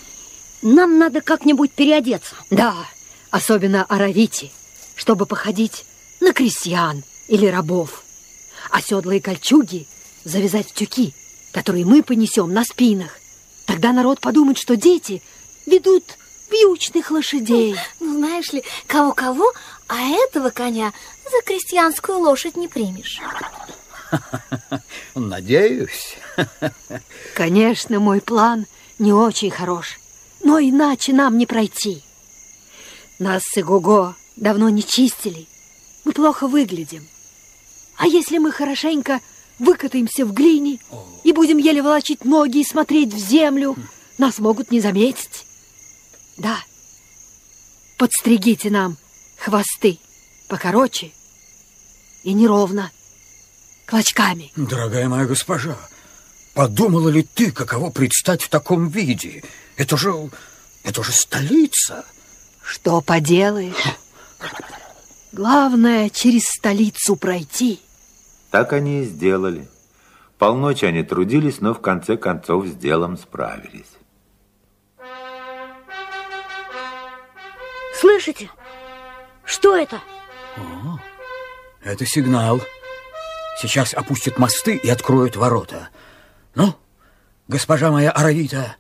Нам 0.63 0.99
надо 0.99 1.21
как-нибудь 1.21 1.71
переодеться. 1.73 2.35
Да, 2.49 2.75
особенно 3.31 3.85
Аравити, 3.85 4.51
чтобы 4.97 5.27
походить 5.27 5.85
на 6.19 6.33
крестьян 6.33 7.05
или 7.29 7.47
рабов. 7.47 8.03
А 8.71 8.81
седла 8.81 9.15
и 9.15 9.21
кольчуги 9.21 9.87
завязать 10.25 10.71
в 10.71 10.73
тюки, 10.73 11.15
которые 11.53 11.85
мы 11.85 12.03
понесем 12.03 12.53
на 12.53 12.65
спинах. 12.65 13.19
Тогда 13.67 13.93
народ 13.93 14.21
подумает, 14.21 14.59
что 14.59 14.77
дети 14.77 15.23
ведут 15.67 16.05
вьючных 16.51 17.11
лошадей. 17.11 17.77
Ну, 18.01 18.17
знаешь 18.17 18.53
ли, 18.53 18.65
кого-кого, 18.87 19.53
а 19.89 20.01
этого 20.01 20.51
коня 20.51 20.93
за 21.25 21.43
крестьянскую 21.45 22.19
лошадь 22.19 22.57
не 22.57 22.67
примешь. 22.67 23.21
Надеюсь. 25.15 26.17
Конечно, 27.35 28.01
мой 28.01 28.21
план 28.21 28.67
не 28.99 29.13
очень 29.13 29.51
хорош, 29.51 29.99
но 30.43 30.59
иначе 30.59 31.13
нам 31.13 31.39
не 31.39 31.47
пройти. 31.47 32.03
Нас 33.19 33.43
с 33.45 33.59
Игого 33.59 34.17
давно 34.37 34.69
не 34.69 34.83
чистили, 34.83 35.47
мы 36.05 36.13
плохо 36.13 36.47
выглядим. 36.47 37.07
А 37.97 38.07
если 38.07 38.39
мы 38.39 38.51
хорошенько 38.51 39.21
выкатаемся 39.59 40.25
в 40.25 40.33
глине 40.33 40.79
и 41.23 41.33
будем 41.33 41.59
еле 41.59 41.83
волочить 41.83 42.25
ноги 42.25 42.59
и 42.59 42.65
смотреть 42.65 43.13
в 43.13 43.19
землю, 43.19 43.77
нас 44.17 44.39
могут 44.39 44.71
не 44.71 44.81
заметить. 44.81 45.45
Да, 46.39 46.59
подстригите 47.99 48.71
нам 48.71 48.97
хвосты 49.37 49.99
покороче 50.49 51.13
и 52.25 52.33
неровно, 52.33 52.91
клочками. 53.91 54.53
Дорогая 54.57 55.09
моя 55.09 55.27
госпожа, 55.27 55.77
подумала 56.55 57.09
ли 57.09 57.23
ты, 57.23 57.51
каково 57.51 57.91
предстать 57.91 58.43
в 58.43 58.49
таком 58.49 58.89
виде? 58.89 59.43
Это 59.77 59.97
же, 59.97 60.15
это 60.85 61.03
же 61.03 61.13
столица. 61.13 62.05
Что 62.63 63.01
поделаешь? 63.01 63.75
Главное, 65.33 66.09
через 66.09 66.45
столицу 66.45 67.17
пройти. 67.17 67.81
Так 68.51 68.73
они 68.73 69.03
и 69.03 69.05
сделали. 69.05 69.69
Полночи 70.39 70.85
они 70.85 71.03
трудились, 71.03 71.61
но 71.61 71.75
в 71.75 71.81
конце 71.81 72.17
концов 72.17 72.67
с 72.67 72.73
делом 72.73 73.19
справились. 73.19 73.91
Слышите? 77.99 78.51
Что 79.45 79.77
это? 79.77 80.01
О, 80.57 80.99
это 81.83 82.07
сигнал. 82.07 82.61
Сейчас 83.61 83.93
опустят 83.93 84.39
мосты 84.39 84.77
и 84.77 84.89
откроют 84.89 85.37
ворота. 85.37 85.91
Ну, 86.55 86.75
госпожа 87.47 87.91
моя 87.91 88.11
Аравита, 88.11 88.77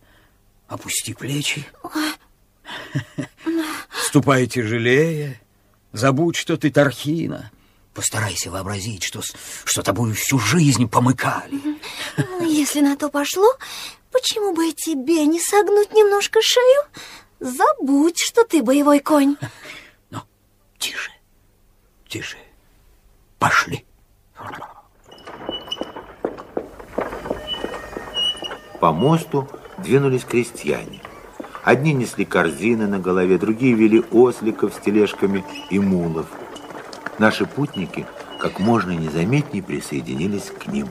опусти 0.69 1.13
плечи. 1.13 1.67
Ступай 4.07 4.47
тяжелее. 4.47 5.39
Забудь, 5.93 6.37
что 6.37 6.57
ты 6.57 6.71
Тархина. 6.71 7.51
Постарайся 7.93 8.51
вообразить, 8.51 9.03
что, 9.03 9.21
что 9.65 9.83
тобой 9.83 10.15
всю 10.15 10.39
жизнь 10.39 10.89
помыкали. 10.89 11.61
Ну, 12.17 12.49
если 12.51 12.81
на 12.81 12.97
то 12.97 13.11
пошло, 13.11 13.53
почему 14.11 14.55
бы 14.55 14.71
и 14.71 14.73
тебе 14.73 15.27
не 15.27 15.41
согнуть 15.41 15.93
немножко 15.93 16.41
шею? 16.43 16.83
Забудь, 17.39 18.19
что 18.19 18.45
ты 18.45 18.63
боевой 18.63 19.01
конь. 19.01 19.37
Ну, 20.09 20.23
тише, 20.79 21.11
тише. 22.09 22.39
Пошли. 23.39 23.85
По 28.81 28.93
мосту 28.93 29.47
двинулись 29.79 30.25
крестьяне. 30.25 31.01
Одни 31.63 31.93
несли 31.93 32.25
корзины 32.25 32.87
на 32.87 32.99
голове, 32.99 33.37
другие 33.37 33.75
вели 33.75 34.03
осликов 34.11 34.73
с 34.75 34.79
тележками 34.79 35.45
и 35.69 35.79
мулов. 35.79 36.27
Наши 37.19 37.45
путники 37.45 38.07
как 38.39 38.59
можно 38.59 38.93
незаметнее 38.93 39.63
присоединились 39.63 40.51
к 40.51 40.67
ним. 40.67 40.89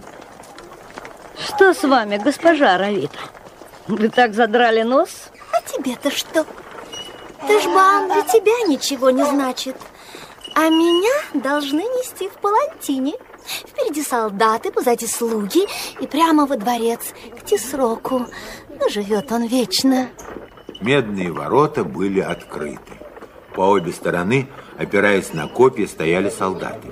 Что 1.37 1.73
с 1.73 1.83
вами, 1.83 2.21
госпожа 2.23 2.77
Равита? 2.77 3.17
Вы 3.87 4.09
так 4.09 4.35
задрали 4.35 4.83
нос? 4.83 5.29
А 5.51 5.61
тебе-то 5.61 6.11
что? 6.11 6.45
Тышбан 7.47 8.07
для 8.07 8.21
тебя 8.21 8.67
ничего 8.67 9.09
не 9.09 9.23
значит. 9.23 9.75
А 10.53 10.69
меня 10.69 11.41
должны 11.41 11.81
нести 11.81 12.29
в 12.29 12.33
палантине. 12.33 13.13
Впереди 13.45 14.03
солдаты, 14.03 14.71
позади 14.71 15.07
слуги 15.07 15.67
и 15.99 16.07
прямо 16.07 16.45
во 16.45 16.57
дворец 16.57 17.13
к 17.37 17.45
Тисроку. 17.45 18.27
Живет 18.89 19.31
он 19.31 19.45
вечно. 19.45 20.09
Медные 20.81 21.31
ворота 21.31 21.83
были 21.83 22.19
открыты. 22.19 22.93
По 23.53 23.61
обе 23.61 23.91
стороны, 23.91 24.47
опираясь 24.77 25.33
на 25.33 25.47
копья, 25.47 25.87
стояли 25.87 26.29
солдаты. 26.29 26.87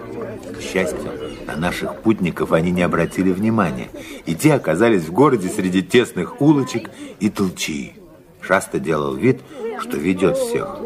К 0.57 0.61
счастью, 0.61 1.11
на 1.45 1.55
наших 1.55 2.01
путников 2.01 2.51
они 2.51 2.71
не 2.71 2.81
обратили 2.81 3.31
внимания, 3.31 3.89
и 4.25 4.35
те 4.35 4.53
оказались 4.53 5.03
в 5.03 5.13
городе 5.13 5.47
среди 5.49 5.81
тесных 5.81 6.41
улочек 6.41 6.89
и 7.19 7.29
толчии. 7.29 7.95
Шаста 8.41 8.79
делал 8.79 9.13
вид, 9.13 9.41
что 9.79 9.97
ведет 9.97 10.37
всех, 10.37 10.77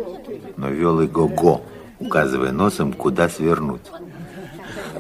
но 0.58 0.70
вел 0.70 1.02
и 1.02 1.08
го-го, 1.08 1.62
указывая 2.00 2.52
носом, 2.52 2.94
куда 2.94 3.30
свернуть. 3.30 3.82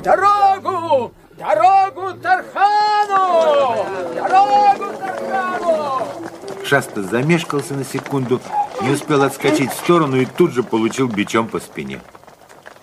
Дорогу! 0.03 1.13
Дорогу 1.37 2.17
Тархану! 2.21 3.85
Дорогу 4.15 4.97
Тархану! 4.97 6.01
Шаста 6.65 7.03
замешкался 7.03 7.75
на 7.75 7.83
секунду, 7.83 8.41
не 8.81 8.89
успел 8.89 9.21
отскочить 9.21 9.71
в 9.71 9.75
сторону 9.75 10.17
и 10.17 10.25
тут 10.25 10.53
же 10.53 10.63
получил 10.63 11.07
бичом 11.07 11.47
по 11.47 11.59
спине. 11.59 11.99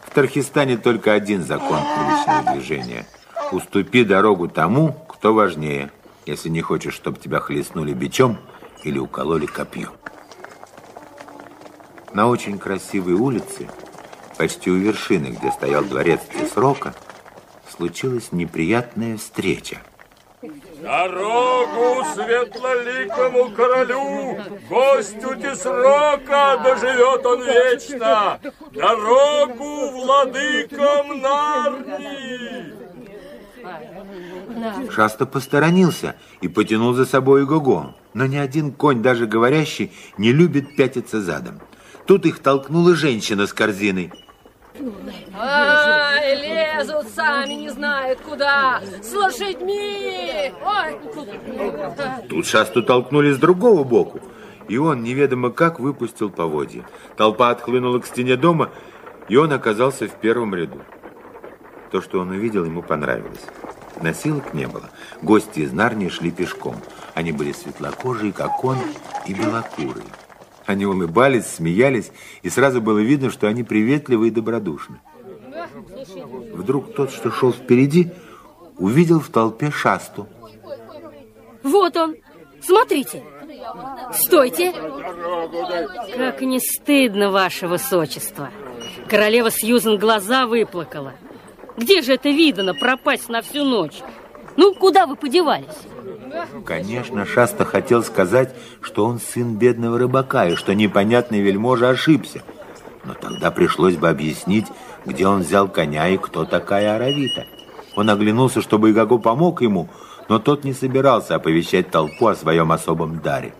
В 0.07 0.11
Тархистане 0.11 0.77
только 0.77 1.13
один 1.13 1.43
закон 1.43 1.81
уличного 1.81 2.53
движения. 2.53 3.05
Уступи 3.51 4.05
дорогу 4.05 4.49
тому, 4.49 4.93
Кто 5.09 5.35
важнее, 5.35 5.91
если 6.27 6.49
не 6.49 6.61
хочешь, 6.61 6.95
чтобы 6.95 7.19
тебя 7.19 7.41
хлестнули 7.41 7.93
бичом 7.93 8.39
или 8.85 8.99
укололи 9.01 9.47
копьем? 9.47 9.91
На 12.13 12.29
очень 12.29 12.59
красивой 12.59 13.15
улице, 13.15 13.69
почти 14.37 14.71
у 14.71 14.77
вершины, 14.77 15.37
где 15.39 15.51
стоял 15.51 15.83
дворец 15.83 16.21
Тесрока, 16.33 16.95
случилась 17.71 18.33
неприятная 18.33 19.17
встреча. 19.17 19.79
Дорогу 20.83 22.05
светлоликому 22.15 23.51
королю, 23.51 24.39
гостю 24.71 25.35
Тесрока, 25.35 26.61
доживет 26.63 27.27
он 27.27 27.43
вечно. 27.43 28.39
Дорогу 28.73 29.91
владыкам 29.91 31.21
Нарнии. 31.21 32.73
Шаста 34.91 35.27
посторонился 35.27 36.15
и 36.41 36.49
потянул 36.49 36.95
за 36.95 37.05
собой 37.05 37.45
Гого. 37.45 37.97
Но 38.15 38.27
ни 38.27 38.37
один 38.37 38.73
конь, 38.73 39.03
даже 39.03 39.27
говорящий, 39.27 39.93
не 40.17 40.33
любит 40.33 40.77
пятиться 40.77 41.21
задом. 41.21 41.61
Тут 42.07 42.27
их 42.27 42.39
толкнула 42.39 42.95
женщина 42.95 43.47
с 43.47 43.53
корзиной. 43.53 44.13
Ай, 45.35 46.35
лезут 46.37 47.09
сами, 47.15 47.55
не 47.55 47.71
знают 47.71 48.21
куда. 48.21 48.81
С 49.03 49.13
лошадьми. 49.13 50.53
Ой. 50.65 52.29
Тут 52.29 52.47
Шасту 52.47 52.83
толкнули 52.83 53.33
с 53.33 53.39
другого 53.39 53.85
боку. 53.85 54.21
И 54.69 54.77
он 54.77 55.03
неведомо 55.03 55.51
как 55.51 55.81
выпустил 55.81 56.31
поводья. 56.31 56.85
Толпа 57.17 57.51
отхлынула 57.51 58.01
к 58.01 58.07
стене 58.07 58.37
дома, 58.37 58.71
и 59.29 59.37
он 59.37 59.53
оказался 59.53 60.09
в 60.09 60.15
первом 60.21 60.55
ряду. 60.55 60.81
То, 61.91 62.03
что 62.03 62.21
он 62.21 62.31
увидел, 62.31 62.65
ему 62.65 62.83
понравилось. 62.83 63.45
Носилок 64.03 64.53
не 64.53 64.67
было. 64.67 64.91
Гости 65.23 65.61
из 65.61 65.73
Нарнии 65.73 66.09
шли 66.09 66.31
пешком. 66.31 66.77
Они 67.15 67.33
были 67.33 67.53
светлокожие, 67.53 68.33
как 68.33 68.63
он, 68.63 68.77
и 69.27 69.33
белокурые. 69.33 70.07
Они 70.69 70.85
улыбались, 70.85 71.47
смеялись, 71.47 72.13
и 72.43 72.51
сразу 72.51 72.83
было 72.83 72.99
видно, 72.99 73.31
что 73.31 73.47
они 73.47 73.63
приветливы 73.63 74.29
и 74.29 74.31
добродушны. 74.31 75.01
Вдруг 76.53 76.93
тот, 76.95 77.11
что 77.11 77.31
шел 77.31 77.55
впереди, 77.55 78.11
увидел 78.77 79.19
в 79.19 79.31
толпе 79.31 79.71
шасту. 79.71 80.29
Вот 81.63 81.97
он. 81.97 82.17
Смотрите. 82.61 83.25
Стойте. 84.13 84.75
Как 86.15 86.43
не 86.43 86.61
стыдно, 86.61 87.31
ваше 87.31 87.67
высочество. 87.67 88.51
Королева 89.09 89.51
Сьюзен 89.51 89.97
глаза 89.97 90.47
выплакала. 90.47 91.15
Где 91.79 92.03
же 92.03 92.13
это 92.13 92.29
видано 92.29 92.75
пропасть 92.75 93.31
на 93.31 93.41
всю 93.41 93.65
ночь? 93.65 94.03
Ну, 94.59 94.75
куда 94.75 95.07
вы 95.07 95.15
подевались? 95.15 95.87
Конечно, 96.65 97.25
Шаста 97.25 97.65
хотел 97.65 98.03
сказать, 98.03 98.53
что 98.81 99.07
он 99.07 99.21
сын 99.21 99.55
бедного 99.55 100.01
рыбака 100.01 100.49
и 100.49 100.57
что 100.57 100.75
непонятный 100.75 101.39
вельможа 101.41 101.91
ошибся. 101.91 102.43
Но 103.05 103.15
тогда 103.15 103.53
пришлось 103.53 103.95
бы 103.95 104.09
объяснить, 104.09 104.67
где 105.07 105.29
он 105.29 105.43
взял 105.43 105.69
коня 105.69 106.09
и 106.09 106.17
кто 106.17 106.45
такая 106.45 106.97
Аравита. 106.97 107.47
Он 107.95 108.11
оглянулся, 108.11 108.61
чтобы 108.61 108.91
Игаго 108.91 109.19
помог 109.19 109.63
ему, 109.63 109.89
но 110.29 110.41
тот 110.41 110.65
не 110.65 110.73
собирался 110.73 111.37
оповещать 111.37 111.93
толпу 111.93 112.27
о 112.27 112.35
своем 112.35 112.73
особом 112.73 113.21
даре. 113.21 113.55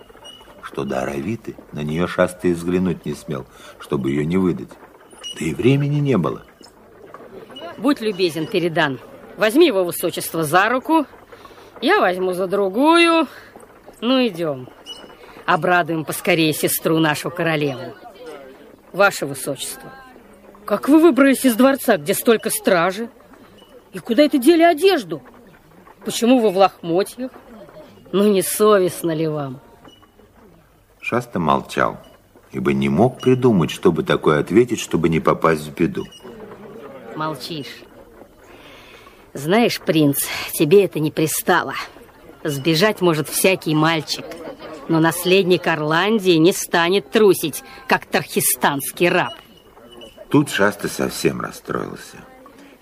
Что 0.63 0.83
до 0.83 1.03
Аравиты, 1.03 1.55
на 1.71 1.85
нее 1.85 2.09
Шаста 2.09 2.49
и 2.49 2.53
взглянуть 2.53 3.07
не 3.07 3.15
смел, 3.15 3.47
чтобы 3.79 4.11
ее 4.11 4.27
не 4.27 4.37
выдать. 4.37 4.71
Да 5.39 5.47
и 5.47 5.55
времени 5.55 6.01
не 6.01 6.19
было. 6.19 6.43
Будь 7.79 8.01
любезен, 8.01 8.49
Передан. 8.49 8.99
Возьми 9.39 9.69
его 9.69 9.85
высочество 9.85 10.43
за 10.43 10.69
руку 10.69 11.07
я 11.81 12.01
возьму 12.01 12.33
за 12.33 12.49
другую. 12.49 13.29
Ну, 14.01 14.27
идем. 14.27 14.69
Обрадуем 15.47 16.05
поскорее 16.05 16.53
сестру 16.53 16.99
нашу 16.99 17.31
королеву. 17.31 17.95
Ваше 18.93 19.27
высочество, 19.27 19.93
как 20.65 20.89
вы 20.89 20.99
выбрались 20.99 21.45
из 21.45 21.55
дворца, 21.55 21.99
где 21.99 22.15
столько 22.15 22.51
стражи? 22.51 23.11
И 23.93 24.01
куда 24.01 24.25
это 24.25 24.39
дели 24.39 24.63
одежду? 24.63 25.23
Почему 26.05 26.41
вы 26.41 26.51
в 26.51 26.57
лохмотьях? 26.57 27.31
Ну, 28.11 28.33
не 28.33 28.43
совестно 28.43 29.13
ли 29.13 29.29
вам? 29.29 29.61
Шаста 31.01 31.39
молчал, 31.39 31.99
ибо 32.51 32.73
не 32.73 32.89
мог 32.89 33.21
придумать, 33.21 33.71
чтобы 33.71 34.03
такое 34.03 34.41
ответить, 34.41 34.81
чтобы 34.81 35.09
не 35.09 35.21
попасть 35.21 35.63
в 35.63 35.75
беду. 35.75 36.05
Молчишь. 37.15 37.85
Знаешь, 39.35 39.81
принц, 39.81 40.25
тебе 40.53 40.85
это 40.85 41.01
не 41.01 41.11
пристало. 41.11 41.75
Сбежать 42.45 43.01
может 43.01 43.29
всякий 43.29 43.75
мальчик, 43.75 44.25
но 44.89 45.01
наследник 45.01 45.67
Орландии 45.67 46.37
не 46.37 46.53
станет 46.53 47.11
трусить, 47.11 47.63
как 47.87 48.07
тархистанский 48.07 49.09
раб. 49.09 49.35
Тут 50.31 50.51
Шаста 50.51 50.89
совсем 50.89 51.41
расстроился. 51.41 52.19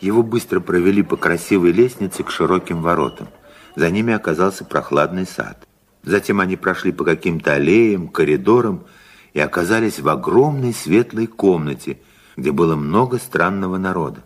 Его 0.01 0.23
быстро 0.23 0.61
провели 0.61 1.03
по 1.03 1.17
красивой 1.17 1.73
лестнице 1.73 2.23
к 2.23 2.31
широким 2.31 2.83
воротам. 2.83 3.29
За 3.77 3.91
ними 3.91 4.13
оказался 4.13 4.65
прохладный 4.65 5.27
сад. 5.27 5.67
Затем 6.03 6.41
они 6.41 6.57
прошли 6.57 6.93
по 6.93 7.05
каким-то 7.05 7.55
аллеям, 7.55 8.09
коридорам 8.09 8.85
и 9.33 9.41
оказались 9.41 9.99
в 10.01 10.09
огромной 10.09 10.73
светлой 10.73 11.27
комнате, 11.27 11.99
где 12.37 12.53
было 12.53 12.77
много 12.77 13.19
странного 13.19 13.79
народа. 13.79 14.23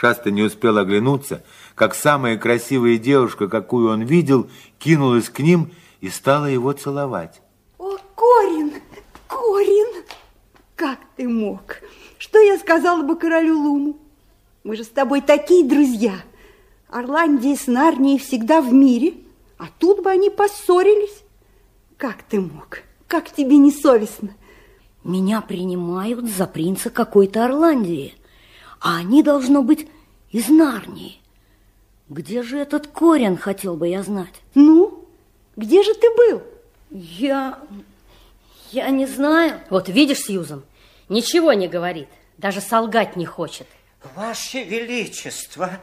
Шаста 0.00 0.30
не 0.30 0.42
успел 0.42 0.78
оглянуться, 0.78 1.44
как 1.74 1.94
самая 1.94 2.38
красивая 2.38 2.96
девушка, 2.96 3.48
какую 3.48 3.90
он 3.90 4.00
видел, 4.00 4.48
кинулась 4.78 5.28
к 5.28 5.40
ним 5.40 5.72
и 6.00 6.08
стала 6.08 6.46
его 6.46 6.72
целовать. 6.72 7.42
О, 7.76 7.98
Корин, 8.16 8.72
Корин, 9.28 10.04
как 10.74 11.00
ты 11.16 11.28
мог? 11.28 11.82
Что 12.16 12.38
я 12.38 12.56
сказала 12.56 13.02
бы 13.02 13.14
королю 13.14 13.60
Луму? 13.60 13.98
Мы 14.64 14.74
же 14.74 14.84
с 14.84 14.88
тобой 14.88 15.20
такие 15.20 15.68
друзья. 15.68 16.14
Орландия 16.88 17.54
с 17.54 17.66
Нарнией 17.66 18.18
всегда 18.18 18.62
в 18.62 18.72
мире, 18.72 19.12
а 19.58 19.66
тут 19.78 20.02
бы 20.02 20.08
они 20.08 20.30
поссорились. 20.30 21.24
Как 21.98 22.22
ты 22.22 22.40
мог? 22.40 22.84
Как 23.06 23.30
тебе 23.30 23.58
не 23.58 23.70
совестно? 23.70 24.30
Меня 25.04 25.42
принимают 25.42 26.24
за 26.24 26.46
принца 26.46 26.88
какой-то 26.88 27.44
Орландии 27.44 28.14
а 28.80 28.96
они, 28.96 29.22
должно 29.22 29.62
быть, 29.62 29.88
из 30.30 30.48
Нарнии. 30.48 31.20
Где 32.08 32.42
же 32.42 32.58
этот 32.58 32.86
корень, 32.88 33.36
хотел 33.36 33.76
бы 33.76 33.88
я 33.88 34.02
знать? 34.02 34.42
Ну, 34.54 35.06
где 35.56 35.82
же 35.82 35.94
ты 35.94 36.08
был? 36.16 36.42
Я... 36.90 37.60
я 38.72 38.90
не 38.90 39.06
знаю. 39.06 39.60
Вот 39.70 39.88
видишь, 39.88 40.22
Сьюзан, 40.22 40.64
ничего 41.08 41.52
не 41.52 41.68
говорит, 41.68 42.08
даже 42.38 42.60
солгать 42.60 43.16
не 43.16 43.26
хочет. 43.26 43.66
Ваше 44.16 44.64
Величество, 44.64 45.80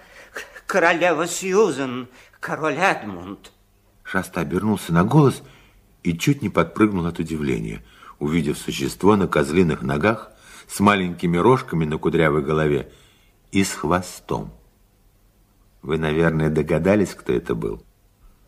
королева 0.66 1.28
Сьюзан, 1.28 2.10
король 2.40 2.78
Эдмунд. 2.78 3.52
Шаста 4.04 4.42
обернулся 4.42 4.92
на 4.92 5.04
голос 5.04 5.44
и 6.04 6.18
чуть 6.18 6.42
не 6.42 6.50
подпрыгнул 6.50 7.06
от 7.06 7.20
удивления, 7.20 7.84
увидев 8.20 8.58
существо 8.58 9.16
на 9.16 9.28
козлиных 9.28 9.82
ногах, 9.82 10.32
с 10.68 10.80
маленькими 10.80 11.38
рожками 11.38 11.86
на 11.86 11.98
кудрявой 11.98 12.42
голове 12.42 12.92
и 13.52 13.64
с 13.64 13.74
хвостом. 13.74 14.52
Вы, 15.82 15.98
наверное, 15.98 16.50
догадались, 16.50 17.14
кто 17.14 17.34
это 17.34 17.56
был? 17.56 17.82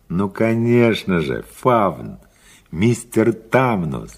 Ну, 0.09 0.29
конечно 0.29 1.21
же, 1.21 1.45
Фавн, 1.57 2.19
мистер 2.71 3.33
Тамнус. 3.33 4.11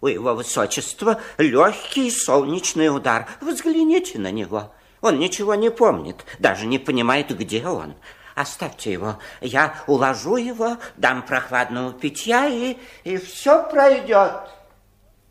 У 0.00 0.06
его 0.06 0.34
высочества 0.34 1.20
легкий 1.36 2.10
солнечный 2.10 2.88
удар. 2.88 3.28
Взгляните 3.40 4.18
на 4.18 4.30
него. 4.30 4.72
Он 5.02 5.18
ничего 5.18 5.54
не 5.54 5.70
помнит, 5.70 6.24
даже 6.38 6.66
не 6.66 6.78
понимает, 6.78 7.36
где 7.36 7.66
он. 7.66 7.94
Оставьте 8.34 8.92
его. 8.92 9.18
Я 9.40 9.74
уложу 9.86 10.36
его, 10.36 10.78
дам 10.96 11.22
прохладного 11.22 11.92
питья, 11.92 12.48
и, 12.48 12.76
и 13.04 13.18
все 13.18 13.68
пройдет. 13.70 14.50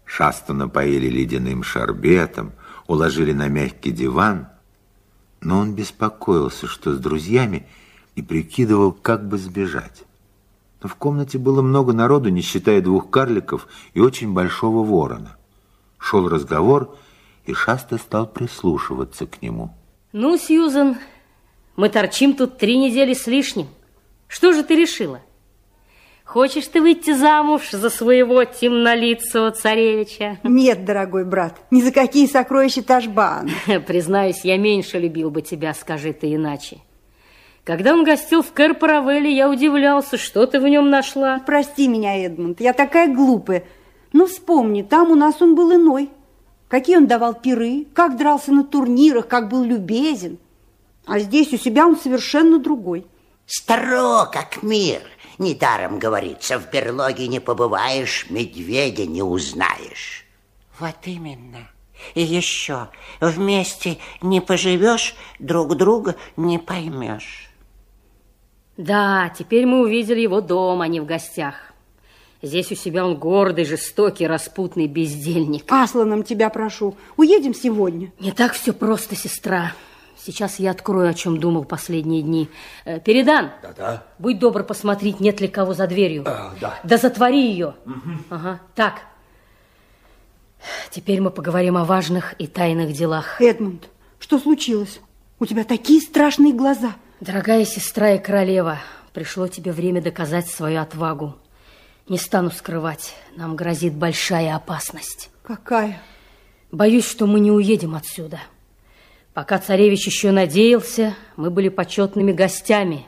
Шасту 0.10 0.56
напоили 0.56 1.08
ледяным 1.08 1.62
шарбетом, 1.62 2.54
уложили 2.88 3.32
на 3.32 3.48
мягкий 3.48 3.92
диван, 3.92 4.48
но 5.40 5.60
он 5.60 5.76
беспокоился, 5.76 6.66
что 6.66 6.96
с 6.96 6.98
друзьями, 6.98 7.68
и 8.16 8.24
прикидывал, 8.24 8.92
как 8.92 9.28
бы 9.28 9.38
сбежать. 9.38 10.04
Но 10.82 10.90
в 10.90 10.96
комнате 10.96 11.38
было 11.38 11.62
много 11.62 11.94
народу, 11.94 12.30
не 12.30 12.42
считая 12.42 12.82
двух 12.82 13.12
карликов 13.12 13.68
и 13.94 14.00
очень 14.00 14.34
большого 14.34 14.84
ворона. 14.84 15.38
Шел 16.00 16.28
разговор, 16.28 16.98
и 17.46 17.54
Шаста 17.54 18.00
стал 18.00 18.26
прислушиваться 18.26 19.28
к 19.28 19.44
нему. 19.44 19.76
Ну, 20.12 20.38
Сьюзан, 20.40 20.98
мы 21.76 21.88
торчим 21.88 22.34
тут 22.34 22.58
три 22.58 22.80
недели 22.80 23.14
с 23.14 23.28
лишним. 23.28 23.68
Что 24.28 24.54
же 24.54 24.64
ты 24.64 24.76
решила? 24.76 25.22
Хочешь 26.30 26.68
ты 26.68 26.80
выйти 26.80 27.12
замуж 27.12 27.72
за 27.72 27.90
своего 27.90 28.44
темнолицего 28.44 29.50
царевича? 29.50 30.38
Нет, 30.44 30.86
дорогой 30.86 31.26
брат, 31.26 31.60
ни 31.72 31.82
за 31.82 31.92
какие 31.92 32.28
сокровища 32.28 32.84
Ташбан. 32.84 33.50
Признаюсь, 33.88 34.42
я 34.46 34.60
меньше 34.60 35.00
любил 35.00 35.32
бы 35.32 35.42
тебя, 35.42 35.74
скажи 35.74 36.14
ты 36.14 36.36
иначе. 36.36 36.82
Когда 37.64 37.94
он 37.94 38.04
гостил 38.04 38.44
в 38.44 38.54
Кэр-Паравелле, 38.54 39.36
я 39.36 39.50
удивлялся, 39.50 40.18
что 40.18 40.46
ты 40.46 40.60
в 40.60 40.68
нем 40.68 40.92
нашла. 40.92 41.40
Прости 41.40 41.88
меня, 41.88 42.24
Эдмунд, 42.24 42.62
я 42.62 42.74
такая 42.74 43.12
глупая. 43.12 43.64
Но 44.14 44.28
вспомни, 44.28 44.84
там 44.84 45.10
у 45.10 45.16
нас 45.16 45.42
он 45.42 45.56
был 45.56 45.74
иной. 45.74 46.12
Какие 46.68 46.98
он 46.98 47.08
давал 47.08 47.34
пиры, 47.34 47.88
как 47.96 48.18
дрался 48.18 48.52
на 48.52 48.64
турнирах, 48.64 49.28
как 49.28 49.50
был 49.50 49.64
любезен. 49.64 50.38
А 51.08 51.18
здесь 51.18 51.52
у 51.54 51.58
себя 51.58 51.88
он 51.88 51.98
совершенно 51.98 52.60
другой. 52.60 53.08
Старо, 53.48 54.30
как 54.32 54.62
мир. 54.62 55.02
Недаром 55.40 56.00
говорится, 56.00 56.60
в 56.60 56.70
берлоге 56.70 57.28
не 57.28 57.40
побываешь, 57.40 58.28
медведя 58.30 59.06
не 59.06 59.24
узнаешь. 59.24 60.26
Вот 60.80 60.98
именно. 61.06 61.70
И 62.14 62.22
еще, 62.22 62.90
вместе 63.22 64.00
не 64.22 64.42
поживешь, 64.42 65.16
друг 65.40 65.78
друга 65.78 66.18
не 66.36 66.60
поймешь. 66.60 67.50
Да, 68.76 69.34
теперь 69.38 69.66
мы 69.66 69.82
увидели 69.82 70.20
его 70.20 70.42
дом, 70.42 70.82
а 70.82 70.88
не 70.88 71.00
в 71.00 71.06
гостях. 71.06 71.56
Здесь 72.42 72.72
у 72.72 72.76
себя 72.76 73.06
он 73.06 73.18
гордый, 73.18 73.64
жестокий, 73.64 74.28
распутный 74.28 74.88
бездельник. 74.88 75.64
Асланом 75.72 76.24
тебя 76.24 76.50
прошу, 76.50 76.98
уедем 77.16 77.54
сегодня. 77.54 78.12
Не 78.20 78.34
так 78.34 78.54
все 78.54 78.74
просто, 78.74 79.16
сестра. 79.16 79.74
Сейчас 80.30 80.60
я 80.60 80.70
открою, 80.70 81.10
о 81.10 81.14
чем 81.16 81.40
думал 81.40 81.64
последние 81.66 82.22
дни. 82.22 82.50
Э, 82.86 83.00
Передан, 83.00 83.50
Да-да. 83.64 84.04
будь 84.20 84.38
добр 84.38 84.64
посмотреть, 84.64 85.20
нет 85.20 85.42
ли 85.42 85.48
кого 85.48 85.74
за 85.74 85.88
дверью. 85.88 86.22
А, 86.28 86.54
да. 86.62 86.80
Да 86.84 86.98
затвори 86.98 87.50
ее. 87.50 87.74
Ага, 88.30 88.60
так. 88.76 89.02
Теперь 90.92 91.20
мы 91.20 91.32
поговорим 91.32 91.78
о 91.78 91.84
важных 91.84 92.36
и 92.40 92.46
тайных 92.46 92.94
делах. 92.94 93.42
Эдмунд, 93.42 93.90
что 94.20 94.38
случилось? 94.38 95.00
У 95.40 95.48
тебя 95.48 95.64
такие 95.64 96.00
страшные 96.00 96.54
глаза. 96.54 96.94
Дорогая 97.22 97.66
сестра 97.66 98.12
и 98.12 98.20
королева, 98.20 98.78
пришло 99.14 99.48
тебе 99.48 99.72
время 99.72 100.00
доказать 100.00 100.48
свою 100.48 100.80
отвагу. 100.80 101.38
Не 102.08 102.20
стану 102.20 102.52
скрывать, 102.52 103.16
нам 103.36 103.56
грозит 103.56 103.96
большая 103.96 104.56
опасность. 104.56 105.32
Какая? 105.42 106.00
Боюсь, 106.72 107.10
что 107.10 107.26
мы 107.26 107.40
не 107.40 107.52
уедем 107.52 107.96
отсюда. 107.96 108.40
Пока 109.34 109.60
царевич 109.60 110.08
еще 110.08 110.32
надеялся, 110.32 111.16
мы 111.36 111.50
были 111.50 111.70
почетными 111.70 112.32
гостями. 112.32 113.06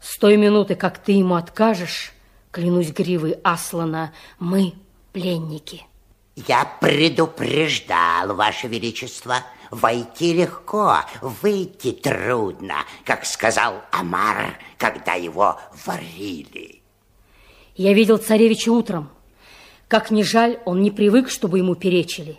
С 0.00 0.18
той 0.18 0.36
минуты, 0.36 0.74
как 0.74 0.98
ты 0.98 1.12
ему 1.12 1.34
откажешь, 1.34 2.12
клянусь 2.50 2.90
гривой 2.90 3.38
Аслана, 3.44 4.12
мы 4.38 4.74
пленники. 5.12 5.84
Я 6.36 6.64
предупреждал, 6.80 8.34
Ваше 8.34 8.66
Величество, 8.68 9.36
войти 9.70 10.32
легко, 10.32 11.00
выйти 11.20 11.92
трудно, 11.92 12.76
как 13.04 13.26
сказал 13.26 13.82
Амар, 13.90 14.58
когда 14.78 15.14
его 15.14 15.60
варили. 15.84 16.80
Я 17.76 17.92
видел 17.92 18.16
царевича 18.16 18.70
утром. 18.70 19.10
Как 19.88 20.10
ни 20.10 20.22
жаль, 20.22 20.60
он 20.64 20.82
не 20.82 20.90
привык, 20.90 21.28
чтобы 21.28 21.58
ему 21.58 21.74
перечили. 21.74 22.38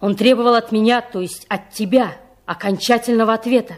Он 0.00 0.16
требовал 0.16 0.54
от 0.54 0.72
меня, 0.72 1.00
то 1.00 1.20
есть 1.20 1.44
от 1.48 1.70
тебя, 1.70 2.16
окончательного 2.48 3.34
ответа. 3.34 3.74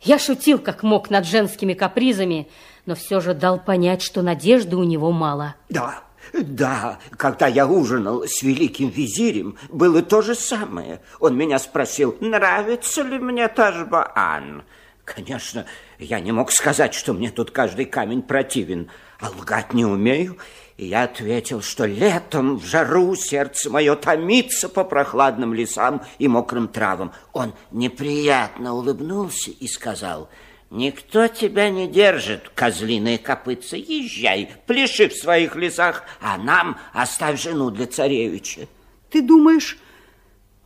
Я 0.00 0.20
шутил, 0.20 0.60
как 0.60 0.84
мог, 0.84 1.10
над 1.10 1.26
женскими 1.26 1.74
капризами, 1.74 2.48
но 2.86 2.94
все 2.94 3.20
же 3.20 3.34
дал 3.34 3.58
понять, 3.58 4.00
что 4.00 4.22
надежды 4.22 4.76
у 4.76 4.84
него 4.84 5.10
мало. 5.10 5.56
Да, 5.68 6.04
да, 6.32 7.00
когда 7.16 7.48
я 7.48 7.66
ужинал 7.66 8.22
с 8.22 8.42
великим 8.42 8.90
визирем, 8.90 9.58
было 9.70 10.02
то 10.02 10.22
же 10.22 10.36
самое. 10.36 11.00
Он 11.18 11.36
меня 11.36 11.58
спросил, 11.58 12.16
нравится 12.20 13.02
ли 13.02 13.18
мне 13.18 13.48
Ташбаан. 13.48 14.62
Конечно, 15.04 15.66
я 15.98 16.20
не 16.20 16.30
мог 16.30 16.52
сказать, 16.52 16.94
что 16.94 17.12
мне 17.12 17.30
тут 17.30 17.50
каждый 17.50 17.86
камень 17.86 18.22
противен, 18.22 18.88
а 19.18 19.30
лгать 19.30 19.74
не 19.74 19.84
умею. 19.84 20.38
И 20.76 20.86
я 20.86 21.04
ответил, 21.04 21.62
что 21.62 21.86
летом 21.86 22.58
в 22.58 22.66
жару 22.66 23.14
сердце 23.16 23.70
мое 23.70 23.96
томится 23.96 24.68
по 24.68 24.84
прохладным 24.84 25.54
лесам 25.54 26.02
и 26.18 26.28
мокрым 26.28 26.68
травам. 26.68 27.12
Он 27.32 27.54
неприятно 27.70 28.74
улыбнулся 28.74 29.50
и 29.50 29.66
сказал, 29.68 30.28
«Никто 30.70 31.28
тебя 31.28 31.70
не 31.70 31.88
держит, 31.88 32.50
козлиные 32.54 33.18
копытца, 33.18 33.76
езжай, 33.76 34.50
пляши 34.66 35.08
в 35.08 35.14
своих 35.14 35.56
лесах, 35.56 36.04
а 36.20 36.36
нам 36.36 36.78
оставь 36.92 37.40
жену 37.40 37.70
для 37.70 37.86
царевича». 37.86 38.68
Ты 39.10 39.22
думаешь, 39.22 39.78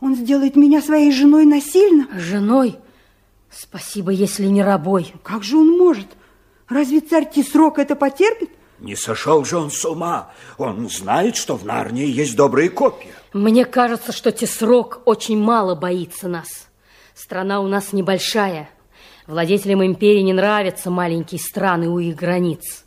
он 0.01 0.15
сделает 0.15 0.57
меня 0.57 0.81
своей 0.81 1.11
женой 1.11 1.45
насильно? 1.45 2.07
Женой? 2.19 2.75
Спасибо, 3.49 4.11
если 4.11 4.45
не 4.45 4.63
рабой. 4.63 5.13
Как 5.23 5.43
же 5.43 5.57
он 5.57 5.77
может? 5.77 6.07
Разве 6.67 6.99
царь 6.99 7.29
Тисрок 7.29 7.79
это 7.79 7.95
потерпит? 7.95 8.49
Не 8.81 8.95
сошел 8.95 9.45
же 9.45 9.57
он 9.57 9.69
с 9.69 9.85
ума. 9.85 10.31
Он 10.57 10.89
знает, 10.89 11.35
что 11.35 11.55
в 11.55 11.63
Нарнии 11.63 12.07
есть 12.07 12.35
добрые 12.35 12.69
копья. 12.69 13.11
Мне 13.31 13.63
кажется, 13.63 14.11
что 14.11 14.31
Тесрок 14.31 15.01
очень 15.05 15.37
мало 15.37 15.75
боится 15.75 16.27
нас. 16.27 16.67
Страна 17.13 17.61
у 17.61 17.67
нас 17.67 17.93
небольшая. 17.93 18.71
Владетелям 19.27 19.85
империи 19.85 20.21
не 20.21 20.33
нравятся 20.33 20.89
маленькие 20.89 21.39
страны 21.39 21.89
у 21.89 21.99
их 21.99 22.15
границ. 22.15 22.83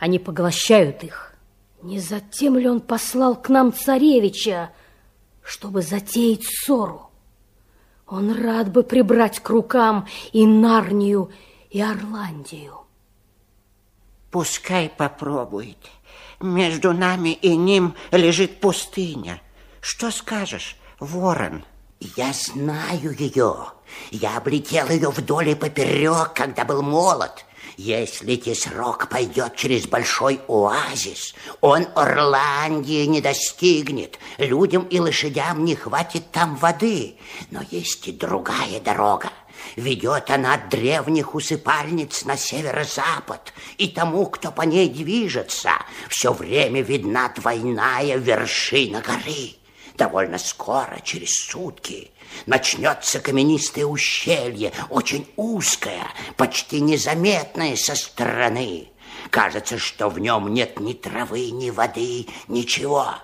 Они 0.00 0.18
поглощают 0.18 1.04
их. 1.04 1.32
Не 1.80 2.00
затем 2.00 2.58
ли 2.58 2.68
он 2.68 2.80
послал 2.80 3.40
к 3.40 3.48
нам 3.48 3.72
царевича, 3.72 4.72
чтобы 5.42 5.82
затеять 5.82 6.42
ссору? 6.44 7.10
Он 8.08 8.32
рад 8.32 8.72
бы 8.72 8.82
прибрать 8.82 9.38
к 9.38 9.48
рукам 9.48 10.08
и 10.32 10.44
Нарнию, 10.44 11.30
и 11.70 11.80
Орландию. 11.80 12.85
Пускай 14.36 14.90
попробует. 14.90 15.78
Между 16.42 16.92
нами 16.92 17.30
и 17.30 17.56
ним 17.56 17.94
лежит 18.10 18.60
пустыня. 18.60 19.40
Что 19.80 20.10
скажешь, 20.10 20.76
ворон? 21.00 21.64
Я 22.00 22.34
знаю 22.34 23.16
ее. 23.18 23.68
Я 24.10 24.36
облетел 24.36 24.90
ее 24.90 25.08
вдоль 25.08 25.48
и 25.48 25.54
поперек, 25.54 26.34
когда 26.34 26.66
был 26.66 26.82
молод. 26.82 27.46
Если 27.78 28.36
Тесрок 28.36 29.08
пойдет 29.08 29.56
через 29.56 29.86
большой 29.86 30.42
оазис, 30.48 31.34
он 31.62 31.86
Орландии 31.94 33.06
не 33.06 33.22
достигнет. 33.22 34.18
Людям 34.36 34.82
и 34.82 35.00
лошадям 35.00 35.64
не 35.64 35.74
хватит 35.76 36.30
там 36.30 36.56
воды. 36.56 37.16
Но 37.50 37.62
есть 37.70 38.06
и 38.06 38.12
другая 38.12 38.80
дорога. 38.80 39.30
Ведет 39.74 40.30
она 40.30 40.54
от 40.54 40.68
древних 40.68 41.34
усыпальниц 41.34 42.24
на 42.24 42.36
северо-запад, 42.36 43.52
и 43.76 43.88
тому, 43.88 44.26
кто 44.26 44.52
по 44.52 44.62
ней 44.62 44.88
движется, 44.88 45.72
все 46.08 46.32
время 46.32 46.82
видна 46.82 47.28
двойная 47.30 48.16
вершина 48.16 49.00
горы. 49.00 49.56
Довольно 49.96 50.38
скоро, 50.38 51.00
через 51.02 51.34
сутки, 51.34 52.10
начнется 52.44 53.18
каменистое 53.18 53.86
ущелье, 53.86 54.72
очень 54.90 55.26
узкое, 55.36 56.06
почти 56.36 56.80
незаметное 56.80 57.76
со 57.76 57.94
стороны. 57.94 58.88
Кажется, 59.30 59.78
что 59.78 60.08
в 60.08 60.18
нем 60.18 60.52
нет 60.52 60.78
ни 60.80 60.92
травы, 60.92 61.50
ни 61.50 61.70
воды, 61.70 62.26
ничего. 62.46 63.14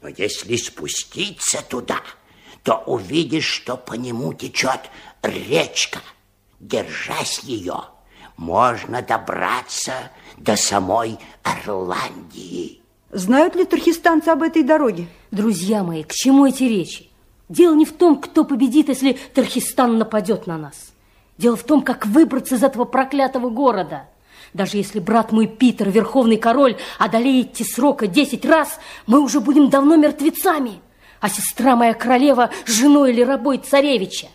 Но 0.00 0.08
если 0.08 0.56
спуститься 0.56 1.62
туда, 1.62 2.00
то 2.62 2.82
увидишь, 2.86 3.46
что 3.46 3.76
по 3.76 3.94
нему 3.94 4.32
течет 4.32 4.80
речка. 5.22 6.00
Держась 6.60 7.40
ее, 7.40 7.82
можно 8.36 9.02
добраться 9.02 9.92
до 10.36 10.56
самой 10.56 11.18
Орландии. 11.42 12.80
Знают 13.10 13.56
ли 13.56 13.64
тархистанцы 13.64 14.28
об 14.28 14.42
этой 14.42 14.62
дороге? 14.62 15.06
Друзья 15.30 15.82
мои, 15.82 16.02
к 16.02 16.12
чему 16.12 16.46
эти 16.46 16.64
речи? 16.64 17.10
Дело 17.48 17.74
не 17.74 17.84
в 17.84 17.92
том, 17.92 18.20
кто 18.20 18.44
победит, 18.44 18.88
если 18.88 19.18
Тархистан 19.34 19.98
нападет 19.98 20.46
на 20.46 20.56
нас. 20.56 20.92
Дело 21.36 21.56
в 21.56 21.64
том, 21.64 21.82
как 21.82 22.06
выбраться 22.06 22.54
из 22.54 22.62
этого 22.62 22.84
проклятого 22.84 23.50
города. 23.50 24.08
Даже 24.54 24.76
если 24.76 25.00
брат 25.00 25.32
мой 25.32 25.46
Питер, 25.46 25.90
верховный 25.90 26.36
король, 26.36 26.78
одолеет 26.98 27.52
Тесрока 27.52 28.06
десять 28.06 28.44
раз, 28.44 28.78
мы 29.06 29.20
уже 29.20 29.40
будем 29.40 29.68
давно 29.68 29.96
мертвецами. 29.96 30.80
А 31.20 31.28
сестра 31.28 31.76
моя 31.76 31.94
королева 31.94 32.50
женой 32.64 33.12
или 33.12 33.22
рабой 33.22 33.58
царевича. 33.58 34.28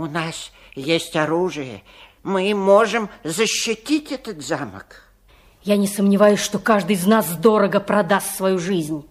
У 0.00 0.06
нас 0.06 0.50
есть 0.74 1.14
оружие. 1.14 1.82
Мы 2.22 2.54
можем 2.54 3.10
защитить 3.22 4.12
этот 4.12 4.40
замок. 4.42 5.02
Я 5.62 5.76
не 5.76 5.86
сомневаюсь, 5.86 6.40
что 6.40 6.58
каждый 6.58 6.96
из 6.96 7.04
нас 7.04 7.36
дорого 7.36 7.80
продаст 7.80 8.34
свою 8.34 8.58
жизнь. 8.58 9.06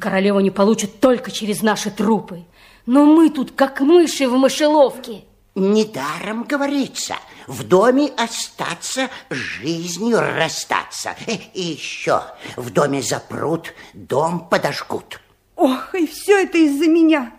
Королеву 0.00 0.38
не 0.38 0.52
получат 0.52 1.00
только 1.00 1.32
через 1.32 1.60
наши 1.62 1.90
трупы. 1.90 2.44
Но 2.86 3.04
мы 3.04 3.30
тут 3.30 3.50
как 3.50 3.80
мыши 3.80 4.28
в 4.28 4.34
мышеловке. 4.34 5.24
Недаром 5.56 6.44
говорится, 6.44 7.16
в 7.48 7.64
доме 7.64 8.12
остаться, 8.16 9.10
жизнью 9.30 10.20
расстаться. 10.20 11.16
Э, 11.26 11.32
И 11.52 11.62
еще, 11.62 12.22
в 12.54 12.70
доме 12.70 13.02
запрут, 13.02 13.74
дом 13.92 14.48
подожгут. 14.48 15.20
Ох, 15.56 15.96
и 15.96 16.06
все 16.06 16.44
это 16.44 16.58
из-за 16.58 16.86
меня. 16.86 17.32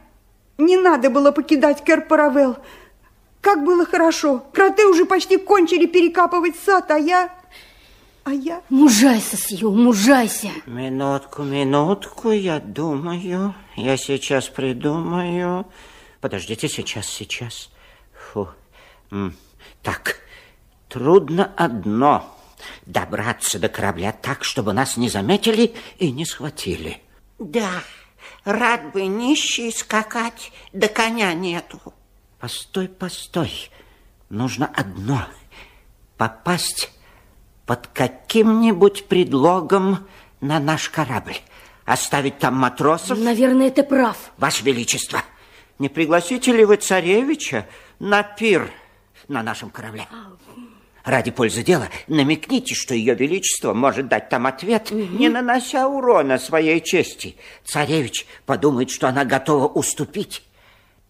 Не 0.57 0.75
надо 0.75 1.09
было 1.09 1.31
покидать 1.31 1.85
Керпаравел. 1.85 2.57
Как 3.41 3.63
было 3.63 3.85
хорошо. 3.85 4.43
Кроты 4.53 4.85
уже 4.85 5.05
почти 5.05 5.37
кончили 5.37 5.85
перекапывать 5.85 6.57
сад, 6.57 6.91
а 6.91 6.97
я... 6.97 7.33
А 8.25 8.33
я... 8.33 8.61
Мужайся, 8.69 9.37
Сью, 9.37 9.71
мужайся. 9.71 10.51
Минутку, 10.65 11.43
минутку, 11.43 12.31
я 12.31 12.59
думаю. 12.59 13.55
Я 13.75 13.97
сейчас 13.97 14.49
придумаю. 14.49 15.65
Подождите, 16.21 16.67
сейчас, 16.67 17.07
сейчас. 17.07 17.69
Фу. 18.13 18.49
Так, 19.81 20.17
трудно 20.89 21.51
одно. 21.55 22.35
Добраться 22.85 23.57
до 23.57 23.69
корабля 23.69 24.11
так, 24.11 24.43
чтобы 24.43 24.73
нас 24.73 24.97
не 24.97 25.09
заметили 25.09 25.73
и 25.97 26.11
не 26.11 26.25
схватили. 26.25 27.01
Да, 27.39 27.69
рад 28.43 28.91
бы 28.91 29.05
нищий 29.05 29.71
скакать, 29.71 30.51
да 30.73 30.89
коня 30.89 31.33
нету. 31.33 31.79
Постой, 32.39 32.87
постой. 32.87 33.69
Нужно 34.29 34.71
одно. 34.73 35.25
Попасть 36.17 36.91
под 37.65 37.87
каким-нибудь 37.87 39.07
предлогом 39.07 40.07
на 40.39 40.59
наш 40.59 40.89
корабль. 40.89 41.35
Оставить 41.85 42.39
там 42.39 42.55
матросов? 42.55 43.19
Наверное, 43.19 43.71
ты 43.71 43.83
прав. 43.83 44.31
Ваше 44.37 44.63
Величество, 44.63 45.21
не 45.79 45.89
пригласите 45.89 46.53
ли 46.53 46.63
вы 46.63 46.77
царевича 46.77 47.67
на 47.99 48.23
пир 48.23 48.71
на 49.27 49.43
нашем 49.43 49.69
корабле? 49.69 50.07
Ради 51.03 51.31
пользы 51.31 51.63
дела 51.63 51.89
намекните, 52.07 52.75
что 52.75 52.93
ее 52.93 53.15
величество 53.15 53.73
может 53.73 54.07
дать 54.07 54.29
там 54.29 54.45
ответ, 54.45 54.91
угу. 54.91 54.99
не 54.99 55.27
нанося 55.27 55.87
урона 55.87 56.37
своей 56.37 56.81
чести. 56.81 57.35
Царевич 57.65 58.27
подумает, 58.45 58.91
что 58.91 59.07
она 59.07 59.25
готова 59.25 59.67
уступить. 59.67 60.43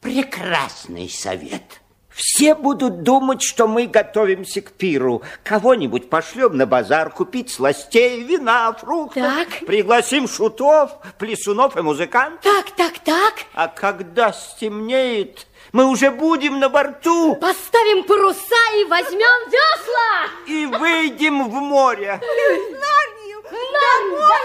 Прекрасный 0.01 1.09
совет. 1.09 1.81
Все 2.09 2.53
будут 2.53 3.03
думать, 3.03 3.41
что 3.41 3.67
мы 3.67 3.87
готовимся 3.87 4.61
к 4.61 4.73
пиру. 4.73 5.21
Кого-нибудь 5.43 6.09
пошлем 6.09 6.57
на 6.57 6.65
базар 6.65 7.09
купить 7.11 7.49
сластей, 7.49 8.23
вина, 8.23 8.73
фруктов. 8.73 9.23
Так. 9.23 9.65
Пригласим 9.65 10.27
шутов, 10.27 10.91
плесунов 11.17 11.77
и 11.77 11.81
музыкантов. 11.81 12.41
Так, 12.43 12.71
так, 12.71 12.99
так. 12.99 13.33
А 13.53 13.67
когда 13.69 14.33
стемнеет, 14.33 15.47
мы 15.71 15.85
уже 15.85 16.11
будем 16.11 16.59
на 16.59 16.67
борту. 16.67 17.35
Поставим 17.35 18.03
паруса 18.03 18.77
и 18.77 18.83
возьмем 18.85 19.49
весла. 19.49 20.27
И 20.45 20.65
выйдем 20.65 21.49
в 21.49 21.53
море. 21.53 22.19
Нарнию! 22.21 23.41
Нарнию! 23.41 23.43
Домой, 23.43 24.41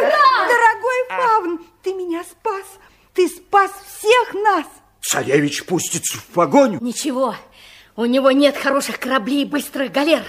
домой! 0.00 0.12
Дорогой 0.48 1.06
Фавн, 1.08 1.66
ты 1.82 1.94
меня 1.94 2.22
спас. 2.22 2.66
Ты 3.14 3.28
спас 3.28 3.72
всех 3.98 4.34
нас. 4.34 4.66
Царевич 5.08 5.64
пустится 5.64 6.18
в 6.18 6.24
погоню. 6.26 6.80
Ничего, 6.82 7.36
у 7.94 8.06
него 8.06 8.32
нет 8.32 8.56
хороших 8.56 8.98
кораблей 8.98 9.42
и 9.42 9.44
быстрых 9.44 9.92
галер. 9.92 10.24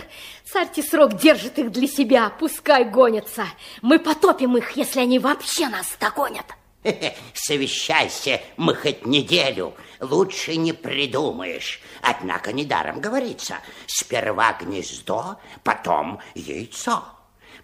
Царь 0.45 0.69
Тесрок 0.71 1.17
держит 1.17 1.57
их 1.57 1.71
для 1.71 1.87
себя, 1.87 2.29
пускай 2.29 2.85
гонятся. 2.85 3.45
Мы 3.81 3.97
потопим 3.97 4.55
их, 4.55 4.77
если 4.77 4.99
они 4.99 5.17
вообще 5.17 5.67
нас 5.67 5.97
догонят. 5.99 6.45
Совещайся, 7.33 8.39
мы 8.55 8.75
хоть 8.75 9.03
неделю. 9.03 9.73
Лучше 9.99 10.55
не 10.55 10.73
придумаешь. 10.73 11.81
Однако 12.03 12.53
недаром 12.53 13.01
говорится. 13.01 13.55
Сперва 13.87 14.53
гнездо, 14.61 15.39
потом 15.63 16.19
яйцо. 16.35 17.03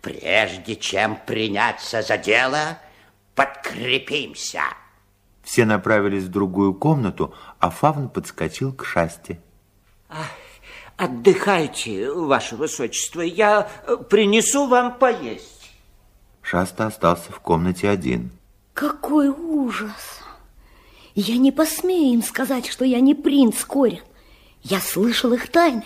Прежде 0.01 0.75
чем 0.75 1.15
приняться 1.27 2.01
за 2.01 2.17
дело, 2.17 2.79
подкрепимся. 3.35 4.63
Все 5.43 5.65
направились 5.65 6.23
в 6.23 6.29
другую 6.29 6.73
комнату, 6.73 7.33
а 7.59 7.69
Фавн 7.69 8.09
подскочил 8.09 8.73
к 8.73 8.85
шасте. 8.85 9.39
Отдыхайте, 10.95 12.11
ваше 12.11 12.55
высочество, 12.55 13.21
я 13.21 13.69
принесу 14.09 14.67
вам 14.67 14.97
поесть. 14.97 15.71
Шаста 16.41 16.87
остался 16.87 17.31
в 17.31 17.39
комнате 17.39 17.89
один. 17.89 18.31
Какой 18.73 19.29
ужас! 19.29 20.21
Я 21.15 21.37
не 21.37 21.51
посмею 21.51 22.15
им 22.15 22.23
сказать, 22.23 22.67
что 22.67 22.85
я 22.85 22.99
не 22.99 23.15
принц 23.15 23.63
Корин. 23.65 24.01
Я 24.61 24.79
слышал 24.79 25.33
их 25.33 25.49
тайны. 25.49 25.85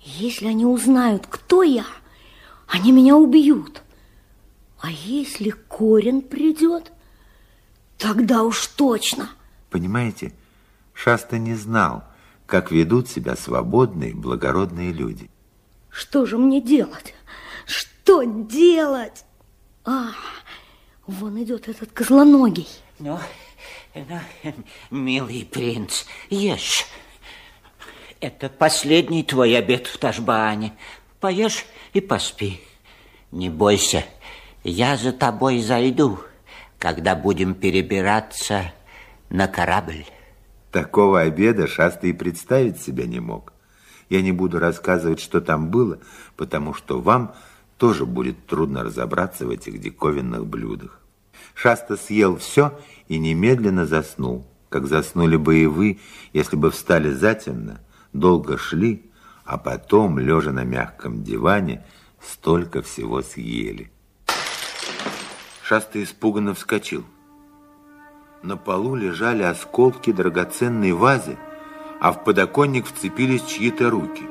Если 0.00 0.46
они 0.46 0.66
узнают, 0.66 1.26
кто 1.26 1.62
я, 1.62 1.84
они 2.66 2.92
меня 2.92 3.16
убьют. 3.16 3.82
А 4.80 4.90
если 4.90 5.50
Корин 5.50 6.20
придет, 6.20 6.92
тогда 8.04 8.42
уж 8.42 8.66
точно. 8.66 9.30
Понимаете, 9.70 10.34
Шаста 10.92 11.38
не 11.38 11.54
знал, 11.54 12.04
как 12.44 12.70
ведут 12.70 13.08
себя 13.08 13.34
свободные, 13.34 14.14
благородные 14.14 14.92
люди. 14.92 15.30
Что 15.88 16.26
же 16.26 16.36
мне 16.36 16.60
делать? 16.60 17.14
Что 17.64 18.24
делать? 18.24 19.24
А, 19.86 20.10
вон 21.06 21.42
идет 21.42 21.66
этот 21.66 21.92
козлоногий. 21.92 22.68
Ну, 22.98 23.18
ну, 23.94 24.20
милый 24.90 25.48
принц, 25.50 26.04
ешь. 26.28 26.84
Это 28.20 28.50
последний 28.50 29.22
твой 29.22 29.56
обед 29.56 29.86
в 29.86 29.96
Ташбаане. 29.96 30.74
Поешь 31.20 31.64
и 31.94 32.02
поспи. 32.02 32.60
Не 33.30 33.48
бойся, 33.48 34.04
я 34.62 34.98
за 34.98 35.12
тобой 35.12 35.62
зайду, 35.62 36.18
когда 36.84 37.16
будем 37.16 37.54
перебираться 37.54 38.74
на 39.30 39.48
корабль. 39.48 40.04
Такого 40.70 41.22
обеда 41.22 41.66
Шаста 41.66 42.08
и 42.08 42.12
представить 42.12 42.78
себя 42.78 43.06
не 43.06 43.20
мог. 43.20 43.54
Я 44.10 44.20
не 44.20 44.32
буду 44.32 44.58
рассказывать, 44.58 45.18
что 45.18 45.40
там 45.40 45.70
было, 45.70 45.98
потому 46.36 46.74
что 46.74 47.00
вам 47.00 47.34
тоже 47.78 48.04
будет 48.04 48.46
трудно 48.46 48.84
разобраться 48.84 49.46
в 49.46 49.50
этих 49.50 49.80
диковинных 49.80 50.44
блюдах. 50.44 51.00
Шаста 51.54 51.96
съел 51.96 52.36
все 52.36 52.78
и 53.08 53.18
немедленно 53.18 53.86
заснул, 53.86 54.46
как 54.68 54.86
заснули 54.86 55.36
бы 55.36 55.56
и 55.56 55.66
вы, 55.66 56.00
если 56.34 56.56
бы 56.56 56.70
встали 56.70 57.10
затемно, 57.12 57.80
долго 58.12 58.58
шли, 58.58 59.10
а 59.46 59.56
потом, 59.56 60.18
лежа 60.18 60.52
на 60.52 60.64
мягком 60.64 61.24
диване, 61.24 61.82
столько 62.20 62.82
всего 62.82 63.22
съели. 63.22 63.90
Шаста 65.66 66.02
испуганно 66.02 66.52
вскочил. 66.52 67.04
На 68.42 68.58
полу 68.58 68.96
лежали 68.96 69.42
осколки 69.42 70.12
драгоценной 70.12 70.92
вазы, 70.92 71.38
а 72.00 72.12
в 72.12 72.22
подоконник 72.22 72.86
вцепились 72.86 73.46
чьи-то 73.46 73.88
руки. 73.88 74.24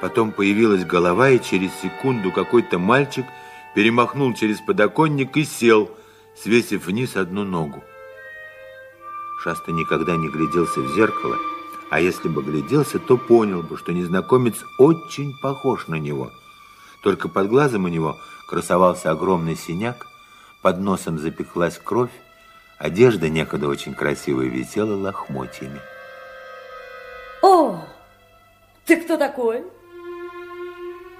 Потом 0.00 0.30
появилась 0.30 0.84
голова, 0.84 1.30
и 1.30 1.42
через 1.42 1.72
секунду 1.82 2.30
какой-то 2.30 2.78
мальчик 2.78 3.26
перемахнул 3.74 4.32
через 4.32 4.60
подоконник 4.60 5.36
и 5.36 5.42
сел, 5.42 5.90
свесив 6.40 6.86
вниз 6.86 7.16
одну 7.16 7.42
ногу. 7.42 7.82
Шаста 9.42 9.72
никогда 9.72 10.14
не 10.14 10.28
гляделся 10.28 10.78
в 10.78 10.94
зеркало, 10.94 11.38
а 11.90 11.98
если 11.98 12.28
бы 12.28 12.44
гляделся, 12.44 13.00
то 13.00 13.16
понял 13.16 13.64
бы, 13.64 13.76
что 13.76 13.92
незнакомец 13.92 14.54
очень 14.78 15.32
похож 15.42 15.88
на 15.88 15.96
него. 15.96 16.30
Только 17.02 17.28
под 17.28 17.48
глазом 17.48 17.86
у 17.86 17.88
него 17.88 18.16
красовался 18.48 19.10
огромный 19.10 19.56
синяк, 19.56 20.06
под 20.62 20.78
носом 20.78 21.18
запеклась 21.18 21.78
кровь, 21.78 22.10
одежда 22.78 23.28
некогда 23.28 23.68
очень 23.68 23.94
красивая 23.94 24.46
висела 24.46 24.94
лохмотьями. 24.94 25.80
О, 27.42 27.82
ты 28.84 28.96
кто 28.96 29.16
такой? 29.16 29.64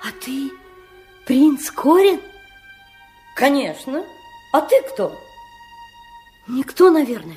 А 0.03 0.11
ты 0.23 0.51
принц 1.27 1.71
Корин? 1.71 2.21
Конечно. 3.35 4.05
А 4.53 4.61
ты 4.61 4.83
кто? 4.83 5.17
Никто, 6.49 6.91
наверное. 6.91 7.37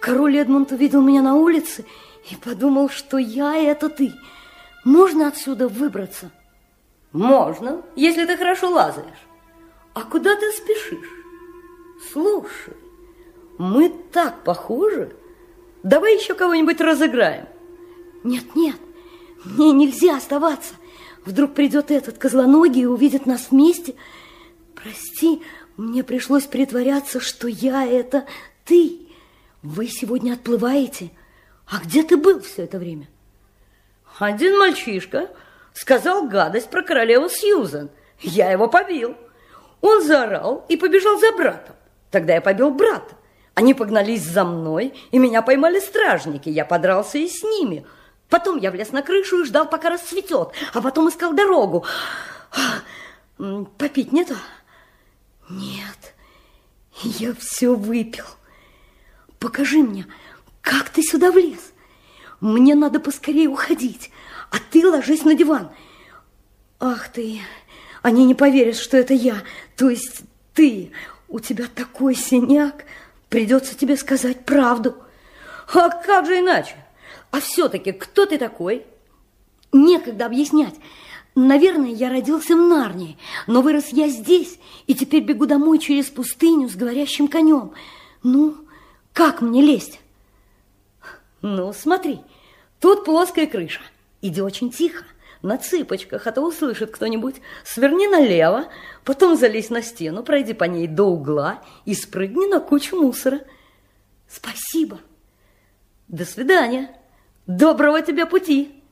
Король 0.00 0.36
Эдмунд 0.36 0.72
увидел 0.72 1.00
меня 1.00 1.22
на 1.22 1.34
улице 1.34 1.84
и 2.30 2.36
подумал, 2.36 2.90
что 2.90 3.18
я 3.18 3.56
это 3.56 3.88
ты. 3.88 4.12
Можно 4.84 5.28
отсюда 5.28 5.68
выбраться? 5.68 6.30
Можно, 7.12 7.82
если 7.96 8.26
ты 8.26 8.36
хорошо 8.36 8.70
лазаешь. 8.70 9.26
А 9.94 10.02
куда 10.02 10.36
ты 10.36 10.52
спешишь? 10.52 11.15
Слушай, 12.12 12.74
мы 13.58 13.88
так 14.12 14.44
похожи. 14.44 15.14
Давай 15.82 16.16
еще 16.16 16.34
кого-нибудь 16.34 16.80
разыграем. 16.80 17.46
Нет, 18.24 18.54
нет, 18.54 18.76
мне 19.44 19.72
нельзя 19.72 20.16
оставаться. 20.16 20.74
Вдруг 21.24 21.54
придет 21.54 21.90
этот 21.90 22.18
козлоногий 22.18 22.82
и 22.82 22.86
увидит 22.86 23.26
нас 23.26 23.50
вместе. 23.50 23.94
Прости, 24.74 25.42
мне 25.76 26.04
пришлось 26.04 26.44
притворяться, 26.44 27.20
что 27.20 27.48
я 27.48 27.84
это 27.84 28.26
ты. 28.64 29.08
Вы 29.62 29.88
сегодня 29.88 30.34
отплываете. 30.34 31.10
А 31.66 31.78
где 31.78 32.02
ты 32.02 32.16
был 32.16 32.40
все 32.40 32.62
это 32.62 32.78
время? 32.78 33.08
Один 34.18 34.58
мальчишка 34.58 35.30
сказал 35.74 36.28
гадость 36.28 36.70
про 36.70 36.82
королеву 36.82 37.28
Сьюзан. 37.28 37.90
Я 38.20 38.50
его 38.50 38.68
побил. 38.68 39.16
Он 39.80 40.02
заорал 40.02 40.64
и 40.68 40.76
побежал 40.76 41.18
за 41.18 41.32
братом. 41.32 41.75
Тогда 42.16 42.32
я 42.32 42.40
побил 42.40 42.70
брата. 42.70 43.14
Они 43.52 43.74
погнались 43.74 44.22
за 44.22 44.42
мной, 44.42 44.94
и 45.10 45.18
меня 45.18 45.42
поймали 45.42 45.80
стражники. 45.80 46.48
Я 46.48 46.64
подрался 46.64 47.18
и 47.18 47.28
с 47.28 47.42
ними. 47.42 47.84
Потом 48.30 48.56
я 48.56 48.70
влез 48.70 48.90
на 48.90 49.02
крышу 49.02 49.42
и 49.42 49.44
ждал, 49.44 49.68
пока 49.68 49.90
расцветет, 49.90 50.52
а 50.72 50.80
потом 50.80 51.10
искал 51.10 51.34
дорогу. 51.34 51.84
Попить 53.76 54.12
нету? 54.12 54.34
Нет, 55.50 56.14
я 57.02 57.34
все 57.34 57.74
выпил. 57.74 58.24
Покажи 59.38 59.80
мне, 59.80 60.06
как 60.62 60.88
ты 60.88 61.02
сюда 61.02 61.30
влез? 61.30 61.74
Мне 62.40 62.74
надо 62.74 62.98
поскорее 62.98 63.48
уходить, 63.48 64.10
а 64.50 64.56
ты 64.70 64.88
ложись 64.88 65.24
на 65.24 65.34
диван. 65.34 65.68
Ах 66.80 67.08
ты, 67.10 67.42
они 68.00 68.24
не 68.24 68.34
поверят, 68.34 68.76
что 68.76 68.96
это 68.96 69.12
я, 69.12 69.42
то 69.76 69.90
есть 69.90 70.22
ты. 70.54 70.92
У 71.28 71.40
тебя 71.40 71.66
такой 71.72 72.14
синяк, 72.14 72.84
придется 73.28 73.76
тебе 73.76 73.96
сказать 73.96 74.44
правду. 74.44 74.96
А 75.74 75.90
как 75.90 76.26
же 76.26 76.38
иначе? 76.38 76.76
А 77.30 77.40
все-таки 77.40 77.92
кто 77.92 78.26
ты 78.26 78.38
такой? 78.38 78.86
Некогда 79.72 80.26
объяснять. 80.26 80.74
Наверное, 81.34 81.90
я 81.90 82.08
родился 82.08 82.54
в 82.54 82.60
Нарнии, 82.60 83.18
но 83.46 83.60
вырос 83.60 83.88
я 83.90 84.08
здесь, 84.08 84.58
и 84.86 84.94
теперь 84.94 85.22
бегу 85.22 85.44
домой 85.44 85.78
через 85.78 86.06
пустыню 86.06 86.68
с 86.68 86.74
говорящим 86.76 87.28
конем. 87.28 87.72
Ну, 88.22 88.56
как 89.12 89.42
мне 89.42 89.60
лезть? 89.60 90.00
Ну, 91.42 91.74
смотри, 91.74 92.20
тут 92.80 93.04
плоская 93.04 93.46
крыша. 93.46 93.82
Иди 94.22 94.40
очень 94.40 94.70
тихо, 94.70 95.04
на 95.42 95.58
цыпочках, 95.58 96.26
а 96.26 96.32
то 96.32 96.42
услышит 96.42 96.90
кто-нибудь. 96.90 97.36
Сверни 97.64 98.08
налево, 98.08 98.66
потом 99.04 99.36
залезь 99.36 99.70
на 99.70 99.82
стену, 99.82 100.22
пройди 100.22 100.54
по 100.54 100.64
ней 100.64 100.86
до 100.86 101.04
угла 101.04 101.62
и 101.84 101.94
спрыгни 101.94 102.46
на 102.46 102.60
кучу 102.60 102.96
мусора. 102.96 103.40
Спасибо. 104.28 105.00
До 106.08 106.24
свидания. 106.24 106.90
Доброго 107.46 108.02
тебе 108.02 108.26
пути. 108.26 108.82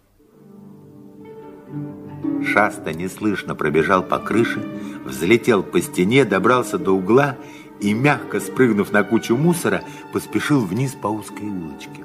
Шаста 2.44 2.92
неслышно 2.92 3.54
пробежал 3.54 4.02
по 4.02 4.18
крыше, 4.18 4.60
взлетел 5.04 5.62
по 5.62 5.80
стене, 5.80 6.24
добрался 6.24 6.78
до 6.78 6.92
угла 6.92 7.36
и, 7.80 7.92
мягко 7.94 8.40
спрыгнув 8.40 8.92
на 8.92 9.02
кучу 9.02 9.36
мусора, 9.36 9.82
поспешил 10.12 10.64
вниз 10.64 10.92
по 10.92 11.08
узкой 11.08 11.48
улочке. 11.48 12.04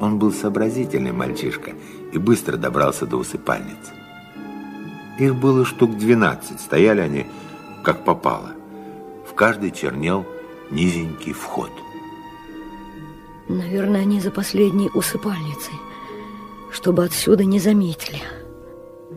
Он 0.00 0.18
был 0.18 0.32
сообразительный 0.32 1.12
мальчишка 1.12 1.72
и 2.12 2.18
быстро 2.18 2.56
добрался 2.56 3.06
до 3.06 3.16
усыпальницы. 3.16 3.92
Их 5.18 5.34
было 5.34 5.64
штук 5.64 5.96
двенадцать, 5.96 6.60
стояли 6.60 7.00
они 7.00 7.26
как 7.82 8.04
попало. 8.04 8.50
В 9.28 9.34
каждой 9.34 9.70
чернел 9.70 10.26
низенький 10.70 11.32
вход. 11.32 11.70
Наверное, 13.48 14.02
они 14.02 14.20
за 14.20 14.30
последней 14.30 14.90
усыпальницей, 14.92 15.74
чтобы 16.70 17.04
отсюда 17.04 17.44
не 17.44 17.60
заметили. 17.60 18.20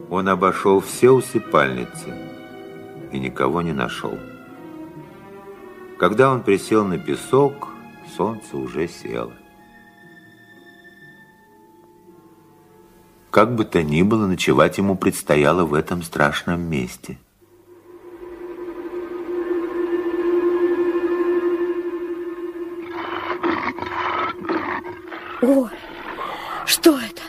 Он 0.10 0.30
обошел 0.30 0.80
все 0.80 1.12
усыпальницы 1.12 2.14
и 3.12 3.20
никого 3.20 3.62
не 3.62 3.74
нашел. 3.74 4.18
Когда 5.98 6.32
он 6.32 6.44
присел 6.44 6.86
на 6.86 6.98
песок, 6.98 7.70
солнце 8.16 8.56
уже 8.56 8.88
село. 8.88 9.34
Как 13.32 13.54
бы 13.54 13.64
то 13.64 13.84
ни 13.84 14.02
было, 14.02 14.26
ночевать 14.26 14.80
ему 14.80 14.96
предстояло 14.96 15.64
в 15.64 15.76
этом 15.76 16.02
страшном 16.02 16.62
месте. 16.62 17.18
О, 25.42 25.70
что 26.66 26.98
это? 26.98 27.22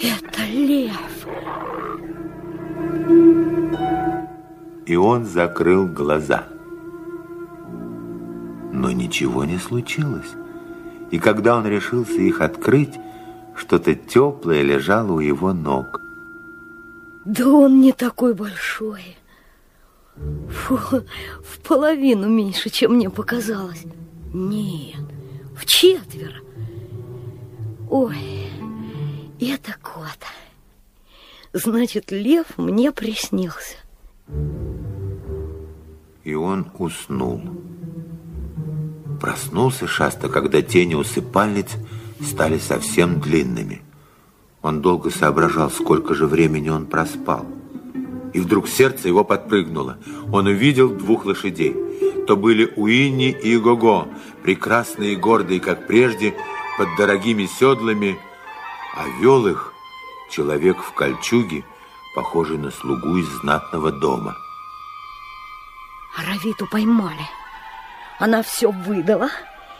Это 0.00 0.42
лев. 0.50 1.26
И 4.86 4.96
он 4.96 5.26
закрыл 5.26 5.86
глаза. 5.86 6.46
Но 8.72 8.90
ничего 8.90 9.44
не 9.44 9.58
случилось. 9.58 10.32
И 11.10 11.18
когда 11.18 11.56
он 11.56 11.66
решился 11.66 12.14
их 12.14 12.40
открыть, 12.40 12.98
что-то 13.56 13.94
теплое 13.94 14.62
лежало 14.62 15.12
у 15.12 15.20
его 15.20 15.52
ног. 15.52 16.00
Да 17.24 17.46
он 17.48 17.80
не 17.80 17.92
такой 17.92 18.34
большой. 18.34 19.16
Фу, 20.50 20.78
в 21.42 21.60
половину 21.66 22.28
меньше, 22.28 22.68
чем 22.70 22.94
мне 22.94 23.08
показалось. 23.10 23.84
Нет, 24.32 25.00
в 25.56 25.64
четверо. 25.64 26.36
Ой, 27.88 28.50
это 29.40 29.76
кот. 29.82 30.18
Значит, 31.52 32.10
лев 32.10 32.46
мне 32.56 32.92
приснился. 32.92 33.76
И 36.24 36.34
он 36.34 36.70
уснул. 36.78 37.42
Проснулся 39.20 39.86
Шаста, 39.86 40.28
когда 40.28 40.62
тени 40.62 40.94
усыпальниц 40.94 41.76
стали 42.22 42.58
совсем 42.58 43.20
длинными. 43.20 43.82
Он 44.62 44.80
долго 44.80 45.10
соображал, 45.10 45.70
сколько 45.70 46.14
же 46.14 46.26
времени 46.26 46.68
он 46.68 46.86
проспал. 46.86 47.46
И 48.32 48.40
вдруг 48.40 48.68
сердце 48.68 49.08
его 49.08 49.24
подпрыгнуло. 49.24 49.98
Он 50.32 50.46
увидел 50.46 50.88
двух 50.88 51.26
лошадей. 51.26 51.76
То 52.26 52.36
были 52.36 52.72
Уинни 52.76 53.30
и 53.30 53.58
Гого, 53.58 54.08
прекрасные 54.42 55.14
и 55.14 55.16
гордые, 55.16 55.60
как 55.60 55.86
прежде, 55.86 56.34
под 56.78 56.88
дорогими 56.96 57.46
седлами, 57.46 58.18
а 58.96 59.06
вел 59.20 59.46
их 59.46 59.72
человек 60.30 60.78
в 60.78 60.94
кольчуге, 60.94 61.64
похожий 62.14 62.58
на 62.58 62.70
слугу 62.70 63.16
из 63.16 63.26
знатного 63.40 63.90
дома. 63.90 64.36
Равиту 66.16 66.66
поймали. 66.70 67.26
Она 68.18 68.42
все 68.42 68.70
выдала, 68.70 69.30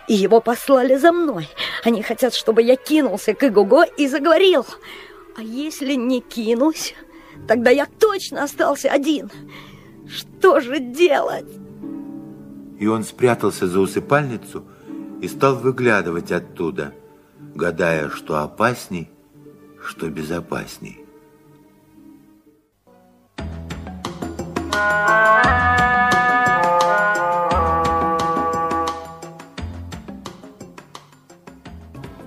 и 0.09 0.15
его 0.15 0.41
послали 0.41 0.97
за 0.97 1.13
мной. 1.13 1.49
Они 1.85 2.03
хотят, 2.03 2.35
чтобы 2.35 2.63
я 2.63 2.77
кинулся 2.77 3.35
к 3.35 3.45
Игуго 3.45 3.85
и 3.85 4.09
заговорил. 4.09 4.67
А 5.37 5.43
если 5.43 5.95
не 5.95 6.21
кинусь, 6.21 6.95
тогда 7.49 7.71
я 7.71 7.87
точно 7.87 8.45
остался 8.45 8.91
один. 8.91 9.31
Что 10.09 10.61
же 10.61 10.79
делать? 10.79 11.49
И 12.79 12.87
он 12.87 13.05
спрятался 13.05 13.67
за 13.67 13.81
усыпальницу 13.81 14.65
и 15.21 15.29
стал 15.29 15.57
выглядывать 15.57 16.33
оттуда, 16.33 16.93
гадая, 17.55 18.11
что 18.11 18.39
опасней, 18.39 19.09
что 19.81 20.09
безопасней. 20.09 20.99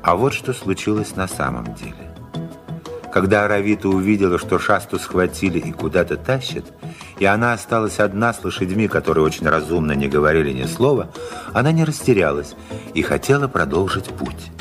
А 0.06 0.16
вот 0.16 0.36
что 0.36 0.54
случилось 0.54 1.16
на 1.16 1.28
самом 1.28 1.74
деле. 1.74 2.14
Когда 3.12 3.46
Аравита 3.46 3.90
увидела, 3.90 4.38
что 4.38 4.60
Шасту 4.60 5.00
схватили 5.00 5.58
и 5.58 5.72
куда-то 5.72 6.16
тащат, 6.16 6.66
и 7.18 7.26
она 7.26 7.54
осталась 7.54 8.00
одна 8.00 8.32
с 8.32 8.44
лошадьми, 8.44 8.88
которые 8.88 9.26
очень 9.26 9.48
разумно 9.48 9.94
не 9.94 10.08
говорили 10.08 10.52
ни 10.52 10.66
слова, 10.66 11.10
она 11.54 11.72
не 11.72 11.84
растерялась 11.84 12.54
и 12.94 13.02
хотела 13.02 13.48
продолжить 13.48 14.06
путь. 14.06 14.52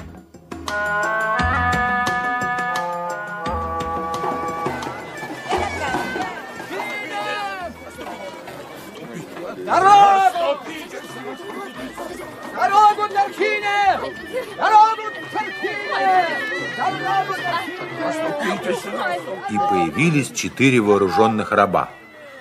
И 19.50 19.56
появились 19.56 20.30
четыре 20.30 20.80
вооруженных 20.80 21.52
раба, 21.52 21.90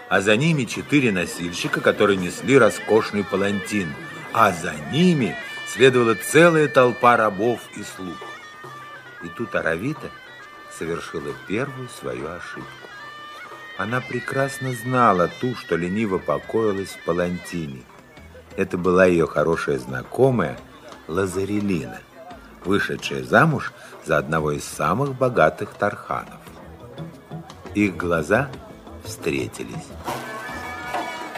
а 0.09 0.21
за 0.21 0.35
ними 0.37 0.65
четыре 0.65 1.11
носильщика, 1.11 1.81
которые 1.81 2.17
несли 2.17 2.57
роскошный 2.57 3.23
палантин, 3.23 3.93
а 4.33 4.51
за 4.51 4.73
ними 4.91 5.35
следовала 5.67 6.15
целая 6.15 6.67
толпа 6.67 7.17
рабов 7.17 7.59
и 7.75 7.83
слуг. 7.83 8.17
И 9.23 9.27
тут 9.29 9.55
Аравита 9.55 10.09
совершила 10.77 11.33
первую 11.47 11.89
свою 11.89 12.27
ошибку. 12.27 12.67
Она 13.77 14.01
прекрасно 14.01 14.73
знала 14.73 15.29
ту, 15.41 15.55
что 15.55 15.75
лениво 15.75 16.19
покоилась 16.19 16.89
в 16.89 17.05
палантине. 17.05 17.81
Это 18.55 18.77
была 18.77 19.05
ее 19.05 19.25
хорошая 19.25 19.79
знакомая 19.79 20.59
Лазарелина, 21.07 21.99
вышедшая 22.65 23.23
замуж 23.23 23.73
за 24.05 24.17
одного 24.17 24.51
из 24.51 24.63
самых 24.63 25.15
богатых 25.15 25.73
тарханов. 25.73 26.39
Их 27.75 27.95
глаза 27.97 28.49
встретились. 29.03 29.87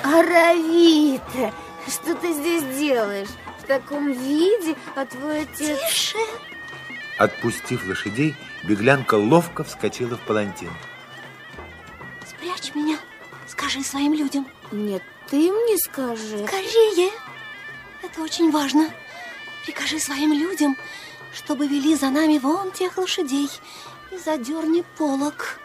Аравита, 0.04 1.54
Что 1.88 2.16
ты 2.16 2.34
здесь 2.34 2.64
делаешь? 2.78 3.30
В 3.60 3.68
таком 3.68 4.12
виде, 4.12 4.76
а 4.96 5.06
твой 5.06 5.42
отец... 5.42 5.80
Тише! 5.90 6.18
Отпустив 7.18 7.88
лошадей, 7.88 8.36
беглянка 8.64 9.16
ловко 9.16 9.64
вскочила 9.64 10.18
в 10.18 10.20
палантин. 10.22 10.72
Спрячь 12.28 12.76
меня, 12.76 12.98
скажи 13.48 13.82
своим 13.84 14.14
людям. 14.14 14.48
Нет, 14.72 15.02
ты 15.30 15.38
мне 15.52 15.78
скажи. 15.78 16.46
Скорее! 16.46 17.12
Это 18.04 18.22
очень 18.22 18.52
важно. 18.52 18.90
Прикажи 19.66 20.00
своим 20.00 20.34
людям, 20.34 20.78
чтобы 21.36 21.68
вели 21.68 21.96
за 21.96 22.10
нами 22.10 22.38
вон 22.38 22.72
тех 22.72 22.98
лошадей 22.98 23.50
и 24.12 24.18
задерни 24.18 24.84
полок. 24.98 25.60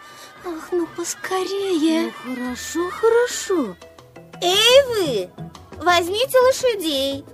Ах, 0.45 0.69
ну 0.73 0.87
поскорее. 0.97 2.13
Ну, 2.25 2.35
хорошо, 2.35 2.91
хорошо. 2.91 3.77
Эй, 4.43 4.85
вы! 4.89 5.31
Возьмите 5.83 6.39
лошадей. 6.39 7.25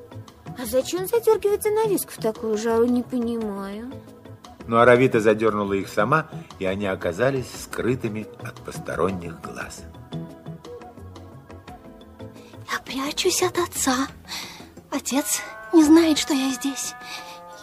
А 0.59 0.67
зачем 0.67 1.07
задергивать 1.07 1.63
занавеску 1.63 2.13
в 2.13 2.23
такую 2.23 2.59
жару, 2.59 2.85
не 2.85 3.03
понимаю. 3.03 3.93
Но 4.67 4.81
Аравита 4.81 5.21
задернула 5.21 5.75
их 5.75 5.89
сама, 5.89 6.29
и 6.59 6.67
они 6.67 6.87
оказались 6.87 7.47
скрытыми 7.63 8.27
от 8.43 8.57
посторонних 8.65 9.41
глаз. 9.41 9.83
Я 12.73 12.81
прячусь 12.85 13.43
от 13.43 13.59
отца. 13.59 14.09
Отец 14.91 15.41
не 15.73 15.85
знает, 15.85 16.19
что 16.19 16.35
я 16.35 16.51
здесь. 16.51 16.95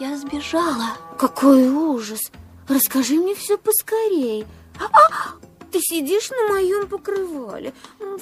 Я 0.00 0.16
сбежала. 0.16 0.96
Какой 1.18 1.68
ужас! 1.68 2.20
Расскажи 2.68 3.14
мне 3.14 3.34
все 3.34 3.56
поскорей. 3.58 4.46
А, 4.80 5.34
ты 5.70 5.78
сидишь 5.80 6.30
на 6.30 6.54
моем 6.54 6.88
покрывале. 6.88 7.72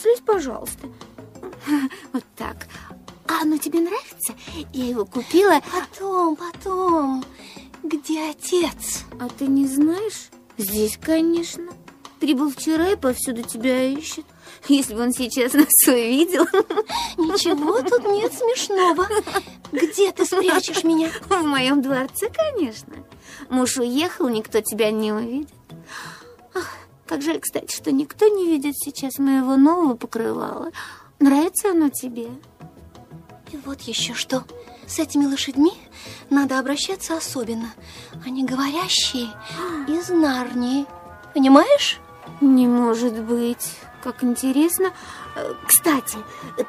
Слезь, 0.01 0.20
пожалуйста. 0.20 0.89
Вот 2.12 2.25
так. 2.37 2.66
А 3.27 3.43
оно 3.43 3.57
тебе 3.57 3.81
нравится? 3.81 4.35
Я 4.73 4.87
его 4.87 5.07
купила. 5.07 5.61
Потом, 5.73 6.37
потом. 6.37 7.25
Где 7.83 8.31
отец? 8.31 9.05
А 9.18 9.29
ты 9.29 9.47
не 9.47 9.66
знаешь? 9.66 10.29
Здесь, 10.59 10.99
конечно. 11.01 11.73
Прибыл 12.20 12.51
вчера 12.51 12.91
и 12.91 12.97
повсюду 12.97 13.43
тебя 13.43 13.83
ищет. 13.85 14.27
Если 14.69 14.95
бы 14.95 15.03
он 15.03 15.13
сейчас 15.13 15.53
нас 15.55 15.67
увидел. 15.87 16.45
Ничего 17.17 17.83
тут 17.83 18.05
нет 18.05 18.33
смешного. 18.33 19.07
Где 19.73 20.13
ты 20.13 20.25
спрячешь 20.25 20.85
меня? 20.85 21.11
В 21.29 21.43
моем 21.45 21.83
дворце, 21.83 22.31
конечно. 22.31 22.95
Муж 23.49 23.79
уехал, 23.79 24.29
никто 24.29 24.61
тебя 24.61 24.91
не 24.91 25.13
увидит. 25.13 25.49
Ах, 26.55 26.77
как 27.07 27.23
жаль, 27.23 27.41
кстати, 27.41 27.75
что 27.75 27.91
никто 27.91 28.29
не 28.29 28.47
видит 28.47 28.75
сейчас 28.77 29.19
моего 29.19 29.57
нового 29.57 29.97
покрывала. 29.97 30.71
Нравится 31.19 31.71
оно 31.71 31.89
тебе? 31.89 32.29
И 33.53 33.57
вот 33.65 33.81
еще 33.83 34.15
что. 34.15 34.45
С 34.87 34.99
этими 34.99 35.25
лошадьми 35.27 35.73
надо 36.31 36.59
обращаться 36.59 37.17
особенно. 37.17 37.73
Они 38.25 38.45
говорящие 38.45 39.29
из 39.89 40.09
Нарнии. 40.09 40.87
Понимаешь? 41.35 42.01
Не 42.41 42.67
может 42.67 43.23
быть. 43.23 43.71
Как 44.03 44.24
интересно. 44.24 44.92
Э, 45.36 45.55
Кстати, 45.66 46.18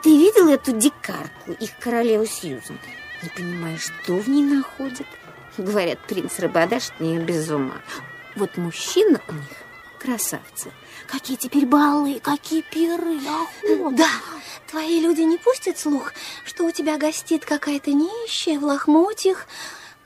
ты 0.04 0.10
видел 0.10 0.50
эту 0.50 0.72
дикарку, 0.74 1.52
их 1.60 1.78
королеву 1.80 2.26
Сьюзан? 2.26 2.80
Не 3.24 3.30
понимаю, 3.30 3.78
что 3.80 4.14
в 4.14 4.28
ней 4.30 4.44
находят. 4.44 5.08
Говорят, 5.58 6.00
принц 6.00 6.40
Рабадаш 6.40 6.90
от 6.90 7.00
нее 7.00 7.20
без 7.20 7.50
ума. 7.50 7.82
Вот 8.36 8.58
мужчина 8.58 9.20
у 9.28 9.34
них 9.34 9.44
красавцы. 10.00 10.72
Какие 11.08 11.38
теперь 11.38 11.66
баллы, 11.66 12.20
какие 12.20 12.62
пиры, 12.62 13.18
охота. 13.18 13.96
Да, 13.96 14.10
твои 14.70 15.00
люди 15.00 15.22
не 15.22 15.38
пустят 15.38 15.80
слух, 15.80 16.14
что 16.46 16.66
у 16.66 16.72
тебя 16.72 16.98
гостит 16.98 17.46
какая-то 17.46 17.92
нищая 17.92 18.60
в 18.60 18.64
лохмотьях, 18.64 19.48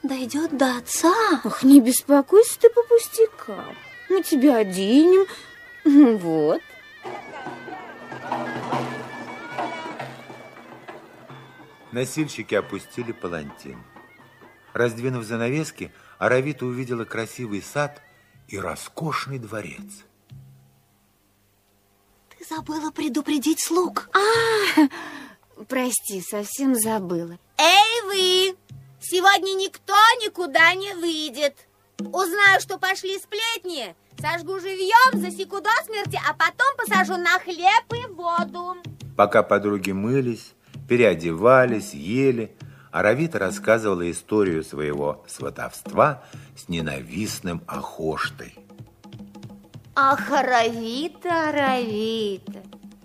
дойдет 0.03 0.55
до 0.55 0.77
отца. 0.77 1.13
Ах, 1.43 1.63
не 1.63 1.81
беспокойся 1.81 2.59
ты 2.59 2.69
по 2.69 2.83
пустякам. 2.83 3.75
Мы 4.09 4.21
тебя 4.23 4.57
оденем. 4.57 5.25
Ну 5.83 6.17
Вот. 6.17 6.61
Носильщики 11.91 12.53
опустили 12.53 13.11
палантин. 13.11 13.81
Раздвинув 14.73 15.23
занавески, 15.23 15.91
Аравита 16.19 16.65
увидела 16.65 17.05
красивый 17.05 17.61
сад 17.61 18.01
и 18.47 18.59
роскошный 18.59 19.39
дворец. 19.39 20.05
Ты 22.29 22.45
забыла 22.47 22.91
предупредить 22.91 23.63
слуг. 23.63 24.09
А, 24.13 25.63
прости, 25.67 26.21
совсем 26.21 26.75
забыла. 26.75 27.39
Эй, 27.57 28.01
вы! 28.03 28.57
Сегодня 28.99 29.53
никто 29.55 29.95
никуда 30.21 30.73
не 30.75 30.93
выйдет. 30.93 31.66
Узнаю, 31.99 32.61
что 32.61 32.77
пошли 32.77 33.17
сплетни, 33.17 33.95
сожгу 34.19 34.59
живьем, 34.59 35.19
засеку 35.19 35.61
до 35.61 35.71
смерти, 35.83 36.19
а 36.27 36.33
потом 36.33 36.67
посажу 36.77 37.17
на 37.17 37.39
хлеб 37.39 37.91
и 37.91 38.07
воду. 38.13 38.77
Пока 39.15 39.41
подруги 39.41 39.91
мылись, 39.91 40.53
переодевались, 40.87 41.93
ели, 41.93 42.55
Аравита 42.91 43.39
рассказывала 43.39 44.09
историю 44.09 44.63
своего 44.63 45.25
сватовства 45.27 46.23
с 46.55 46.69
ненавистным 46.69 47.63
Охоштой. 47.67 48.55
Ах, 49.95 50.31
Аравита, 50.31 51.49
Аравита, 51.49 52.61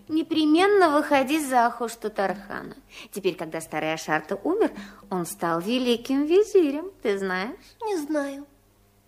непременно 0.08 0.90
выходи 0.90 1.42
за 1.42 1.66
Ахошту 1.66 2.10
Тархана. 2.10 2.76
Теперь, 3.10 3.34
когда 3.36 3.62
старый 3.62 3.94
Ашарта 3.94 4.36
умер, 4.36 4.70
он 5.08 5.24
стал 5.24 5.60
великим 5.60 6.26
визирем, 6.26 6.90
ты 7.02 7.18
знаешь? 7.18 7.56
Не 7.82 7.96
знаю. 7.96 8.46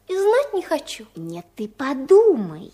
И 0.09 0.17
знать 0.17 0.55
не 0.55 0.63
хочу. 0.63 1.07
Нет, 1.17 1.47
ты 1.57 1.69
подумай. 1.69 2.73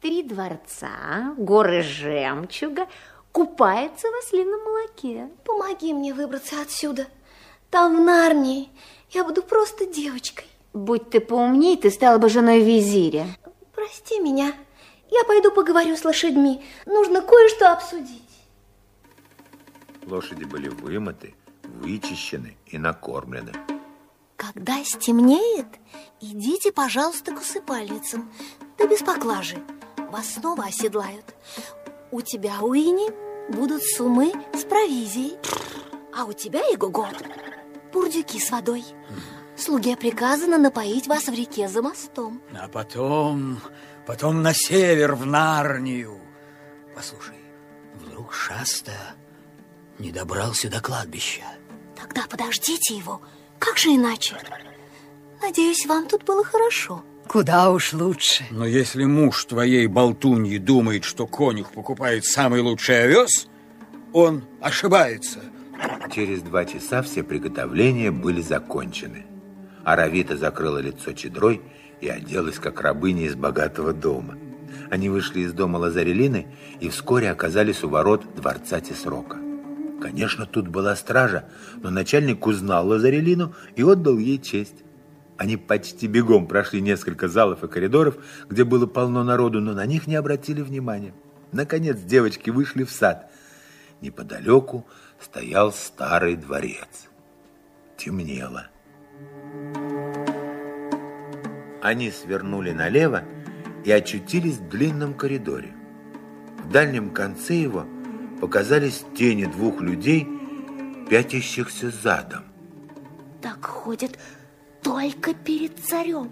Три 0.00 0.22
дворца, 0.22 1.34
горы 1.36 1.82
жемчуга, 1.82 2.88
купаются 3.32 4.08
в 4.08 4.18
ослином 4.18 4.60
молоке. 4.64 5.28
Помоги 5.44 5.92
мне 5.92 6.14
выбраться 6.14 6.60
отсюда. 6.62 7.06
Там, 7.68 7.96
в 7.96 8.00
Нарнии, 8.00 8.70
я 9.10 9.24
буду 9.24 9.42
просто 9.42 9.84
девочкой. 9.86 10.46
Будь 10.72 11.10
ты 11.10 11.20
поумней, 11.20 11.76
ты 11.76 11.90
стала 11.90 12.18
бы 12.18 12.28
женой 12.28 12.62
визиря. 12.62 13.26
Прости 13.74 14.18
меня. 14.20 14.54
Я 15.10 15.24
пойду 15.24 15.50
поговорю 15.50 15.96
с 15.96 16.04
лошадьми. 16.04 16.64
Нужно 16.86 17.20
кое-что 17.20 17.72
обсудить. 17.72 18.22
Лошади 20.06 20.44
были 20.44 20.68
вымыты, 20.68 21.34
вычищены 21.64 22.56
и 22.66 22.78
накормлены. 22.78 23.52
Когда 24.40 24.82
стемнеет, 24.82 25.66
идите, 26.18 26.72
пожалуйста, 26.72 27.34
к 27.34 27.40
усыпальницам. 27.40 28.32
Да 28.78 28.86
без 28.86 29.00
поклажи. 29.00 29.62
Вас 30.10 30.30
снова 30.30 30.64
оседлают. 30.64 31.26
У 32.10 32.22
тебя, 32.22 32.62
Уини, 32.62 33.10
будут 33.52 33.82
сумы 33.84 34.32
с 34.54 34.64
провизией. 34.64 35.36
А 36.16 36.24
у 36.24 36.32
тебя, 36.32 36.60
Игого, 36.72 37.10
бурдюки 37.92 38.40
с 38.40 38.50
водой. 38.50 38.82
Слуге 39.58 39.94
приказано 39.94 40.56
напоить 40.56 41.06
вас 41.06 41.24
в 41.24 41.34
реке 41.34 41.68
за 41.68 41.82
мостом. 41.82 42.40
А 42.58 42.66
потом, 42.66 43.60
потом 44.06 44.40
на 44.40 44.54
север, 44.54 45.16
в 45.16 45.26
Нарнию. 45.26 46.18
Послушай, 46.96 47.36
вдруг 47.94 48.32
Шаста 48.32 48.96
не 49.98 50.10
добрался 50.10 50.70
до 50.70 50.80
кладбища. 50.80 51.44
Тогда 51.94 52.22
подождите 52.26 52.96
его. 52.96 53.20
Как 53.60 53.78
же 53.78 53.90
иначе? 53.90 54.36
Надеюсь, 55.40 55.86
вам 55.86 56.08
тут 56.08 56.24
было 56.24 56.42
хорошо. 56.42 57.04
Куда 57.28 57.70
уж 57.70 57.92
лучше. 57.92 58.44
Но 58.50 58.66
если 58.66 59.04
муж 59.04 59.44
твоей 59.44 59.86
болтуньи 59.86 60.58
думает, 60.58 61.04
что 61.04 61.28
конюх 61.28 61.70
покупает 61.70 62.24
самый 62.24 62.62
лучший 62.62 63.04
овес, 63.04 63.46
он 64.12 64.42
ошибается. 64.60 65.38
Через 66.12 66.42
два 66.42 66.64
часа 66.64 67.02
все 67.02 67.22
приготовления 67.22 68.10
были 68.10 68.40
закончены. 68.40 69.26
Аравита 69.84 70.36
закрыла 70.36 70.78
лицо 70.78 71.12
чедрой 71.12 71.62
и 72.00 72.08
оделась, 72.08 72.58
как 72.58 72.80
рабыня 72.80 73.26
из 73.26 73.34
богатого 73.36 73.92
дома. 73.92 74.36
Они 74.90 75.08
вышли 75.08 75.40
из 75.40 75.52
дома 75.52 75.76
Лазарелины 75.76 76.48
и 76.80 76.88
вскоре 76.88 77.30
оказались 77.30 77.84
у 77.84 77.88
ворот 77.88 78.34
дворца 78.34 78.80
Тесрока. 78.80 79.49
Конечно, 80.00 80.46
тут 80.46 80.68
была 80.68 80.96
стража, 80.96 81.44
но 81.82 81.90
начальник 81.90 82.46
узнал 82.46 82.88
Лазарелину 82.88 83.54
и 83.76 83.82
отдал 83.82 84.18
ей 84.18 84.38
честь. 84.38 84.82
Они 85.36 85.56
почти 85.56 86.06
бегом 86.06 86.46
прошли 86.46 86.80
несколько 86.80 87.28
залов 87.28 87.62
и 87.64 87.68
коридоров, 87.68 88.16
где 88.48 88.64
было 88.64 88.86
полно 88.86 89.24
народу, 89.24 89.60
но 89.60 89.72
на 89.72 89.86
них 89.86 90.06
не 90.06 90.16
обратили 90.16 90.62
внимания. 90.62 91.14
Наконец 91.52 91.98
девочки 91.98 92.50
вышли 92.50 92.84
в 92.84 92.90
сад. 92.90 93.30
Неподалеку 94.00 94.86
стоял 95.20 95.72
старый 95.72 96.36
дворец. 96.36 97.08
Темнело. 97.96 98.68
Они 101.82 102.10
свернули 102.10 102.72
налево 102.72 103.22
и 103.84 103.90
очутились 103.90 104.56
в 104.56 104.68
длинном 104.68 105.14
коридоре. 105.14 105.72
В 106.64 106.70
дальнем 106.70 107.10
конце 107.10 107.54
его 107.54 107.86
показались 108.40 109.04
тени 109.16 109.44
двух 109.44 109.80
людей 109.80 110.26
пятящихся 111.08 111.90
задом. 111.90 112.44
Так 113.42 113.64
ходят 113.64 114.18
только 114.82 115.34
перед 115.34 115.78
царем. 115.78 116.30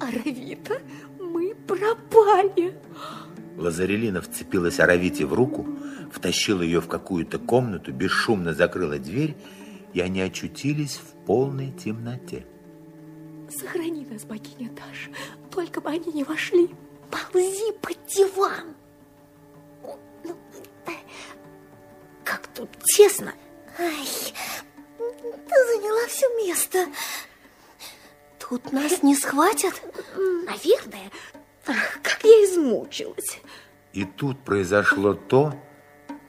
А 0.00 0.06
Равита, 0.06 0.80
мы 1.18 1.54
пропали. 1.66 2.74
Лазарелина 3.56 4.22
вцепилась 4.22 4.80
Аравите 4.80 5.26
в 5.26 5.34
руку, 5.34 5.66
втащила 6.10 6.62
ее 6.62 6.80
в 6.80 6.88
какую-то 6.88 7.38
комнату, 7.38 7.92
бесшумно 7.92 8.54
закрыла 8.54 8.98
дверь, 8.98 9.36
и 9.92 10.00
они 10.00 10.22
очутились 10.22 10.96
в 10.96 11.26
полной 11.26 11.72
темноте. 11.72 12.46
Сохрани 13.50 14.06
нас, 14.06 14.24
богиня 14.24 14.70
Даша, 14.70 15.10
только 15.50 15.80
бы 15.80 15.90
они 15.90 16.12
не 16.12 16.24
вошли. 16.24 16.70
Ползи 17.10 17.72
под 17.82 17.98
диван. 18.06 18.76
Как 22.30 22.46
тут 22.54 22.70
тесно. 22.84 23.32
Ай, 23.78 24.06
ты 24.96 25.54
заняла 25.66 26.06
все 26.06 26.26
место. 26.46 26.86
Тут 28.38 28.72
нас 28.72 29.02
не 29.02 29.16
схватят? 29.16 29.82
Наверное. 30.46 31.10
Ах, 31.66 31.98
как 32.02 32.22
я 32.22 32.44
измучилась. 32.44 33.40
И 33.92 34.04
тут 34.04 34.38
произошло 34.44 35.14
то, 35.14 35.54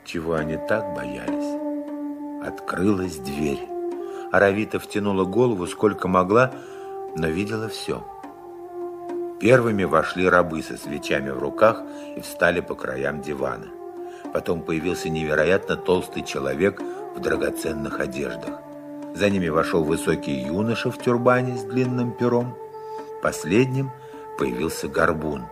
чего 0.04 0.34
они 0.34 0.58
так 0.68 0.96
боялись. 0.96 2.48
Открылась 2.48 3.18
дверь. 3.18 3.68
Аравита 4.32 4.80
втянула 4.80 5.26
голову 5.26 5.68
сколько 5.68 6.08
могла, 6.08 6.52
но 7.16 7.28
видела 7.28 7.70
все. 7.70 8.04
Первыми 9.40 9.84
вошли 9.84 10.28
рабы 10.28 10.64
со 10.64 10.78
свечами 10.78 11.30
в 11.30 11.38
руках 11.38 11.84
и 12.16 12.22
встали 12.22 12.62
по 12.62 12.74
краям 12.74 13.22
дивана. 13.22 13.81
Потом 14.34 14.62
появился 14.62 15.10
невероятно 15.10 15.76
толстый 15.76 16.24
человек 16.24 16.82
в 17.16 17.20
драгоценных 17.20 18.00
одеждах. 18.00 18.62
За 19.14 19.30
ними 19.30 19.50
вошел 19.50 19.84
высокий 19.84 20.34
юноша 20.34 20.90
в 20.90 20.98
тюрбане 20.98 21.58
с 21.58 21.64
длинным 21.64 22.14
пером. 22.14 22.56
Последним 23.22 23.92
появился 24.38 24.88
горбун, 24.88 25.44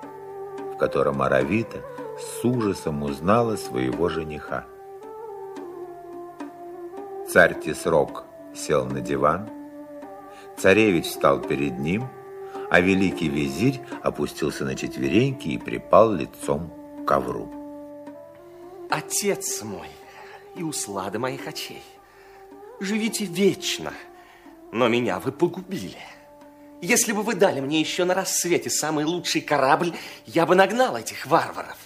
в 0.74 0.78
котором 0.78 1.22
Аравита 1.22 1.80
с 2.18 2.46
ужасом 2.46 3.04
узнала 3.04 3.58
своего 3.58 4.08
жениха. 4.08 4.66
Царь 7.30 7.60
Тесрок 7.60 8.24
сел 8.56 8.86
на 8.86 9.02
диван, 9.02 9.50
царевич 10.58 11.06
встал 11.06 11.40
перед 11.40 11.78
ним, 11.78 12.08
а 12.72 12.80
великий 12.80 13.30
визирь 13.30 13.82
опустился 14.02 14.66
на 14.66 14.76
четвереньки 14.76 15.50
и 15.50 15.58
припал 15.58 16.12
лицом 16.12 16.72
к 17.04 17.08
ковру. 17.08 17.59
Отец 18.90 19.62
мой 19.62 19.88
и 20.56 20.64
услада 20.64 21.20
моих 21.20 21.48
очей, 21.48 21.84
живите 22.80 23.26
вечно, 23.26 23.94
но 24.72 24.88
меня 24.88 25.20
вы 25.20 25.32
погубили. 25.32 25.98
Если 26.82 27.12
бы 27.12 27.22
вы 27.22 27.36
дали 27.36 27.60
мне 27.60 27.80
еще 27.80 28.06
на 28.06 28.16
рассвете 28.16 28.70
самый 28.70 29.06
лучший 29.06 29.42
корабль, 29.42 29.94
я 30.26 30.46
бы 30.46 30.56
нагнал 30.56 30.98
этих 30.98 31.28
варваров. 31.28 31.78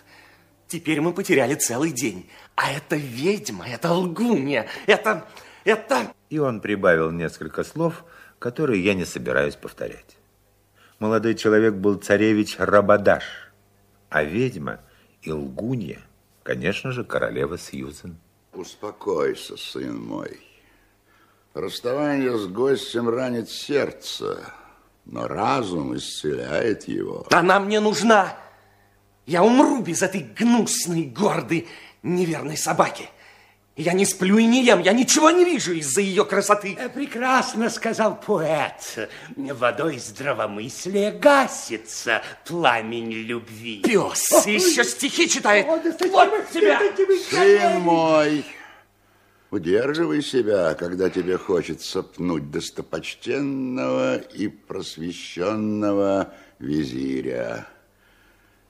Теперь 0.68 1.02
мы 1.02 1.14
потеряли 1.14 1.56
целый 1.56 1.92
день. 1.92 2.30
А 2.56 2.72
это 2.72 2.96
ведьма, 2.96 3.68
это 3.68 3.92
лгунья, 3.92 4.68
это... 4.86 5.28
это... 5.66 6.14
И 6.30 6.38
он 6.40 6.62
прибавил 6.62 7.12
несколько 7.12 7.64
слов, 7.64 8.06
которые 8.40 8.84
я 8.84 8.94
не 8.94 9.06
собираюсь 9.06 9.56
повторять. 9.56 10.18
Молодой 11.00 11.36
человек 11.36 11.74
был 11.74 11.96
царевич 11.96 12.56
Рабадаш, 12.60 13.24
а 14.10 14.24
ведьма 14.24 14.80
и 15.22 15.32
лгунья, 15.32 16.00
конечно 16.44 16.92
же, 16.92 17.04
королева 17.04 17.58
Сьюзен. 17.58 18.18
Успокойся, 18.54 19.58
сын 19.58 20.00
мой. 20.00 20.40
Расставание 21.54 22.38
с 22.38 22.48
гостем 22.48 23.10
ранит 23.10 23.50
сердце, 23.50 24.40
но 25.06 25.28
разум 25.28 25.96
исцеляет 25.96 26.88
его. 26.88 27.26
Она 27.32 27.60
мне 27.60 27.80
нужна. 27.80 28.38
Я 29.26 29.44
умру 29.44 29.82
без 29.82 30.02
этой 30.02 30.22
гнусной, 30.22 31.04
гордой, 31.04 31.68
неверной 32.02 32.58
собаки. 32.58 33.10
Я 33.76 33.94
не 33.94 34.06
сплю 34.06 34.38
и 34.38 34.46
не 34.46 34.64
ем, 34.64 34.82
я 34.82 34.94
ничего 34.94 35.32
не 35.32 35.44
вижу 35.46 35.74
из-за 35.74 36.02
ее 36.02 36.26
красоты. 36.26 36.78
Э, 36.80 36.90
прекрасно 36.90 37.72
сказал 37.72 38.20
поэт. 38.22 39.10
Водой 39.36 39.98
здравомыслия 39.98 41.12
гасится 41.12 42.22
пламень 42.46 43.12
любви. 43.12 43.82
Пес, 43.84 44.46
еще 44.46 44.84
стихи 44.84 45.28
читает. 45.28 45.66
вот 45.66 46.50
тебя. 46.52 46.80
Сын 47.32 47.82
мой, 47.82 48.46
удерживай 49.50 50.22
себя, 50.22 50.76
когда 50.76 51.10
тебе 51.10 51.40
хочется 51.40 52.04
пнуть 52.04 52.52
достопочтенного 52.52 54.18
и 54.18 54.50
просвещенного 54.50 56.32
визиря. 56.60 57.68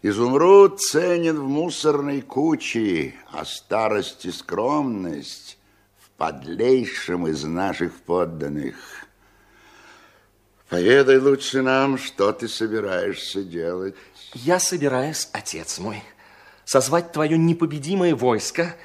Изумруд 0.05 0.81
ценен 0.81 1.39
в 1.39 1.47
мусорной 1.47 2.21
куче, 2.21 3.13
а 3.31 3.45
старость 3.45 4.25
и 4.25 4.31
скромность 4.33 5.57
в 5.97 6.09
подлейшем 6.17 7.25
из 7.27 7.45
наших 7.45 7.93
подданных. 8.01 8.75
Поведай 10.67 11.19
лучше 11.19 11.61
нам, 11.61 11.97
что 11.97 12.33
ты 12.33 12.49
собираешься 12.49 13.43
делать. 13.43 13.95
Я 14.33 14.59
собираюсь, 14.59 15.29
отец 15.31 15.79
мой, 15.79 16.03
созвать 16.65 17.13
твое 17.13 17.37
непобедимое 17.37 18.13
войско, 18.13 18.75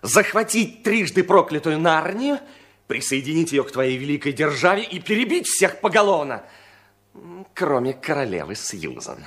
захватить 0.00 0.82
трижды 0.82 1.22
проклятую 1.22 1.80
Нарнию, 1.80 2.38
присоединить 2.86 3.52
ее 3.52 3.64
к 3.64 3.72
твоей 3.72 3.98
великой 3.98 4.32
державе 4.32 4.84
и 4.84 5.00
перебить 5.00 5.48
всех 5.48 5.82
поголовно, 5.82 6.44
кроме 7.52 7.92
королевы 7.92 8.54
Сьюзан. 8.54 9.18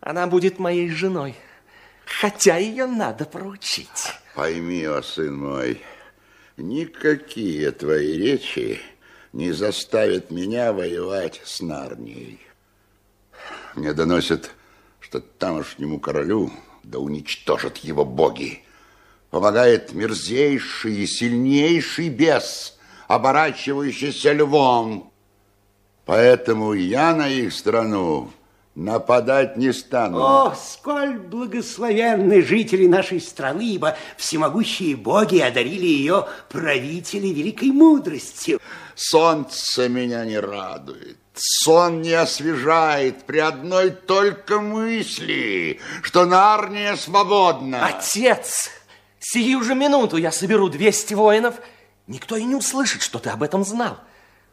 Она 0.00 0.26
будет 0.26 0.58
моей 0.58 0.90
женой, 0.90 1.34
хотя 2.04 2.56
ее 2.56 2.86
надо 2.86 3.24
проучить. 3.24 4.12
Пойми, 4.34 4.84
о 4.84 5.02
сын 5.02 5.36
мой, 5.36 5.82
никакие 6.56 7.70
твои 7.72 8.16
речи 8.16 8.80
не 9.32 9.52
заставят 9.52 10.30
меня 10.30 10.72
воевать 10.72 11.40
с 11.44 11.60
Нарнией. 11.60 12.40
Мне 13.74 13.92
доносят, 13.92 14.50
что 15.00 15.20
тамошнему 15.20 15.98
королю, 16.00 16.52
да 16.84 16.98
уничтожат 16.98 17.78
его 17.78 18.04
боги, 18.04 18.62
помогает 19.30 19.92
мерзейший 19.92 20.94
и 20.94 21.06
сильнейший 21.06 22.08
бес, 22.08 22.78
оборачивающийся 23.08 24.32
львом. 24.32 25.12
Поэтому 26.06 26.72
я 26.72 27.14
на 27.14 27.28
их 27.28 27.52
страну 27.52 28.30
Нападать 28.74 29.56
не 29.56 29.72
стану. 29.72 30.20
О, 30.20 30.54
сколь 30.54 31.18
благословенны 31.18 32.42
жители 32.42 32.86
нашей 32.86 33.20
страны, 33.20 33.62
ибо 33.62 33.96
всемогущие 34.16 34.94
боги 34.94 35.38
одарили 35.38 35.86
ее 35.86 36.28
правители 36.48 37.26
великой 37.26 37.72
мудростью. 37.72 38.60
Солнце 38.94 39.88
меня 39.88 40.24
не 40.24 40.38
радует. 40.38 41.18
Сон 41.34 42.02
не 42.02 42.12
освежает 42.12 43.24
при 43.24 43.38
одной 43.38 43.90
только 43.90 44.60
мысли, 44.60 45.80
что 46.02 46.24
Нарния 46.24 46.96
свободна. 46.96 47.86
Отец, 47.86 48.70
сию 49.20 49.62
же 49.62 49.74
минуту 49.74 50.16
я 50.16 50.32
соберу 50.32 50.68
200 50.68 51.14
воинов. 51.14 51.56
Никто 52.06 52.36
и 52.36 52.44
не 52.44 52.54
услышит, 52.54 53.02
что 53.02 53.18
ты 53.18 53.30
об 53.30 53.42
этом 53.42 53.64
знал. 53.64 53.98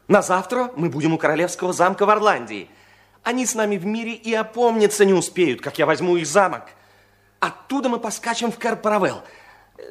На 0.08 0.22
завтра 0.22 0.72
мы 0.76 0.90
будем 0.90 1.14
у 1.14 1.18
королевского 1.18 1.74
замка 1.74 2.06
в 2.06 2.10
Орландии. 2.10 2.70
Они 3.26 3.48
с 3.48 3.56
нами 3.56 3.78
в 3.78 3.88
мире 3.88 4.14
и 4.14 4.36
опомниться 4.36 5.04
не 5.04 5.14
успеют, 5.14 5.60
как 5.60 5.80
я 5.80 5.88
возьму 5.88 6.16
их 6.16 6.28
замок. 6.28 6.66
Оттуда 7.40 7.90
мы 7.90 8.00
поскачем 8.00 8.52
в 8.52 8.60
Карпаравел. 8.60 9.24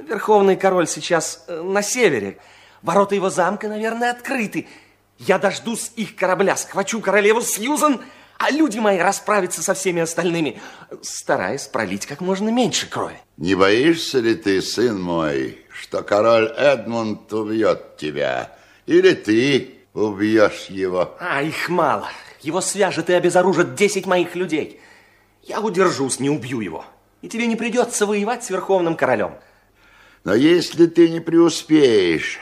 Верховный 0.09 0.57
король 0.57 0.87
сейчас 0.87 1.45
э, 1.49 1.61
на 1.61 1.82
севере. 1.82 2.39
Ворота 2.82 3.16
его 3.16 3.30
замка, 3.30 3.66
наверное, 3.66 4.12
открыты. 4.12 4.68
Я 5.18 5.41
дождусь 5.41 5.91
их 5.97 6.14
корабля, 6.14 6.57
схвачу 6.57 7.01
королеву 7.01 7.41
Сьюзан, 7.41 8.01
а 8.39 8.53
люди 8.53 8.78
мои 8.78 8.99
расправятся 8.99 9.64
со 9.64 9.74
всеми 9.74 10.03
остальными, 10.03 10.61
стараясь 11.03 11.66
пролить 11.66 12.07
как 12.07 12.20
можно 12.20 12.51
меньше 12.51 12.89
крови. 12.89 13.18
Не 13.37 13.57
боишься 13.57 14.20
ли 14.20 14.37
ты, 14.37 14.62
сын 14.62 15.01
мой, 15.01 15.59
что 15.72 16.05
король 16.05 16.47
Эдмунд 16.57 17.32
убьет 17.32 17.97
тебя? 17.97 18.57
Или 18.87 19.14
ты 19.14 19.74
убьешь 19.93 20.66
его? 20.68 21.16
А, 21.18 21.43
их 21.43 21.68
мало. 21.68 22.09
Его 22.45 22.61
свяжет 22.61 23.09
и 23.09 23.14
обезоружит 23.14 23.74
10 23.74 24.05
моих 24.07 24.36
людей. 24.36 24.78
Я 25.42 25.61
удержусь, 25.61 26.20
не 26.20 26.28
убью 26.28 26.61
его. 26.61 26.84
И 27.22 27.28
тебе 27.28 27.47
не 27.47 27.57
придется 27.57 28.05
воевать 28.05 28.45
с 28.45 28.51
Верховным 28.51 28.97
Королем. 28.97 29.32
Но 30.24 30.34
если 30.34 30.84
ты 30.84 31.09
не 31.09 31.20
преуспеешь, 31.20 32.38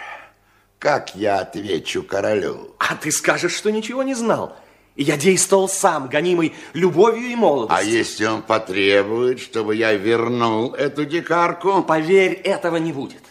как 0.80 1.14
я 1.14 1.38
отвечу 1.38 2.02
королю? 2.02 2.74
А 2.78 2.96
ты 2.96 3.12
скажешь, 3.12 3.54
что 3.54 3.70
ничего 3.70 4.02
не 4.02 4.14
знал. 4.14 4.56
И 4.96 5.04
я 5.04 5.16
действовал 5.16 5.68
сам, 5.68 6.08
гонимый 6.08 6.52
любовью 6.72 7.28
и 7.30 7.36
молодостью. 7.36 7.76
А 7.76 7.82
если 7.82 8.24
он 8.24 8.42
потребует, 8.42 9.38
чтобы 9.38 9.76
я 9.76 9.92
вернул 9.92 10.74
эту 10.74 11.04
дикарку? 11.04 11.84
Поверь, 11.84 12.32
этого 12.32 12.76
не 12.76 12.92
будет. 12.92 13.22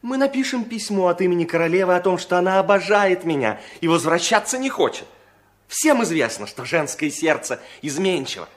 Мы 0.00 0.16
напишем 0.16 0.64
письмо 0.64 1.08
от 1.08 1.20
имени 1.20 1.44
королевы 1.44 1.94
о 1.94 2.00
том, 2.00 2.16
что 2.16 2.38
она 2.38 2.58
обожает 2.60 3.24
меня 3.24 3.60
и 3.82 3.88
возвращаться 3.88 4.56
не 4.56 4.70
хочет. 4.70 5.04
Всем 5.68 6.02
известно, 6.02 6.46
что 6.46 6.64
женское 6.64 7.10
сердце 7.10 7.60
изменчиво. 7.82 8.48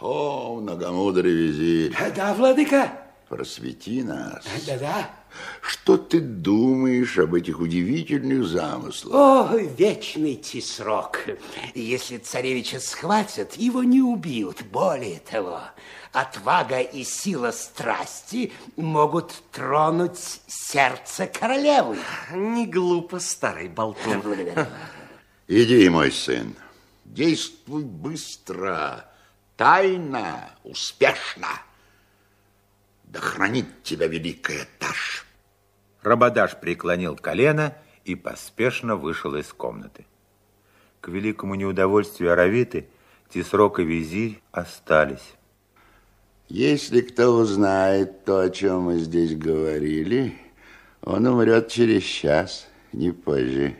О, 0.00 0.60
многомудрый 0.60 1.32
визирь. 1.32 1.96
Да, 2.14 2.34
владыка. 2.34 2.92
Просвети 3.28 4.02
нас. 4.02 4.44
Да-да. 4.66 5.10
Что 5.62 5.96
ты 5.96 6.20
думаешь 6.20 7.18
об 7.18 7.34
этих 7.34 7.58
удивительных 7.58 8.46
замыслах? 8.46 9.14
О, 9.14 9.56
вечный 9.56 10.36
тесрок. 10.36 11.20
Если 11.74 12.18
царевича 12.18 12.80
схватят, 12.80 13.54
его 13.56 13.82
не 13.82 14.02
убьют. 14.02 14.62
Более 14.70 15.20
того, 15.20 15.60
отвага 16.12 16.80
и 16.80 17.02
сила 17.02 17.50
страсти 17.50 18.52
могут 18.76 19.32
тронуть 19.52 20.40
сердце 20.46 21.26
королевы. 21.26 21.96
Не 22.32 22.66
глупо, 22.66 23.18
старый 23.20 23.68
болтун. 23.68 24.22
Иди, 25.46 25.90
мой 25.90 26.10
сын, 26.10 26.54
действуй 27.04 27.84
быстро, 27.84 29.04
тайно, 29.58 30.50
успешно. 30.62 31.48
Да 33.04 33.20
хранит 33.20 33.82
тебя 33.82 34.06
великая 34.06 34.66
Таш. 34.78 35.26
Рабадаш 36.02 36.58
преклонил 36.60 37.16
колено 37.16 37.76
и 38.06 38.14
поспешно 38.14 38.96
вышел 38.96 39.34
из 39.36 39.52
комнаты. 39.52 40.06
К 41.02 41.08
великому 41.08 41.56
неудовольствию 41.56 42.32
Аравиты 42.32 42.88
Тисрок 43.28 43.80
и 43.80 43.84
Визирь 43.84 44.40
остались. 44.50 45.34
Если 46.48 47.02
кто 47.02 47.36
узнает 47.36 48.24
то, 48.24 48.40
о 48.40 48.50
чем 48.50 48.82
мы 48.82 48.98
здесь 48.98 49.36
говорили, 49.36 50.38
он 51.02 51.26
умрет 51.26 51.68
через 51.68 52.02
час, 52.02 52.66
не 52.92 53.12
позже. 53.12 53.76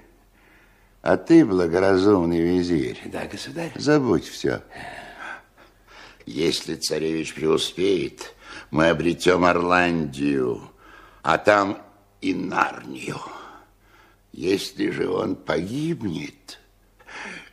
А 1.07 1.18
ты, 1.18 1.44
благоразумный 1.44 2.40
визирь, 2.40 2.98
Да, 3.05 3.26
государь. 3.26 3.70
забудь 3.74 4.26
все. 4.26 4.62
Если 6.24 6.76
царевич 6.76 7.34
преуспеет, 7.34 8.34
мы 8.70 8.88
обретем 8.88 9.44
Орландию, 9.44 10.62
а 11.20 11.36
там 11.36 11.76
и 12.22 12.32
Нарнию. 12.32 13.18
Если 14.32 14.88
же 14.90 15.11
он 15.11 15.36
погибнет... 15.36 16.59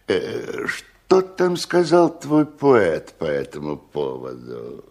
э, 0.07 0.65
что 0.67 1.21
там 1.21 1.57
сказал 1.57 2.17
твой 2.17 2.45
поэт 2.45 3.13
по 3.19 3.25
этому 3.25 3.75
поводу? 3.75 4.85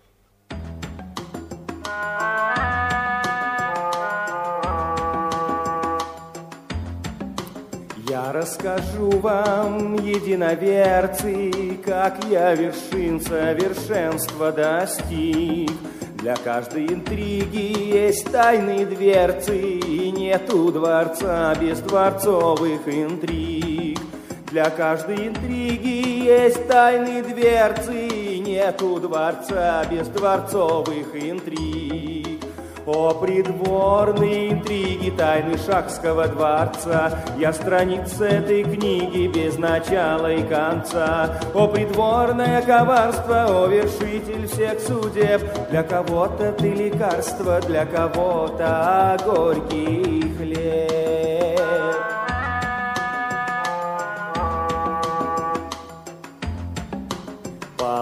Расскажу 8.33 9.11
вам, 9.11 9.95
единоверцы, 9.95 11.77
как 11.85 12.23
я 12.31 12.55
вершин 12.55 13.21
совершенства 13.21 14.53
достиг. 14.53 15.73
Для 16.15 16.37
каждой 16.37 16.87
интриги 16.87 17.93
есть 17.93 18.31
тайные 18.31 18.87
дверцы, 18.87 19.59
и 19.59 20.13
нету 20.13 20.71
дворца 20.71 21.57
без 21.61 21.81
дворцовых 21.81 22.87
интриг. 22.87 23.99
Для 24.53 24.71
каждой 24.71 25.27
интриги 25.27 26.23
есть 26.25 26.69
тайные 26.69 27.25
дверцы, 27.25 28.07
и 28.07 28.39
нету 28.39 29.01
дворца 29.01 29.85
без 29.91 30.07
дворцовых 30.07 31.17
интриг. 31.17 31.80
О 32.87 33.13
придворные 33.15 34.53
интриги 34.53 35.11
тайны 35.11 35.59
Шахского 35.59 36.27
дворца 36.29 37.25
Я 37.39 37.53
страниц 37.53 38.21
этой 38.21 38.65
книги 38.65 39.27
без 39.27 39.59
начала 39.59 40.33
и 40.33 40.43
конца. 40.43 41.41
О 41.55 41.69
придворное 41.69 42.63
коварство, 42.63 43.65
о 43.65 43.67
вершитель 43.67 44.47
всех 44.47 44.81
судеб 44.81 45.43
Для 45.71 45.83
кого-то 45.83 46.53
ты 46.53 46.71
лекарство, 46.71 47.61
для 47.61 47.85
кого-то 47.85 49.19
горький 49.25 50.33
хлеб 50.39 51.00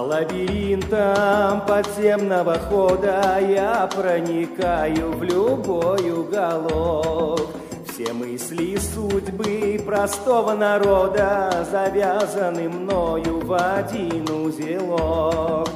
лабиринтам 0.09 1.61
подземного 1.67 2.55
хода 2.59 3.39
Я 3.41 3.89
проникаю 3.95 5.13
в 5.13 5.23
любой 5.23 6.11
уголок. 6.11 7.51
Все 7.87 8.13
мысли 8.15 8.77
судьбы 8.77 9.81
простого 9.85 10.55
народа 10.55 11.67
Завязаны 11.71 12.69
мною 12.69 13.41
в 13.41 13.53
один 13.53 14.25
узелок. 14.31 15.69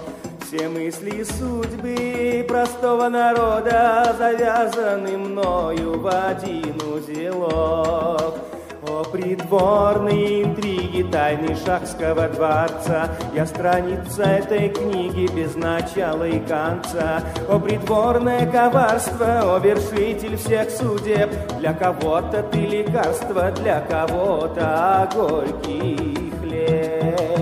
Все 0.47 0.69
мысли 0.69 1.25
судьбы 1.25 2.45
простого 2.49 3.09
народа 3.11 4.15
Завязаны 4.19 5.19
мною 5.19 6.01
в 6.01 6.07
один 6.07 6.77
узелок 6.95 8.39
О, 8.85 9.05
придворные 9.05 10.43
интриги 10.43 11.03
тайны 11.05 11.55
Шахского 11.55 12.29
дворца. 12.29 13.11
Я 13.33 13.47
страница 13.47 14.25
этой 14.25 14.71
книги 14.71 15.33
без 15.33 15.55
начала 15.55 16.27
и 16.27 16.41
конца. 16.41 17.23
О, 17.49 17.61
придворное 17.61 18.45
коварство, 18.51 19.55
о, 19.55 19.59
вершитель 19.61 20.37
всех 20.37 20.69
судеб. 20.71 21.31
Для 21.61 21.75
кого-то 21.75 22.43
ты 22.43 22.59
лекарство, 22.59 23.53
для 23.53 23.81
кого-то 23.83 25.09
горький 25.15 26.33
хлеб 26.41 27.42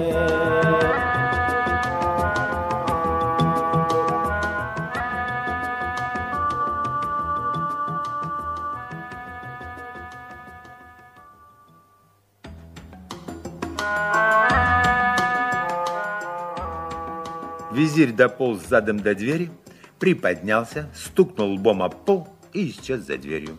Визирь 17.73 18.13
дополз 18.13 18.67
задом 18.67 19.01
до 19.01 19.15
двери, 19.15 19.51
приподнялся, 19.99 20.91
стукнул 20.95 21.55
лбом 21.55 21.83
об 21.83 21.95
пол 22.05 22.29
и 22.53 22.71
исчез 22.71 23.07
за 23.07 23.17
дверью. 23.17 23.59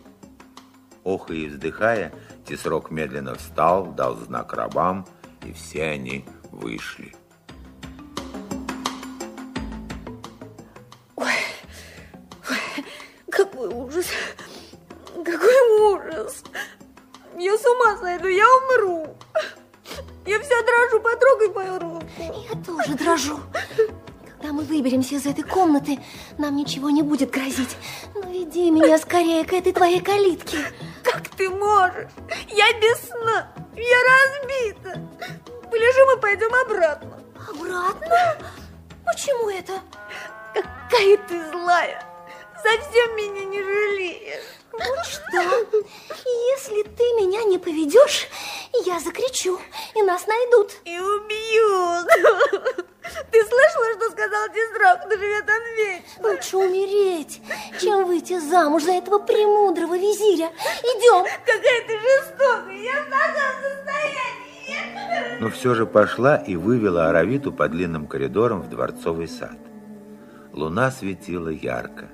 Охая 1.04 1.38
и 1.38 1.46
вздыхая, 1.48 2.12
Тесрок 2.46 2.90
медленно 2.90 3.34
встал, 3.34 3.92
дал 3.92 4.16
знак 4.16 4.52
рабам, 4.52 5.06
и 5.44 5.52
все 5.52 5.84
они 5.84 6.24
вышли. 6.50 7.14
Выберемся 25.12 25.16
из 25.16 25.26
этой 25.26 25.44
комнаты, 25.44 25.98
нам 26.38 26.56
ничего 26.56 26.90
не 26.90 27.02
будет 27.02 27.30
грозить. 27.30 27.76
Ну, 28.14 28.30
веди 28.30 28.70
меня 28.70 28.98
скорее 28.98 29.44
к 29.44 29.52
этой 29.52 29.72
твоей 29.72 30.00
калитке. 30.00 30.58
Как 31.02 31.28
ты 31.28 31.48
можешь? 31.50 32.10
Я 32.48 32.72
без 32.80 32.98
сна, 33.08 33.52
я 33.76 33.98
разбита. 34.08 35.00
Полежим 35.70 36.18
и 36.18 36.20
пойдем 36.20 36.54
обратно. 36.54 37.20
Обратно? 37.48 38.36
Почему 39.04 39.50
это? 39.50 39.80
Какая 40.54 41.16
ты 41.28 41.50
злая. 41.50 42.04
Совсем 42.62 43.16
меня 43.16 43.44
не 43.44 43.62
жалеешь. 43.62 44.44
Вот 44.72 45.04
что, 45.04 45.84
если 46.54 46.82
ты 46.82 47.02
меня 47.20 47.44
не 47.44 47.58
поведешь, 47.58 48.28
я 48.86 49.00
закричу, 49.00 49.58
и 49.94 50.02
нас 50.02 50.26
найдут. 50.26 50.72
И 50.84 50.98
убьют. 50.98 52.86
Ты 53.02 53.38
слышала, 53.44 53.86
что 53.96 54.10
сказал 54.10 54.48
Тесрок? 54.48 55.08
Да 55.08 55.16
живет 55.16 55.44
он 55.48 55.62
вечно. 55.76 56.28
Лучше 56.28 56.56
умереть, 56.56 57.42
чем 57.80 58.06
выйти 58.06 58.38
замуж 58.38 58.84
за 58.84 58.92
этого 58.92 59.18
премудрого 59.18 59.96
визиря. 59.96 60.50
Идем. 60.82 61.24
Какая 61.44 61.86
ты 61.86 61.98
жестокая. 61.98 62.78
Я 62.78 63.02
в 63.02 63.10
таком 63.10 63.54
состоянии. 63.62 65.40
Но 65.40 65.50
все 65.50 65.74
же 65.74 65.86
пошла 65.86 66.36
и 66.36 66.54
вывела 66.56 67.08
Аравиту 67.08 67.52
по 67.52 67.68
длинным 67.68 68.06
коридорам 68.06 68.62
в 68.62 68.68
дворцовый 68.68 69.28
сад. 69.28 69.58
Луна 70.52 70.90
светила 70.90 71.48
ярко. 71.48 72.08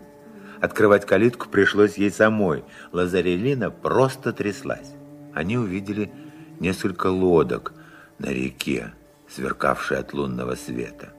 Открывать 0.60 1.06
калитку 1.06 1.48
пришлось 1.48 1.98
ей 1.98 2.10
самой. 2.10 2.64
Лазарелина 2.92 3.70
просто 3.70 4.32
тряслась. 4.32 4.92
Они 5.34 5.56
увидели 5.58 6.12
несколько 6.58 7.08
лодок 7.08 7.72
на 8.18 8.26
реке, 8.26 8.92
сверкавшей 9.30 9.98
от 9.98 10.12
лунного 10.12 10.54
света. 10.54 11.12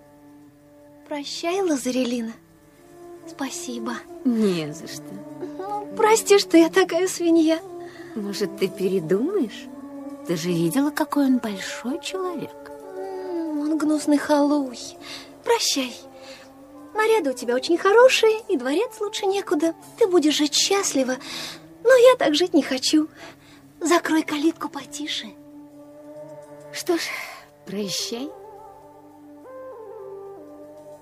Прощай, 1.08 1.62
Лазарелина. 1.62 2.34
Спасибо. 3.28 3.94
Не 4.26 4.72
за 4.74 4.88
что. 4.88 5.04
Ну, 5.58 5.94
Прости, 5.96 6.40
что 6.40 6.58
я 6.58 6.70
такая 6.70 7.08
свинья. 7.08 7.60
Может, 8.16 8.58
ты 8.58 8.68
передумаешь? 8.68 9.66
Ты 10.28 10.36
же 10.36 10.50
видела, 10.50 10.92
какой 10.92 11.26
он 11.26 11.38
большой 11.38 12.00
человек. 12.02 12.72
Он 12.98 13.78
гнусный 13.78 14.18
халуй. 14.18 14.78
Прощай. 15.44 15.96
Наряды 16.94 17.32
у 17.32 17.34
тебя 17.34 17.56
очень 17.56 17.78
хорошие, 17.78 18.40
и 18.48 18.58
дворец 18.58 19.00
лучше 19.00 19.26
некуда. 19.26 19.74
Ты 19.98 20.08
будешь 20.08 20.36
жить 20.36 20.54
счастливо, 20.54 21.16
но 21.84 21.96
я 21.96 22.16
так 22.18 22.36
жить 22.36 22.54
не 22.54 22.62
хочу. 22.62 23.08
Закрой 23.80 24.24
калитку 24.24 24.70
потише. 24.70 25.28
Что 26.74 26.98
ж, 26.98 27.02
прощай. 27.70 28.30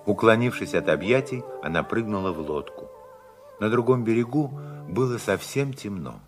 Уклонившись 0.06 0.74
от 0.74 0.90
объятий, 0.90 1.44
она 1.64 1.84
прыгнула 1.84 2.32
в 2.32 2.40
лодку. 2.40 2.90
На 3.60 3.70
другом 3.70 4.04
берегу 4.04 4.52
было 4.90 5.18
совсем 5.18 5.74
темно. 5.74 6.20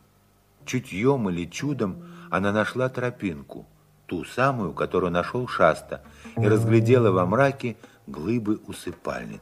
Чутьем 0.65 1.29
или 1.29 1.45
чудом 1.45 2.03
она 2.29 2.51
нашла 2.51 2.89
тропинку, 2.89 3.65
ту 4.05 4.23
самую, 4.23 4.73
которую 4.73 5.11
нашел 5.11 5.47
Шаста, 5.47 6.03
и 6.37 6.47
разглядела 6.47 7.11
во 7.11 7.25
мраке 7.25 7.75
глыбы 8.07 8.59
усыпальниц. 8.67 9.41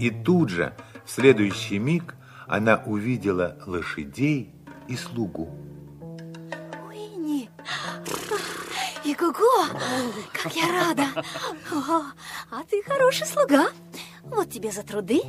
И 0.00 0.10
тут 0.10 0.50
же, 0.50 0.72
в 1.04 1.10
следующий 1.10 1.78
миг, 1.78 2.14
она 2.46 2.82
увидела 2.86 3.56
лошадей 3.66 4.52
и 4.88 4.96
слугу. 4.96 5.50
Уинни! 6.88 7.48
И 9.04 9.14
Гуго! 9.14 9.66
Как 10.32 10.54
я 10.54 10.68
рада! 10.72 11.04
О, 11.72 12.02
а 12.50 12.62
ты 12.68 12.82
хороший 12.82 13.26
слуга. 13.26 13.70
Вот 14.24 14.50
тебе 14.50 14.70
за 14.70 14.82
труды. 14.82 15.20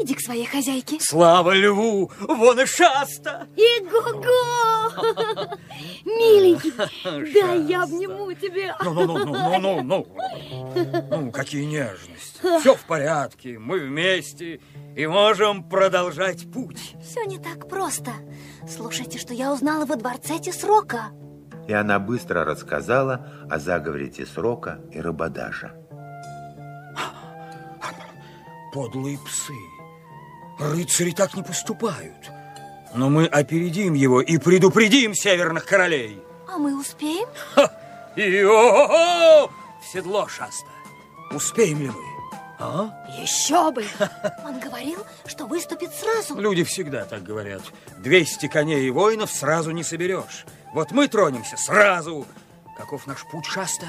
Иди 0.00 0.14
к 0.14 0.20
своей 0.20 0.46
хозяйке. 0.46 0.98
Слава 1.00 1.54
льву! 1.54 2.10
Вон 2.20 2.60
и 2.60 2.66
шаста! 2.66 3.46
И 3.56 3.84
Гуго! 3.84 5.56
Миленький, 6.04 6.72
дай 7.34 7.62
я 7.62 7.82
обниму 7.82 8.32
тебя. 8.32 8.76
Ну, 8.82 8.94
ну, 8.94 9.06
ну, 9.06 9.24
ну, 9.26 9.58
ну, 9.60 9.82
ну, 9.82 10.06
ну, 11.10 11.30
какие 11.30 11.64
нежности. 11.64 12.60
Все 12.60 12.74
в 12.74 12.84
порядке, 12.84 13.58
мы 13.58 13.80
вместе 13.80 14.60
и 14.96 15.06
можем 15.06 15.68
продолжать 15.68 16.50
путь. 16.50 16.94
Все 17.04 17.24
не 17.24 17.38
так 17.38 17.68
просто. 17.68 18.12
Слушайте, 18.68 19.18
что 19.18 19.34
я 19.34 19.52
узнала 19.52 19.84
во 19.84 19.96
дворце 19.96 20.38
Тесрока. 20.38 21.10
И 21.68 21.72
она 21.74 21.98
быстро 21.98 22.44
рассказала 22.44 23.28
о 23.50 23.58
заговоре 23.58 24.08
Тесрока 24.08 24.80
и 24.90 25.00
Рабадаша. 25.00 25.72
Подлые 28.72 29.18
псы. 29.18 29.54
Рыцари 30.58 31.10
так 31.10 31.34
не 31.34 31.42
поступают. 31.42 32.30
Но 32.94 33.10
мы 33.10 33.26
опередим 33.26 33.92
его 33.92 34.22
и 34.22 34.38
предупредим 34.38 35.14
северных 35.14 35.66
королей. 35.66 36.22
А 36.48 36.56
мы 36.56 36.78
успеем? 36.78 37.28
И 38.16 38.42
о 38.44 39.46
В 39.46 39.84
седло, 39.92 40.26
Шаста. 40.26 40.70
Успеем 41.32 41.80
ли 41.82 41.88
мы? 41.88 42.02
А? 42.58 42.90
Еще 43.20 43.70
бы! 43.70 43.84
Он 44.44 44.58
говорил, 44.58 45.04
что 45.26 45.46
выступит 45.46 45.92
сразу. 45.94 46.40
Люди 46.40 46.64
всегда 46.64 47.04
так 47.04 47.22
говорят. 47.22 47.62
200 47.98 48.48
коней 48.48 48.86
и 48.86 48.90
воинов 48.90 49.30
сразу 49.30 49.70
не 49.70 49.84
соберешь. 49.84 50.46
Вот 50.72 50.92
мы 50.92 51.08
тронемся 51.08 51.56
сразу. 51.56 52.26
Каков 52.76 53.06
наш 53.06 53.24
путь, 53.24 53.46
Шаста? 53.46 53.86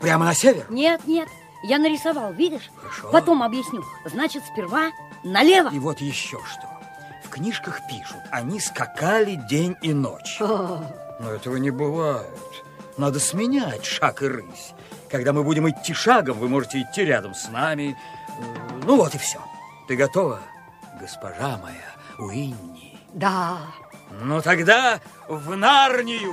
Прямо 0.00 0.24
на 0.24 0.34
север? 0.34 0.66
Нет, 0.68 1.06
нет, 1.06 1.28
я 1.62 1.78
нарисовал, 1.78 2.32
видишь? 2.32 2.70
Хорошо. 2.76 3.10
Потом 3.10 3.42
объясню. 3.42 3.84
Значит, 4.04 4.42
сперва 4.52 4.90
налево. 5.22 5.68
И 5.72 5.78
вот 5.78 6.00
еще 6.00 6.38
что. 6.44 6.68
В 7.24 7.28
книжках 7.28 7.80
пишут, 7.88 8.20
они 8.30 8.60
скакали 8.60 9.36
день 9.48 9.76
и 9.80 9.92
ночь. 9.92 10.38
Но 10.40 11.30
этого 11.30 11.56
не 11.56 11.70
бывает. 11.70 12.26
Надо 12.98 13.20
сменять 13.20 13.84
шаг 13.84 14.22
и 14.22 14.26
рысь. 14.26 14.72
Когда 15.08 15.32
мы 15.32 15.44
будем 15.44 15.68
идти 15.68 15.94
шагом, 15.94 16.38
вы 16.38 16.48
можете 16.48 16.80
идти 16.82 17.04
рядом 17.04 17.34
с 17.34 17.48
нами. 17.48 17.96
Ну 18.84 18.96
вот 18.96 19.14
и 19.14 19.18
все. 19.18 19.38
Ты 19.86 19.96
готова, 19.96 20.40
госпожа 21.00 21.58
моя 21.58 21.94
Уинни? 22.18 22.98
Да. 23.14 23.58
Ну 24.20 24.40
тогда 24.42 25.00
в 25.28 25.56
Нарнию! 25.56 26.32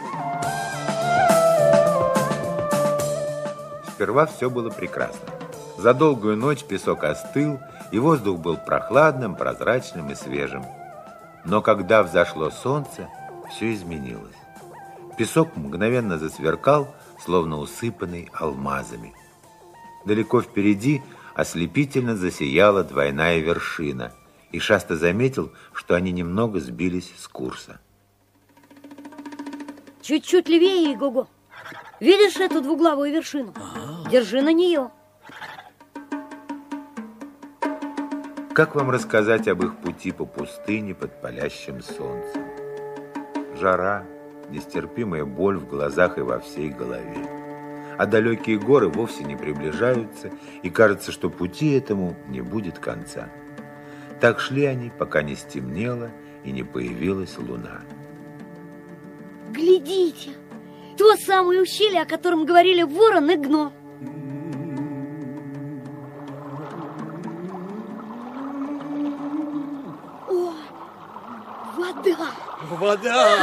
Сперва 3.93 4.25
все 4.25 4.49
было 4.49 4.69
прекрасно. 4.69 5.27
За 5.77 5.93
долгую 5.93 6.35
ночь 6.37 6.63
песок 6.63 7.03
остыл, 7.03 7.59
и 7.91 7.99
воздух 7.99 8.39
был 8.39 8.57
прохладным, 8.57 9.35
прозрачным 9.35 10.11
и 10.11 10.15
свежим. 10.15 10.65
Но 11.45 11.61
когда 11.61 12.03
взошло 12.03 12.49
солнце, 12.49 13.07
все 13.49 13.73
изменилось. 13.73 14.35
Песок 15.17 15.55
мгновенно 15.55 16.17
засверкал, 16.17 16.93
словно 17.23 17.57
усыпанный 17.57 18.29
алмазами. 18.33 19.13
Далеко 20.05 20.41
впереди 20.41 21.01
ослепительно 21.35 22.15
засияла 22.15 22.83
двойная 22.83 23.39
вершина, 23.39 24.13
и 24.51 24.59
Шаста 24.59 24.95
заметил, 24.95 25.51
что 25.73 25.95
они 25.95 26.11
немного 26.11 26.59
сбились 26.59 27.13
с 27.17 27.27
курса. 27.27 27.79
Чуть-чуть 30.01 30.49
левее, 30.49 30.95
Гого. 30.97 31.27
Видишь 31.99 32.37
эту 32.37 32.61
двуглавую 32.61 33.11
вершину? 33.11 33.53
Держи 34.09 34.41
на 34.41 34.53
нее. 34.53 34.89
Как 38.53 38.75
вам 38.75 38.89
рассказать 38.89 39.47
об 39.47 39.63
их 39.63 39.77
пути 39.77 40.11
по 40.11 40.25
пустыне 40.25 40.95
под 40.95 41.21
палящим 41.21 41.81
солнцем? 41.81 42.43
Жара, 43.55 44.05
нестерпимая 44.49 45.25
боль 45.25 45.57
в 45.57 45.67
глазах 45.67 46.17
и 46.17 46.21
во 46.21 46.39
всей 46.39 46.69
голове. 46.69 47.25
А 47.97 48.05
далекие 48.05 48.57
горы 48.57 48.87
вовсе 48.87 49.23
не 49.25 49.35
приближаются, 49.35 50.31
и 50.63 50.69
кажется, 50.69 51.11
что 51.11 51.29
пути 51.29 51.73
этому 51.73 52.15
не 52.27 52.41
будет 52.41 52.79
конца. 52.79 53.29
Так 54.19 54.39
шли 54.39 54.65
они, 54.65 54.89
пока 54.89 55.21
не 55.21 55.35
стемнело 55.35 56.11
и 56.43 56.51
не 56.51 56.63
появилась 56.63 57.37
луна. 57.37 57.81
Глядите, 59.49 60.31
то 60.97 61.15
самое 61.15 61.61
ущелье, 61.61 62.01
о 62.01 62.05
котором 62.05 62.45
говорили 62.45 62.83
ворон 62.83 63.29
и 63.29 63.35
гном. 63.37 63.73
О, 70.27 70.53
вода! 71.77 72.17
Вода! 72.71 73.37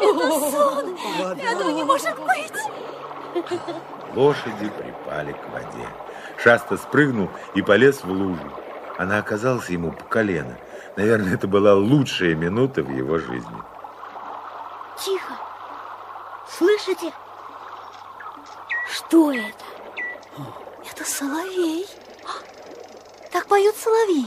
Это 0.00 0.30
сон! 0.50 0.96
Этого 1.38 1.70
не 1.70 1.84
может 1.84 2.14
быть! 2.18 3.46
Лошади 4.14 4.70
припали 4.70 5.32
к 5.32 5.52
воде. 5.52 5.88
Шаста 6.42 6.76
спрыгнул 6.76 7.30
и 7.54 7.62
полез 7.62 8.04
в 8.04 8.10
лужу. 8.10 8.52
Она 8.98 9.18
оказалась 9.18 9.68
ему 9.68 9.92
по 9.92 10.04
колено. 10.04 10.56
Наверное, 10.96 11.34
это 11.34 11.46
была 11.46 11.74
лучшая 11.74 12.34
минута 12.34 12.82
в 12.82 12.90
его 12.90 13.18
жизни. 13.18 13.62
Тихо! 14.98 15.34
Слышите? 16.48 17.12
Что 18.90 19.32
это? 19.32 19.64
Это 20.90 21.04
соловей. 21.04 21.86
Так 23.30 23.46
поют 23.46 23.76
соловьи. 23.76 24.26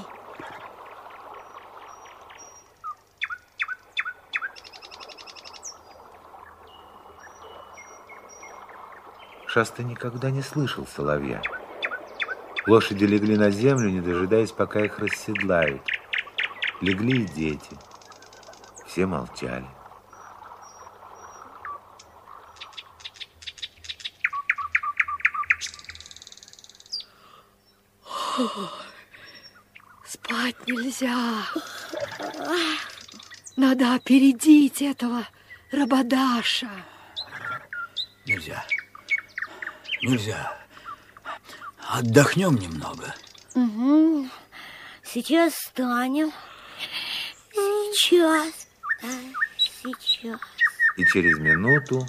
Шаста 9.48 9.82
никогда 9.82 10.30
не 10.30 10.44
слышал 10.44 10.86
соловья. 10.86 11.42
Лошади 12.70 13.04
легли 13.06 13.36
на 13.36 13.50
землю, 13.50 13.90
не 13.90 14.00
дожидаясь, 14.00 14.52
пока 14.52 14.86
их 14.86 15.00
расседлают. 15.00 15.82
Легли 16.82 17.24
и 17.24 17.26
дети. 17.26 17.76
Все 18.86 19.08
молчали. 19.08 19.66
Спать 30.06 30.68
нельзя. 30.68 31.48
Надо 33.58 33.96
опередить 33.96 34.84
этого 34.84 35.28
Рабадаша. 35.72 36.70
Нельзя. 38.28 38.64
Нельзя. 40.04 40.69
Отдохнем 41.92 42.54
немного. 42.54 43.16
Угу. 43.56 44.30
Сейчас 45.04 45.54
встанем. 45.54 46.32
Сейчас. 47.52 48.68
А, 49.02 49.08
Сейчас. 49.58 50.40
И 50.98 51.06
через 51.06 51.40
минуту 51.40 52.06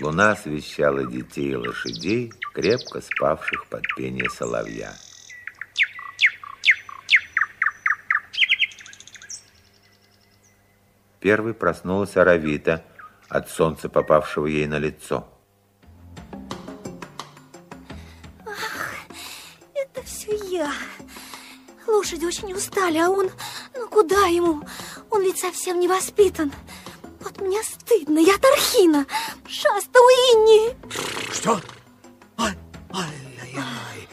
луна 0.00 0.32
освещала 0.32 1.06
детей 1.06 1.52
и 1.52 1.54
лошадей, 1.54 2.32
крепко 2.52 3.00
спавших 3.00 3.66
под 3.68 3.84
пение 3.96 4.28
соловья. 4.28 4.92
Первой 11.20 11.54
проснулась 11.54 12.16
Аравита 12.16 12.84
от 13.28 13.48
солнца, 13.48 13.88
попавшего 13.88 14.46
ей 14.46 14.66
на 14.66 14.78
лицо. 14.78 15.31
Все 20.22 20.36
я. 20.48 20.72
Лошади 21.86 22.24
очень 22.24 22.52
устали, 22.52 22.98
а 22.98 23.10
он... 23.10 23.30
Ну, 23.74 23.88
куда 23.88 24.26
ему? 24.26 24.62
Он 25.10 25.22
ведь 25.22 25.38
совсем 25.38 25.80
не 25.80 25.88
воспитан. 25.88 26.52
Вот 27.20 27.40
мне 27.40 27.62
стыдно, 27.62 28.18
я 28.18 28.38
Тархина, 28.38 29.06
Шаста 29.46 29.98
Уинни. 30.00 30.76
Что? 31.32 31.60
Ай, 32.38 32.56
ай-яй-яй. 32.92 34.08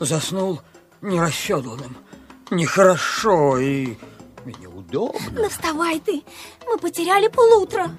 Заснул 0.00 0.60
нерасседланным. 1.00 1.96
Нехорошо 2.50 3.58
и, 3.58 3.96
неудобно. 4.44 5.20
Ну, 5.32 5.48
вставай 5.48 6.00
ты, 6.00 6.22
мы 6.66 6.78
потеряли 6.78 7.28
полутра. 7.28 7.90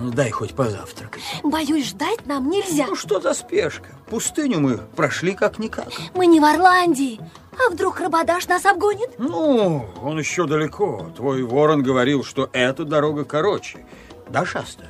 Дай 0.00 0.30
хоть 0.30 0.54
позавтракать. 0.54 1.22
Боюсь, 1.42 1.88
ждать 1.88 2.24
нам 2.26 2.48
нельзя. 2.48 2.86
Ну, 2.86 2.96
что 2.96 3.20
за 3.20 3.34
спешка? 3.34 3.99
Пустыню 4.10 4.60
мы 4.60 4.78
прошли 4.96 5.34
как-никак. 5.34 5.88
Мы 6.14 6.26
не 6.26 6.40
в 6.40 6.44
Орландии. 6.44 7.20
А 7.52 7.70
вдруг 7.70 8.00
Рабадаш 8.00 8.48
нас 8.48 8.66
обгонит? 8.66 9.18
Ну, 9.18 9.86
он 10.02 10.18
еще 10.18 10.46
далеко. 10.46 11.10
Твой 11.16 11.42
ворон 11.44 11.82
говорил, 11.82 12.24
что 12.24 12.50
эта 12.52 12.84
дорога 12.84 13.24
короче. 13.24 13.86
Да, 14.28 14.44
Шаста? 14.44 14.84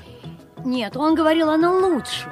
Нет, 0.65 0.97
он 0.97 1.15
говорил, 1.15 1.51
она 1.51 1.71
лучше. 1.71 2.29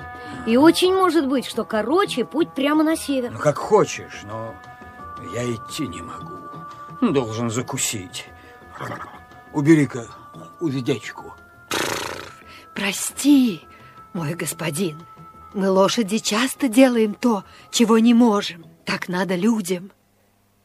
И 0.47 0.57
очень 0.57 0.95
может 0.95 1.29
быть, 1.29 1.45
что 1.45 1.65
короче 1.65 2.25
путь 2.25 2.55
прямо 2.55 2.83
на 2.83 2.97
север. 2.97 3.33
Ну, 3.33 3.39
как 3.39 3.59
хочешь, 3.59 4.23
но 4.25 4.55
я 5.35 5.45
идти 5.45 5.87
не 5.87 6.01
могу. 6.01 6.37
Должен 7.01 7.51
закусить. 7.51 8.27
Убери-ка 9.53 10.07
уздечку. 10.61 11.35
Прости, 12.75 13.67
мой 14.13 14.35
господин. 14.35 14.99
Мы, 15.55 15.71
лошади, 15.71 16.19
часто 16.19 16.69
делаем 16.69 17.15
то, 17.15 17.45
чего 17.71 17.99
не 17.99 18.13
можем. 18.13 18.67
Так 18.85 19.09
надо 19.09 19.35
людям. 19.35 19.91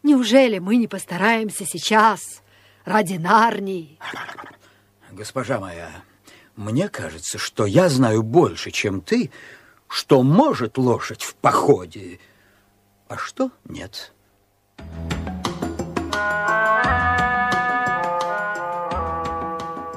Неужели 0.04 0.60
мы 0.60 0.76
не 0.76 0.88
постараемся 0.88 1.66
сейчас 1.66 2.42
ради 2.84 3.14
Нарнии? 3.14 3.98
Госпожа 5.12 5.60
моя, 5.60 5.90
мне 6.56 6.90
кажется, 6.90 7.38
что 7.38 7.66
я 7.66 7.88
знаю 7.88 8.24
больше, 8.24 8.72
чем 8.72 9.00
ты, 9.00 9.32
что 9.88 10.22
может 10.24 10.78
лошадь 10.78 11.24
в 11.24 11.36
походе, 11.36 12.20
а 13.08 13.18
что 13.18 13.52
нет. 13.66 14.14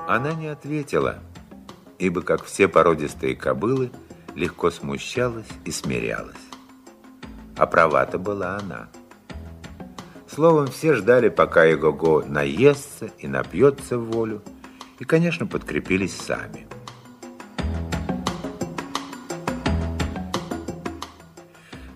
Она 0.08 0.34
не 0.34 0.46
ответила, 0.46 1.18
ибо, 1.98 2.22
как 2.22 2.44
все 2.44 2.68
породистые 2.68 3.34
кобылы, 3.34 3.90
легко 4.36 4.70
смущалась 4.70 5.48
и 5.64 5.72
смирялась. 5.72 6.36
А 7.56 7.66
права-то 7.66 8.18
была 8.18 8.58
она. 8.58 8.88
Словом, 10.28 10.66
все 10.66 10.94
ждали, 10.94 11.30
пока 11.30 11.70
Игого 11.72 12.22
наестся 12.22 13.10
и 13.18 13.26
напьется 13.26 13.98
в 13.98 14.10
волю, 14.10 14.42
и, 14.98 15.04
конечно, 15.04 15.46
подкрепились 15.46 16.14
сами. 16.14 16.68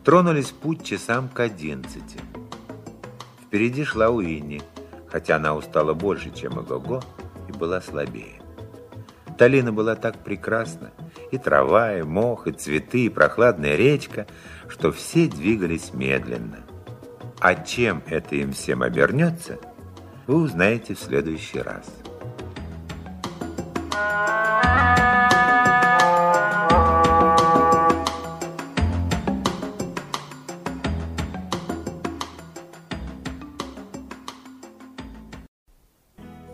Тронулись 0.02 0.50
путь 0.50 0.82
часам 0.82 1.28
к 1.28 1.40
одиннадцати. 1.40 2.18
Впереди 3.44 3.84
шла 3.84 4.08
Уинни, 4.08 4.62
хотя 5.08 5.36
она 5.36 5.54
устала 5.54 5.92
больше, 5.92 6.30
чем 6.30 6.58
Игого, 6.60 7.02
и 7.48 7.52
была 7.52 7.82
слабее. 7.82 8.40
Долина 9.36 9.72
была 9.72 9.94
так 9.94 10.24
прекрасна, 10.24 10.92
и 11.30 11.38
трава, 11.38 11.94
и 11.94 12.02
мох, 12.02 12.46
и 12.46 12.52
цветы, 12.52 13.06
и 13.06 13.08
прохладная 13.08 13.76
речка, 13.76 14.26
что 14.68 14.92
все 14.92 15.28
двигались 15.28 15.92
медленно. 15.92 16.58
А 17.40 17.54
чем 17.54 18.02
это 18.06 18.36
им 18.36 18.52
всем 18.52 18.82
обернется, 18.82 19.58
вы 20.26 20.42
узнаете 20.42 20.94
в 20.94 20.98
следующий 20.98 21.60
раз. 21.60 21.86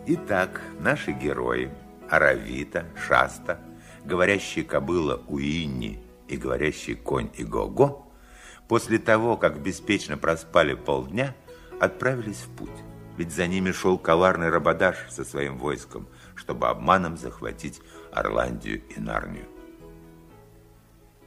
Итак, 0.09 0.61
наши 0.79 1.11
герои 1.11 1.69
Аравита, 2.09 2.85
Шаста, 2.95 3.59
говорящий 4.07 4.63
кобыла 4.63 5.21
Уинни 5.27 5.99
и 6.27 6.37
говорящий 6.37 6.95
конь 6.95 7.29
Игого 7.37 8.05
после 8.67 8.99
того, 8.99 9.37
как 9.37 9.61
беспечно 9.61 10.17
проспали 10.17 10.73
полдня, 10.73 11.35
отправились 11.79 12.37
в 12.41 12.49
путь. 12.55 12.69
Ведь 13.17 13.31
за 13.31 13.47
ними 13.47 13.71
шел 13.71 13.97
коварный 13.97 14.49
Рабадаш 14.49 14.95
со 15.09 15.25
своим 15.25 15.57
войском, 15.57 16.07
чтобы 16.35 16.69
обманом 16.69 17.17
захватить 17.17 17.81
Орландию 18.11 18.81
и 18.95 18.99
Нарнию. 18.99 19.45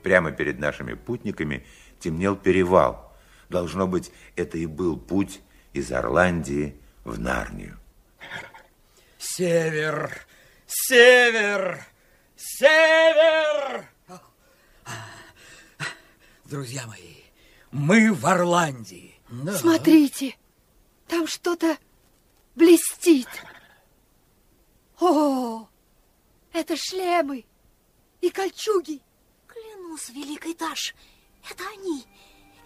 Прямо 0.03 0.33
перед 0.33 0.59
нашими 0.59 0.95
путниками 0.95 1.67
темнел 1.99 2.37
перевал. 2.37 3.13
Должно 3.51 3.87
быть, 3.87 4.13
это 4.37 4.57
и 4.57 4.67
был 4.67 4.97
путь 4.99 5.41
из 5.75 5.93
Орландии 5.93 6.77
в 7.05 7.19
Нарнию. 7.21 7.79
Север, 9.19 10.11
север, 10.67 11.85
север! 12.41 13.89
Друзья 16.45 16.87
мои, 16.87 17.17
мы 17.71 18.13
в 18.13 18.27
Орландии. 18.27 19.15
Да. 19.29 19.57
Смотрите, 19.57 20.37
там 21.07 21.27
что-то 21.29 21.79
блестит. 22.57 23.29
О, 24.99 25.69
это 26.53 26.77
шлемы 26.77 27.45
и 28.21 28.31
кольчуги. 28.31 29.01
Клянусь, 29.47 30.09
великий 30.09 30.55
Таш, 30.55 30.95
это 31.49 31.63
они. 31.69 32.05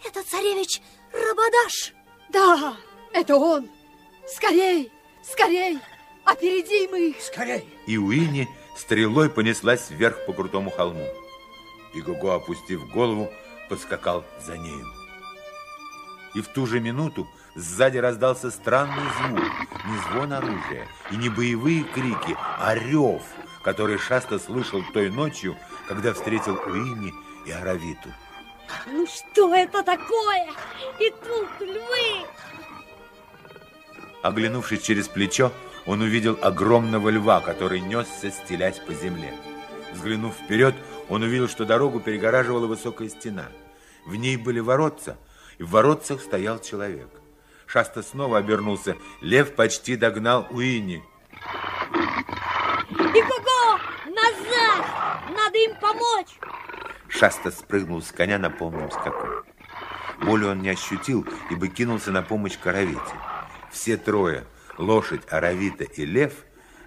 Это 0.03 0.23
царевич 0.23 0.81
Рабадаш. 1.11 1.93
Да, 2.29 2.77
это 3.13 3.35
он. 3.35 3.69
Скорей, 4.27 4.91
скорей, 5.23 5.79
опереди 6.25 6.87
мы. 6.89 7.15
Скорей. 7.21 7.69
И 7.85 7.97
Уинни 7.97 8.47
стрелой 8.75 9.29
понеслась 9.29 9.89
вверх 9.89 10.25
по 10.25 10.33
крутому 10.33 10.69
холму. 10.69 11.07
И 11.93 12.01
Гуго, 12.01 12.35
опустив 12.35 12.89
голову, 12.91 13.31
подскакал 13.69 14.25
за 14.45 14.57
нею. 14.57 14.85
И 16.33 16.41
в 16.41 16.47
ту 16.49 16.67
же 16.67 16.79
минуту 16.81 17.27
сзади 17.55 17.97
раздался 17.97 18.51
странный 18.51 19.05
звук, 19.19 19.51
не 19.85 19.97
звон 20.09 20.33
оружия 20.33 20.87
и 21.11 21.15
не 21.15 21.29
боевые 21.29 21.83
крики, 21.83 22.35
а 22.59 22.75
рев, 22.75 23.21
который 23.63 23.97
Шаста 23.97 24.37
слышал 24.37 24.83
той 24.93 25.09
ночью, 25.09 25.55
когда 25.87 26.13
встретил 26.13 26.59
Уинни 26.65 27.13
и 27.45 27.51
Аравиту. 27.51 28.09
Ну 28.87 29.07
что 29.07 29.55
это 29.55 29.83
такое? 29.83 30.51
И 30.99 31.09
тут 31.23 31.47
львы! 31.61 32.25
Оглянувшись 34.21 34.81
через 34.81 35.07
плечо, 35.07 35.51
он 35.85 36.01
увидел 36.01 36.37
огромного 36.41 37.09
льва, 37.09 37.41
который 37.41 37.79
несся, 37.79 38.31
стелясь 38.31 38.79
по 38.79 38.93
земле. 38.93 39.33
Взглянув 39.93 40.33
вперед, 40.33 40.75
он 41.09 41.23
увидел, 41.23 41.47
что 41.47 41.65
дорогу 41.65 41.99
перегораживала 41.99 42.67
высокая 42.67 43.09
стена. 43.09 43.45
В 44.05 44.15
ней 44.15 44.37
были 44.37 44.59
воротца, 44.59 45.17
и 45.57 45.63
в 45.63 45.69
воротцах 45.71 46.21
стоял 46.21 46.59
человек. 46.59 47.09
Шаста 47.65 48.03
снова 48.03 48.37
обернулся. 48.37 48.95
Лев 49.21 49.55
почти 49.55 49.95
догнал 49.95 50.47
Уинни. 50.51 51.03
Игого! 52.91 53.79
Назад! 54.05 54.85
Надо 55.29 55.57
им 55.57 55.75
помочь! 55.79 56.39
Шаста 57.07 57.51
спрыгнул 57.51 58.01
с 58.01 58.11
коня 58.11 58.37
на 58.37 58.49
полном 58.49 58.91
скаку. 58.91 59.27
Боли 60.21 60.45
он 60.45 60.61
не 60.61 60.69
ощутил, 60.69 61.25
ибо 61.49 61.67
кинулся 61.67 62.11
на 62.11 62.21
помощь 62.21 62.57
Каравите. 62.57 62.99
Все 63.71 63.97
трое, 63.97 64.45
лошадь, 64.77 65.21
Аравита 65.29 65.83
и 65.83 66.05
лев, 66.05 66.33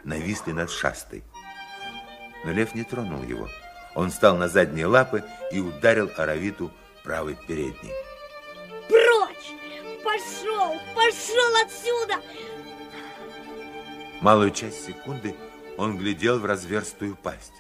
нависли 0.05 0.53
над 0.53 0.71
Шастой. 0.71 1.23
Но 2.45 2.53
лев 2.53 2.75
не 2.75 2.85
тронул 2.85 3.23
его. 3.23 3.49
Он 3.95 4.11
встал 4.11 4.37
на 4.37 4.49
задние 4.49 4.87
лапы 4.87 5.25
и 5.51 5.61
ударил 5.61 6.11
Аравиту 6.17 6.71
правой 7.03 7.37
передней. 7.47 7.93
Прочь! 8.89 9.55
Пошел! 10.05 10.79
Пошел 10.95 11.57
отсюда! 11.65 12.23
Малую 14.21 14.51
часть 14.51 14.85
секунды 14.85 15.35
он 15.77 15.97
глядел 15.97 16.39
в 16.39 16.45
разверстую 16.45 17.17
пасть. 17.17 17.53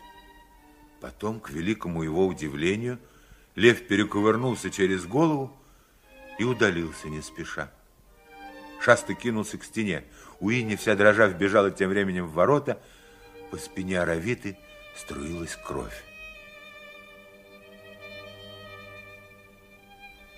Потом, 1.00 1.38
к 1.38 1.50
великому 1.50 2.02
его 2.02 2.26
удивлению, 2.26 2.98
лев 3.54 3.86
перекувырнулся 3.86 4.70
через 4.70 5.06
голову 5.06 5.56
и 6.38 6.44
удалился 6.44 7.08
не 7.08 7.22
спеша. 7.22 7.70
Шаста 8.80 9.14
кинулся 9.14 9.58
к 9.58 9.64
стене. 9.64 10.04
Уинни, 10.40 10.76
вся 10.76 10.94
дрожа, 10.94 11.26
вбежала 11.26 11.70
тем 11.70 11.90
временем 11.90 12.26
в 12.26 12.32
ворота. 12.32 12.80
По 13.50 13.56
спине 13.56 14.00
Аравиты 14.00 14.58
струилась 14.96 15.56
кровь. 15.56 16.04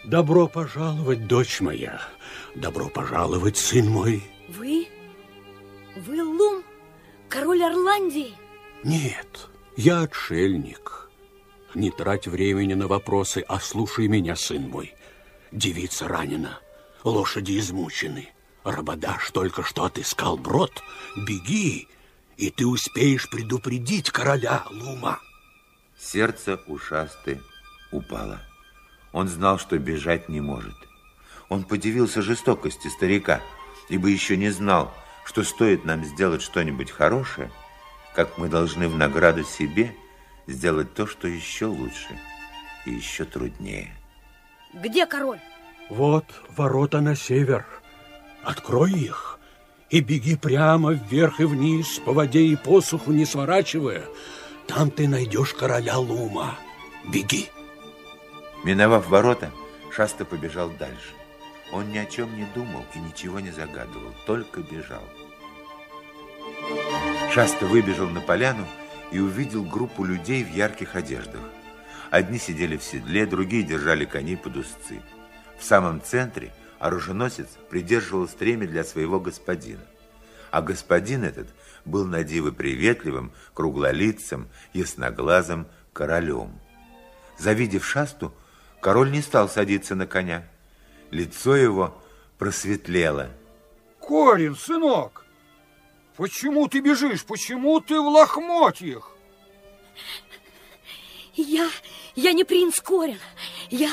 Добро 0.05 0.49
пожаловать, 0.49 1.27
дочь 1.27 1.61
моя. 1.61 2.01
Добро 2.55 2.89
пожаловать, 2.89 3.59
сын 3.59 3.87
мой. 3.89 4.23
Вы? 4.49 4.89
Вы 5.97 6.23
Лум? 6.25 6.65
Король 7.29 7.63
Орландии? 7.63 8.35
Нет, 8.83 9.49
я 9.77 10.01
отшельник. 10.01 11.11
Не 11.75 11.91
трать 11.91 12.27
времени 12.27 12.75
на 12.75 12.89
вопросы, 12.89 13.45
а 13.47 13.61
слушай 13.61 14.09
меня, 14.09 14.35
сын 14.37 14.63
мой. 14.69 14.95
Девица 15.53 16.09
ранена, 16.09 16.59
лошади 17.05 17.59
измучены. 17.59 18.29
Рабадаш 18.65 19.31
только 19.31 19.63
что 19.63 19.85
отыскал 19.85 20.37
брод. 20.37 20.83
Беги, 21.17 21.89
и 22.37 22.51
ты 22.51 22.67
успеешь 22.67 23.29
предупредить 23.31 24.11
короля 24.11 24.65
Лума. 24.71 25.21
Сердце 25.99 26.61
ушасты 26.67 27.41
упало. 27.93 28.41
Он 29.13 29.29
знал, 29.29 29.59
что 29.59 29.79
бежать 29.79 30.29
не 30.29 30.41
может. 30.41 30.75
Он 31.49 31.65
подивился 31.65 32.23
жестокости 32.23 32.89
старика, 32.89 33.43
ибо 33.89 34.09
еще 34.09 34.37
не 34.37 34.51
знал, 34.51 34.95
что 35.25 35.43
стоит 35.43 35.85
нам 35.85 36.05
сделать 36.05 36.43
что-нибудь 36.43 36.91
хорошее, 36.91 37.51
как 38.15 38.39
мы 38.39 38.49
должны 38.49 38.89
в 38.89 38.97
награду 38.97 39.45
себе 39.45 39.95
сделать 40.47 40.95
то, 40.95 41.07
что 41.07 41.29
еще 41.29 41.67
лучше 41.67 42.19
и 42.87 42.93
еще 42.93 43.25
труднее. 43.25 43.95
Где 44.73 45.07
король? 45.07 45.41
Вот 45.91 46.25
ворота 46.57 47.01
на 47.01 47.17
север. 47.17 47.67
Открой 48.45 48.93
их 48.93 49.39
и 49.91 50.01
беги 50.01 50.37
прямо 50.37 50.93
вверх 50.93 51.41
и 51.41 51.45
вниз, 51.45 51.99
по 52.05 52.13
воде 52.13 52.43
и 52.43 52.55
посуху 52.55 53.11
не 53.11 53.27
сворачивая. 53.27 54.05
Там 54.69 54.91
ты 54.93 55.09
найдешь 55.09 55.53
короля 55.53 55.99
Лума. 55.99 56.55
Беги. 57.13 57.49
Миновав 58.63 59.09
ворота, 59.09 59.51
Шаста 59.91 60.25
побежал 60.25 60.71
дальше. 60.71 61.13
Он 61.73 61.91
ни 61.91 61.99
о 61.99 62.07
чем 62.07 62.37
не 62.37 62.47
думал 62.55 62.85
и 62.95 62.99
ничего 63.01 63.41
не 63.41 63.51
загадывал, 63.51 64.15
только 64.27 64.61
бежал. 64.61 65.03
Шаста 67.33 67.67
выбежал 67.67 68.09
на 68.09 68.21
поляну 68.21 68.67
и 69.11 69.19
увидел 69.19 69.65
группу 69.65 70.05
людей 70.05 70.45
в 70.45 70.55
ярких 70.55 70.95
одеждах. 70.95 71.43
Одни 72.11 72.39
сидели 72.39 72.77
в 72.77 72.85
седле, 72.85 73.27
другие 73.27 73.65
держали 73.65 74.05
коней 74.05 74.37
под 74.37 74.57
узцы. 74.57 75.01
В 75.61 75.65
самом 75.65 76.03
центре 76.03 76.53
оруженосец 76.79 77.47
придерживал 77.69 78.27
стремя 78.27 78.67
для 78.67 78.83
своего 78.83 79.21
господина. 79.21 79.83
А 80.51 80.63
господин 80.63 81.23
этот 81.23 81.49
был 81.85 82.07
на 82.07 82.25
диво 82.25 82.51
приветливым, 82.51 83.31
круглолицым, 83.53 84.49
ясноглазым 84.73 85.69
королем. 85.93 86.59
Завидев 87.39 87.85
шасту, 87.85 88.35
король 88.81 89.13
не 89.13 89.21
стал 89.21 89.49
садиться 89.51 89.95
на 89.95 90.07
коня. 90.07 90.49
Лицо 91.11 91.55
его 91.55 92.03
просветлело. 92.39 93.29
Корин, 94.01 94.57
сынок, 94.57 95.27
почему 96.17 96.69
ты 96.69 96.81
бежишь? 96.81 97.25
Почему 97.25 97.81
ты 97.81 98.01
в 98.01 98.07
лохмотьях? 98.07 99.13
Я, 101.35 101.69
я 102.17 102.33
не 102.33 102.45
принц 102.45 102.81
Корин. 102.81 103.19
Я, 103.69 103.91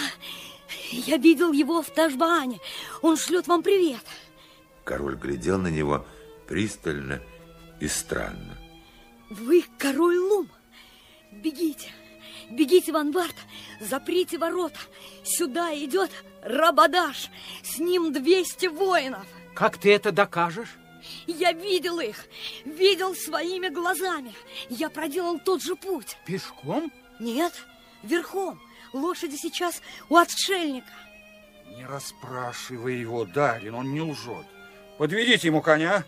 я 0.91 1.17
видел 1.17 1.51
его 1.51 1.81
в 1.81 1.89
Ташбаане. 1.89 2.59
Он 3.01 3.17
шлет 3.17 3.47
вам 3.47 3.63
привет. 3.63 4.03
Король 4.83 5.15
глядел 5.15 5.57
на 5.57 5.67
него 5.67 6.05
пристально 6.47 7.21
и 7.79 7.87
странно. 7.87 8.57
Вы 9.29 9.65
король 9.77 10.17
Лум. 10.17 10.49
Бегите, 11.31 11.91
бегите 12.49 12.91
в 12.91 12.95
Анвард, 12.95 13.35
заприте 13.81 14.37
ворота. 14.37 14.79
Сюда 15.23 15.75
идет 15.75 16.09
Рабадаш. 16.41 17.29
С 17.63 17.79
ним 17.79 18.13
200 18.13 18.67
воинов. 18.67 19.25
Как 19.53 19.77
ты 19.77 19.93
это 19.93 20.11
докажешь? 20.11 20.77
Я 21.25 21.51
видел 21.51 21.99
их, 21.99 22.25
видел 22.65 23.15
своими 23.15 23.69
глазами. 23.69 24.33
Я 24.69 24.89
проделал 24.89 25.39
тот 25.39 25.61
же 25.61 25.75
путь. 25.75 26.17
Пешком? 26.25 26.91
Нет, 27.19 27.53
верхом. 28.03 28.59
Лошади 28.93 29.35
сейчас 29.35 29.81
у 30.09 30.17
отшельника. 30.17 30.91
Не 31.75 31.85
расспрашивай 31.85 32.99
его, 32.99 33.25
Дарин, 33.25 33.75
он 33.75 33.93
не 33.93 34.01
лжет. 34.01 34.45
Подведите 34.97 35.47
ему 35.47 35.61
коня. 35.61 36.03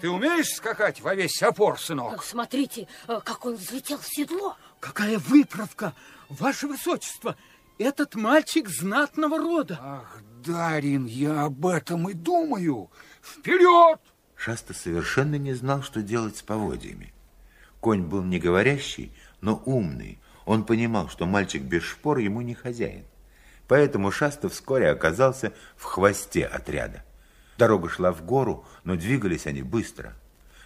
Ты 0.00 0.08
умеешь 0.08 0.54
скакать 0.54 1.00
во 1.00 1.14
весь 1.14 1.42
опор, 1.42 1.78
сынок? 1.78 2.22
Смотрите, 2.22 2.86
э, 3.08 3.20
как 3.24 3.44
он 3.44 3.56
взлетел 3.56 3.98
в 3.98 4.06
седло. 4.06 4.56
Какая 4.80 5.18
выправка, 5.18 5.94
ваше 6.28 6.68
высочество! 6.68 7.36
Этот 7.78 8.14
мальчик 8.14 8.68
знатного 8.68 9.38
рода. 9.38 9.78
Ах, 9.80 10.20
Дарин, 10.44 11.06
я 11.06 11.44
об 11.44 11.66
этом 11.66 12.08
и 12.08 12.14
думаю. 12.14 12.90
Вперед! 13.22 14.00
Шаста 14.36 14.72
совершенно 14.72 15.34
не 15.34 15.52
знал, 15.54 15.82
что 15.82 16.02
делать 16.02 16.36
с 16.36 16.42
поводьями. 16.42 17.12
Конь 17.80 18.02
был 18.02 18.22
не 18.22 18.38
говорящий, 18.38 19.12
но 19.40 19.60
умный. 19.64 20.20
Он 20.48 20.64
понимал, 20.64 21.10
что 21.10 21.26
мальчик 21.26 21.60
без 21.60 21.82
шпор 21.82 22.16
ему 22.16 22.40
не 22.40 22.54
хозяин. 22.54 23.04
Поэтому 23.66 24.10
Шаста 24.10 24.48
вскоре 24.48 24.88
оказался 24.88 25.52
в 25.76 25.84
хвосте 25.84 26.46
отряда. 26.46 27.04
Дорога 27.58 27.90
шла 27.90 28.12
в 28.12 28.24
гору, 28.24 28.64
но 28.82 28.96
двигались 28.96 29.46
они 29.46 29.60
быстро. 29.60 30.14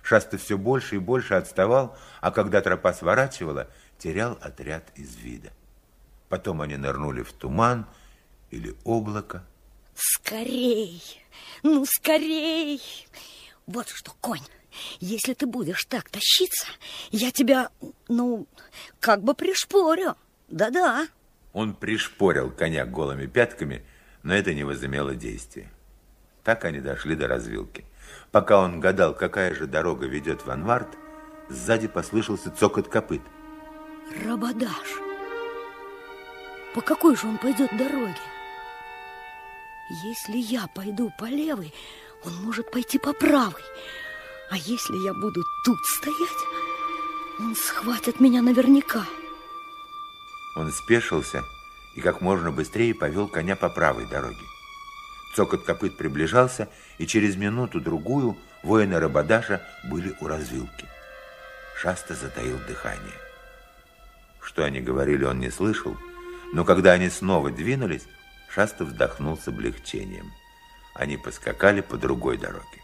Шаста 0.05 0.39
все 0.39 0.57
больше 0.57 0.95
и 0.95 0.99
больше 1.01 1.35
отставал, 1.35 1.99
а 2.21 2.31
когда 2.31 2.61
тропа 2.61 2.93
сворачивала, 2.93 3.69
терял 3.99 4.39
отряд 4.41 4.85
из 4.95 5.17
вида. 5.17 5.51
Потом 6.29 6.61
они 6.61 6.77
нырнули 6.77 7.25
в 7.25 7.33
туман 7.33 7.87
или 8.53 8.77
облако. 8.85 9.45
Скорей! 9.97 11.03
Ну, 11.65 11.85
скорей! 11.87 12.81
Вот 13.67 13.89
что, 13.89 14.13
конь, 14.21 14.47
если 15.01 15.35
ты 15.35 15.47
будешь 15.47 15.85
так 15.89 16.09
тащиться, 16.09 16.67
я 17.11 17.31
тебя, 17.31 17.71
ну, 18.09 18.47
как 19.01 19.23
бы 19.23 19.35
пришпорю. 19.35 20.17
Да-да. 20.49 21.09
Он 21.53 21.75
пришпорил 21.75 22.51
коня 22.51 22.85
голыми 22.87 23.27
пятками, 23.27 23.85
но 24.23 24.35
это 24.35 24.55
не 24.55 24.65
возымело 24.65 25.15
действия. 25.15 25.71
Так 26.45 26.65
они 26.65 26.81
дошли 26.81 27.15
до 27.15 27.29
развилки. 27.29 27.85
Пока 28.31 28.61
он 28.61 28.81
гадал, 28.81 29.15
какая 29.15 29.55
же 29.55 29.67
дорога 29.67 30.07
ведет 30.07 30.45
в 30.45 30.51
Анвард, 30.51 30.89
сзади 31.49 31.89
послышался 31.89 32.51
цокот 32.51 32.89
копыт. 32.89 33.23
Рабадаш. 34.25 34.99
По 36.75 36.81
какой 36.81 37.17
же 37.17 37.27
он 37.27 37.39
пойдет 37.39 37.71
дороге? 37.77 38.17
Если 40.05 40.39
я 40.39 40.67
пойду 40.75 41.13
по 41.19 41.27
левой, 41.27 41.73
он 42.25 42.43
может 42.43 42.71
пойти 42.71 42.99
по 42.99 43.13
правой. 43.13 43.63
А 44.53 44.57
если 44.59 44.99
я 44.99 45.15
буду 45.15 45.47
тут 45.65 45.79
стоять, 45.87 46.47
он 47.39 47.57
схватит 47.57 48.21
меня 48.21 48.43
наверняка. 48.43 49.07
Он 50.55 50.71
спешился 50.71 51.43
и 51.95 52.03
как 52.03 52.21
можно 52.21 52.53
быстрее 52.53 52.95
повел 52.95 53.29
коня 53.29 53.57
по 53.57 53.71
правой 53.71 54.05
дороге. 54.05 54.45
Цокот 55.35 55.65
копыт 55.65 55.97
приближался, 55.97 56.69
и 56.99 57.07
через 57.07 57.37
минуту-другую 57.37 58.37
воины 58.63 59.01
Рабадаша 59.01 59.67
были 59.85 60.15
у 60.21 60.27
развилки. 60.27 60.87
Шаста 61.75 62.15
затаил 62.15 62.59
дыхание. 62.69 63.19
Что 64.43 64.65
они 64.65 64.83
говорили, 64.83 65.25
он 65.25 65.39
не 65.39 65.49
слышал, 65.49 65.97
но 66.53 66.67
когда 66.67 66.93
они 66.93 67.09
снова 67.09 67.51
двинулись, 67.51 68.07
Шаста 68.51 68.85
вздохнул 68.85 69.39
с 69.39 69.49
облегчением. 69.49 70.31
Они 70.95 71.17
поскакали 71.17 71.81
по 71.81 71.97
другой 71.97 72.37
дороге. 72.37 72.82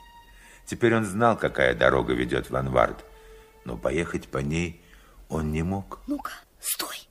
Теперь 0.69 0.95
он 0.95 1.07
знал, 1.07 1.39
какая 1.39 1.75
дорога 1.75 2.13
ведет 2.13 2.51
в 2.51 2.57
Анвард, 2.57 3.03
но 3.65 3.79
поехать 3.79 4.29
по 4.29 4.37
ней 4.37 4.83
он 5.31 5.51
не 5.51 5.63
мог. 5.63 6.01
Ну-ка, 6.07 6.33
стой! 6.61 7.09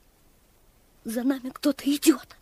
За 1.02 1.24
нами 1.24 1.50
кто-то 1.50 1.82
идет. 1.92 2.36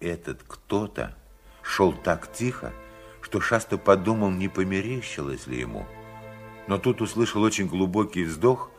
Этот 0.00 0.42
кто-то 0.42 1.14
шел 1.62 1.92
так 1.92 2.32
тихо, 2.32 2.72
что 3.20 3.42
Шаста 3.42 3.76
подумал, 3.76 4.30
не 4.30 4.48
померещилось 4.48 5.46
ли 5.46 5.60
ему. 5.60 5.86
Но 6.66 6.78
тут 6.78 7.02
услышал 7.02 7.42
очень 7.42 7.66
глубокий 7.66 8.24
вздох 8.24 8.70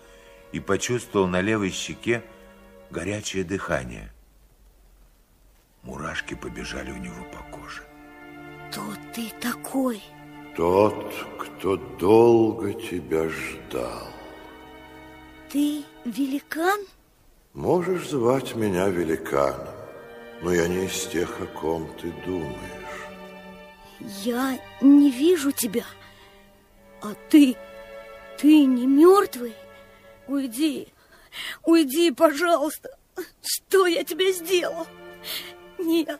и 0.51 0.59
почувствовал 0.59 1.27
на 1.27 1.39
левой 1.39 1.69
щеке 1.69 2.23
горячее 2.89 3.43
дыхание. 3.43 4.11
Мурашки 5.83 6.33
побежали 6.33 6.91
у 6.91 6.97
него 6.97 7.23
по 7.25 7.43
коже. 7.55 7.83
Кто 8.71 8.81
ты 9.13 9.29
такой? 9.39 10.01
Тот, 10.59 11.13
кто 11.37 11.77
долго 11.77 12.73
тебя 12.73 13.29
ждал. 13.29 14.09
Ты 15.49 15.85
великан? 16.03 16.81
Можешь 17.53 18.09
звать 18.09 18.55
меня 18.55 18.89
великаном, 18.89 19.73
но 20.41 20.51
я 20.51 20.67
не 20.67 20.87
из 20.87 21.07
тех, 21.07 21.39
о 21.39 21.45
ком 21.45 21.89
ты 22.01 22.11
думаешь. 22.25 23.07
Я 24.01 24.59
не 24.81 25.11
вижу 25.11 25.53
тебя. 25.53 25.85
А 27.01 27.13
ты, 27.29 27.55
ты 28.37 28.65
не 28.65 28.85
мертвый? 28.85 29.55
Уйди, 30.27 30.89
уйди, 31.63 32.11
пожалуйста. 32.11 32.97
Что 33.41 33.87
я 33.87 34.03
тебе 34.03 34.33
сделал? 34.33 34.87
Нет, 35.77 36.19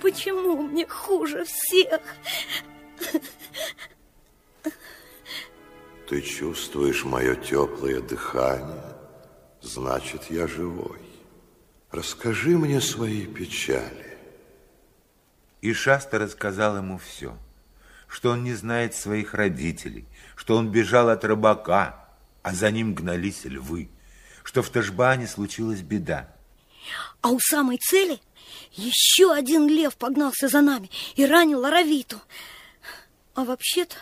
почему 0.00 0.56
мне 0.60 0.88
хуже 0.88 1.44
всех? 1.44 2.00
Ты 6.08 6.22
чувствуешь 6.22 7.04
мое 7.04 7.36
теплое 7.36 8.00
дыхание, 8.00 8.96
значит, 9.62 10.24
я 10.30 10.48
живой. 10.48 10.98
Расскажи 11.90 12.58
мне 12.58 12.80
свои 12.80 13.26
печали. 13.26 14.18
И 15.60 15.72
Шаста 15.72 16.18
рассказал 16.18 16.76
ему 16.76 16.98
все, 16.98 17.36
что 18.08 18.30
он 18.30 18.42
не 18.44 18.54
знает 18.54 18.94
своих 18.94 19.34
родителей, 19.34 20.06
что 20.34 20.56
он 20.56 20.70
бежал 20.70 21.08
от 21.10 21.24
рыбака, 21.24 22.08
а 22.42 22.54
за 22.54 22.70
ним 22.70 22.94
гнались 22.94 23.44
львы, 23.44 23.90
что 24.42 24.62
в 24.62 24.70
Ташбане 24.70 25.26
случилась 25.26 25.82
беда. 25.82 26.34
А 27.20 27.28
у 27.30 27.38
самой 27.38 27.78
цели 27.78 28.20
еще 28.72 29.32
один 29.32 29.68
лев 29.68 29.96
погнался 29.96 30.48
за 30.48 30.60
нами 30.60 30.90
и 31.16 31.26
ранил 31.26 31.64
Аравиту. 31.64 32.20
А 33.34 33.44
вообще-то 33.44 33.96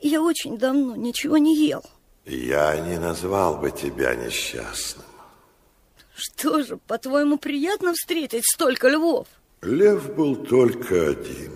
я 0.00 0.22
очень 0.22 0.58
давно 0.58 0.96
ничего 0.96 1.38
не 1.38 1.56
ел. 1.56 1.84
Я 2.24 2.78
не 2.80 2.98
назвал 2.98 3.56
бы 3.56 3.70
тебя 3.70 4.14
несчастным. 4.14 5.06
Что 6.14 6.62
же, 6.62 6.76
по-твоему, 6.76 7.38
приятно 7.38 7.94
встретить 7.94 8.44
столько 8.44 8.88
львов? 8.88 9.28
Лев 9.62 10.14
был 10.14 10.36
только 10.36 11.10
один. 11.10 11.52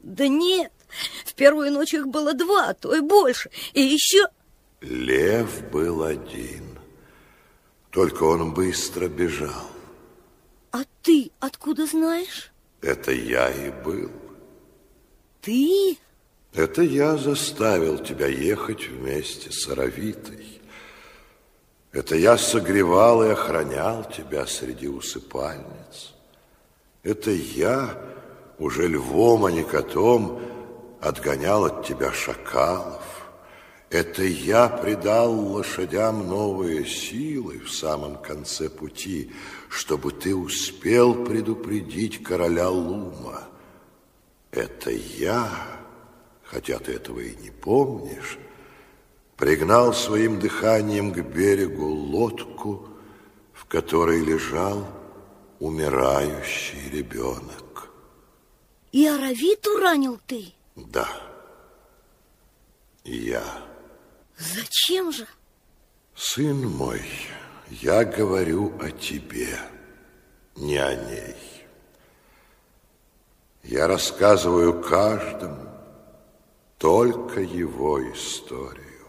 Да 0.00 0.28
нет, 0.28 0.72
в 1.24 1.34
первую 1.34 1.72
ночь 1.72 1.94
их 1.94 2.06
было 2.06 2.34
два, 2.34 2.68
а 2.68 2.74
то 2.74 2.94
и 2.94 3.00
больше. 3.00 3.50
И 3.72 3.82
еще... 3.82 4.28
Лев 4.80 5.70
был 5.70 6.02
один. 6.02 6.78
Только 7.90 8.22
он 8.22 8.54
быстро 8.54 9.08
бежал. 9.08 9.70
А 10.70 10.84
ты 11.02 11.30
откуда 11.40 11.86
знаешь? 11.86 12.52
Это 12.80 13.12
я 13.12 13.50
и 13.50 13.70
был. 13.70 14.10
Ты? 15.42 15.98
Это 16.52 16.82
я 16.82 17.16
заставил 17.16 17.98
тебя 17.98 18.26
ехать 18.26 18.88
вместе 18.88 19.52
с 19.52 19.68
Аравитой. 19.68 20.60
Это 21.92 22.16
я 22.16 22.36
согревал 22.36 23.22
и 23.24 23.28
охранял 23.28 24.04
тебя 24.04 24.46
среди 24.46 24.88
усыпальниц. 24.88 26.14
Это 27.02 27.30
я, 27.30 27.98
уже 28.58 28.88
львом, 28.88 29.44
а 29.44 29.52
не 29.52 29.64
котом, 29.64 30.40
отгонял 31.00 31.64
от 31.64 31.86
тебя 31.86 32.12
шакалов. 32.12 33.02
Это 33.88 34.22
я 34.22 34.68
придал 34.68 35.32
лошадям 35.32 36.28
новые 36.28 36.86
силы 36.86 37.58
в 37.58 37.72
самом 37.72 38.18
конце 38.18 38.68
пути, 38.68 39.32
чтобы 39.68 40.12
ты 40.12 40.34
успел 40.34 41.24
предупредить 41.24 42.22
короля 42.22 42.70
Лума. 42.70 43.48
Это 44.52 44.90
я, 44.90 45.79
хотя 46.50 46.78
ты 46.78 46.94
этого 46.94 47.20
и 47.20 47.36
не 47.36 47.50
помнишь, 47.50 48.38
пригнал 49.36 49.94
своим 49.94 50.40
дыханием 50.40 51.12
к 51.12 51.20
берегу 51.20 51.86
лодку, 51.86 52.88
в 53.52 53.66
которой 53.66 54.20
лежал 54.24 54.84
умирающий 55.60 56.90
ребенок. 56.90 57.90
И 58.90 59.06
Аравиту 59.06 59.78
ранил 59.78 60.18
ты? 60.26 60.52
Да, 60.74 61.08
я. 63.04 63.44
Зачем 64.36 65.12
же? 65.12 65.26
Сын 66.16 66.66
мой, 66.66 67.02
я 67.68 68.04
говорю 68.04 68.72
о 68.80 68.90
тебе, 68.90 69.56
не 70.56 70.76
о 70.78 70.94
ней. 70.94 71.36
Я 73.62 73.86
рассказываю 73.86 74.82
каждому 74.82 75.69
только 76.80 77.42
его 77.42 78.02
историю. 78.10 79.06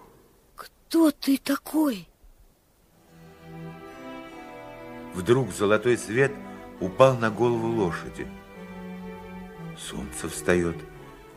Кто 0.55 1.09
ты 1.09 1.37
такой? 1.37 2.05
Вдруг 5.13 5.53
золотой 5.53 5.97
свет 5.97 6.33
упал 6.81 7.15
на 7.15 7.31
голову 7.31 7.67
лошади. 7.67 8.27
Солнце 9.77 10.27
встает, 10.27 10.75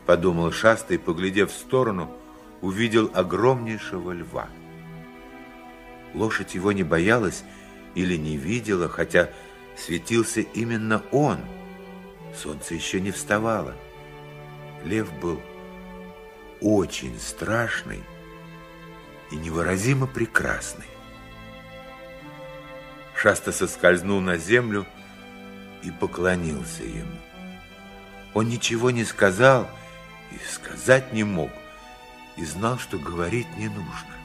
подумал 0.05 0.51
Шаста 0.51 0.93
и, 0.93 0.97
поглядев 0.97 1.53
в 1.53 1.57
сторону, 1.57 2.11
увидел 2.61 3.09
огромнейшего 3.13 4.11
льва. 4.11 4.49
Лошадь 6.13 6.53
его 6.53 6.73
не 6.73 6.83
боялась 6.83 7.45
или 7.95 8.17
не 8.17 8.35
видела, 8.35 8.89
хотя 8.89 9.29
светился 9.77 10.41
именно 10.41 11.01
он. 11.13 11.37
Солнце 12.35 12.73
еще 12.73 12.99
не 12.99 13.11
вставало. 13.11 13.73
Лев 14.83 15.09
был 15.21 15.39
очень 16.61 17.19
страшный 17.19 18.03
и 19.31 19.35
невыразимо 19.35 20.07
прекрасный. 20.07 20.85
Шаста 23.15 23.51
соскользнул 23.51 24.21
на 24.21 24.37
землю 24.37 24.85
и 25.83 25.91
поклонился 25.91 26.83
ему. 26.83 27.19
Он 28.33 28.49
ничего 28.49 28.91
не 28.91 29.05
сказал 29.05 29.67
и 30.31 30.37
сказать 30.49 31.13
не 31.13 31.23
мог, 31.23 31.51
и 32.35 32.43
знал, 32.43 32.77
что 32.77 32.99
говорить 32.99 33.47
не 33.57 33.67
нужно. 33.67 34.15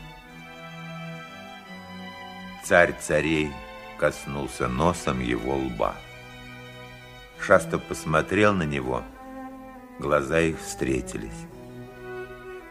Царь 2.65 2.94
царей 3.01 3.52
коснулся 3.98 4.69
носом 4.69 5.20
его 5.20 5.57
лба. 5.57 5.94
Шаста 7.39 7.78
посмотрел 7.78 8.52
на 8.52 8.65
него, 8.65 9.02
глаза 9.98 10.40
их 10.40 10.61
встретились. 10.61 11.49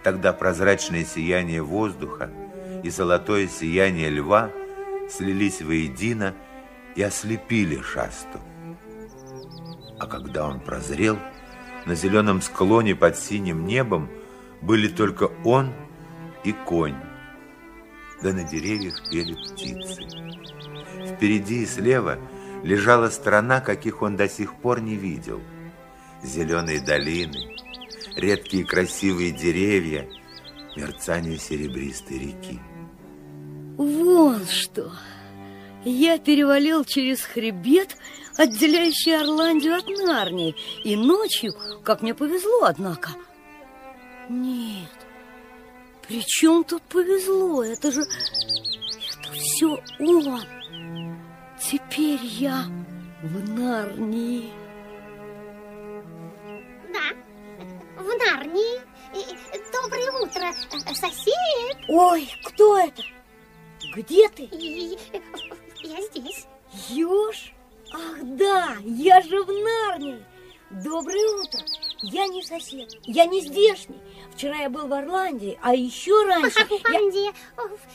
Тогда 0.03 0.33
прозрачное 0.33 1.03
сияние 1.03 1.61
воздуха 1.61 2.31
и 2.83 2.89
золотое 2.89 3.47
сияние 3.47 4.09
льва 4.09 4.51
слились 5.09 5.61
воедино 5.61 6.33
и 6.95 7.01
ослепили 7.01 7.81
Шасту. 7.81 8.39
А 9.99 10.07
когда 10.07 10.47
он 10.47 10.61
прозрел, 10.61 11.17
на 11.85 11.95
зеленом 11.95 12.41
склоне 12.41 12.95
под 12.95 13.17
синим 13.17 13.65
небом 13.65 14.09
были 14.61 14.87
только 14.87 15.29
он 15.43 15.73
и 16.43 16.53
конь, 16.53 16.95
да 18.21 18.33
на 18.33 18.43
деревьях 18.43 19.09
пели 19.09 19.33
птицы. 19.33 20.03
Впереди 21.05 21.63
и 21.63 21.65
слева 21.65 22.17
лежала 22.63 23.09
страна, 23.09 23.61
каких 23.61 24.01
он 24.01 24.15
до 24.15 24.29
сих 24.29 24.55
пор 24.55 24.81
не 24.81 24.95
видел. 24.95 25.41
Зеленые 26.21 26.81
долины, 26.81 27.55
редкие 28.19 28.65
красивые 28.65 29.31
деревья, 29.31 30.07
мерцание 30.75 31.37
серебристой 31.37 32.19
реки. 32.19 32.59
Вон 33.77 34.45
что! 34.45 34.91
Я 35.85 36.17
перевалил 36.19 36.83
через 36.83 37.21
хребет, 37.21 37.95
отделяющий 38.35 39.17
Орландию 39.17 39.77
от 39.77 39.87
Нарнии, 39.87 40.55
и 40.83 40.95
ночью, 40.95 41.53
как 41.83 42.01
мне 42.01 42.13
повезло, 42.13 42.63
однако. 42.63 43.11
Нет, 44.27 44.89
при 46.07 46.21
чем 46.25 46.63
тут 46.63 46.81
повезло? 46.83 47.63
Это 47.63 47.91
же... 47.91 48.01
Это 48.01 49.31
все 49.33 49.81
он. 49.99 50.41
Теперь 51.59 52.19
я 52.23 52.65
в 53.21 53.49
Нарнии. 53.49 54.49
В 58.09 58.17
Нарнии. 58.17 58.81
Доброе 59.71 60.11
утро, 60.23 60.93
сосед. 60.93 61.77
Ой, 61.87 62.29
кто 62.43 62.77
это? 62.77 63.03
Где 63.95 64.27
ты? 64.29 64.49
Я 65.81 66.01
здесь. 66.01 66.47
Ёж? 66.89 67.53
Ах, 67.93 68.17
да, 68.21 68.77
я 68.83 69.21
же 69.21 69.43
в 69.43 69.47
Нарнии. 69.47 70.23
Доброе 70.69 71.41
утро. 71.41 71.61
Я 72.01 72.27
не 72.27 72.43
сосед, 72.43 72.89
я 73.03 73.25
не 73.25 73.41
здешний. 73.41 73.99
Вчера 74.39 74.55
я 74.55 74.69
был 74.69 74.87
в 74.87 74.93
Орландии, 74.93 75.59
а 75.61 75.75
еще 75.75 76.13
раньше... 76.23 76.57
Орландия? 76.61 77.33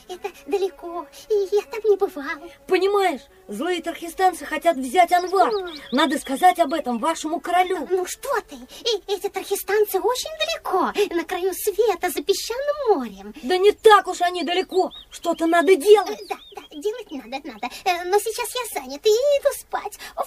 Я... 0.08 0.14
Это 0.14 0.30
далеко, 0.46 1.06
и 1.30 1.48
я 1.50 1.62
там 1.62 1.80
не 1.84 1.96
бывал. 1.96 2.50
Понимаешь, 2.66 3.22
злые 3.48 3.80
тархистанцы 3.80 4.44
хотят 4.44 4.76
взять 4.76 5.10
Анвар. 5.10 5.50
Надо 5.90 6.18
сказать 6.18 6.58
об 6.58 6.74
этом 6.74 6.98
вашему 6.98 7.40
королю. 7.40 7.88
Ну 7.90 8.04
что 8.04 8.28
ты, 8.42 8.56
и 8.56 9.02
эти 9.10 9.30
тархистанцы 9.30 9.98
очень 9.98 10.28
далеко, 10.38 10.92
на 11.14 11.24
краю 11.24 11.54
света, 11.54 12.10
за 12.10 12.22
песчаным 12.22 12.98
морем. 12.98 13.34
Да 13.42 13.56
не 13.56 13.72
так 13.72 14.06
уж 14.06 14.20
они 14.20 14.44
далеко. 14.44 14.90
Что-то 15.10 15.46
надо 15.46 15.74
делать. 15.76 16.20
Да, 16.28 16.36
да, 16.56 16.62
делать 16.72 17.10
надо, 17.10 17.40
надо. 17.42 17.70
Э, 17.86 18.04
но 18.04 18.18
сейчас 18.18 18.54
я 18.54 18.80
занят 18.82 19.00
и 19.06 19.08
иду 19.08 19.48
спать. 19.58 19.98
Ой, 20.14 20.26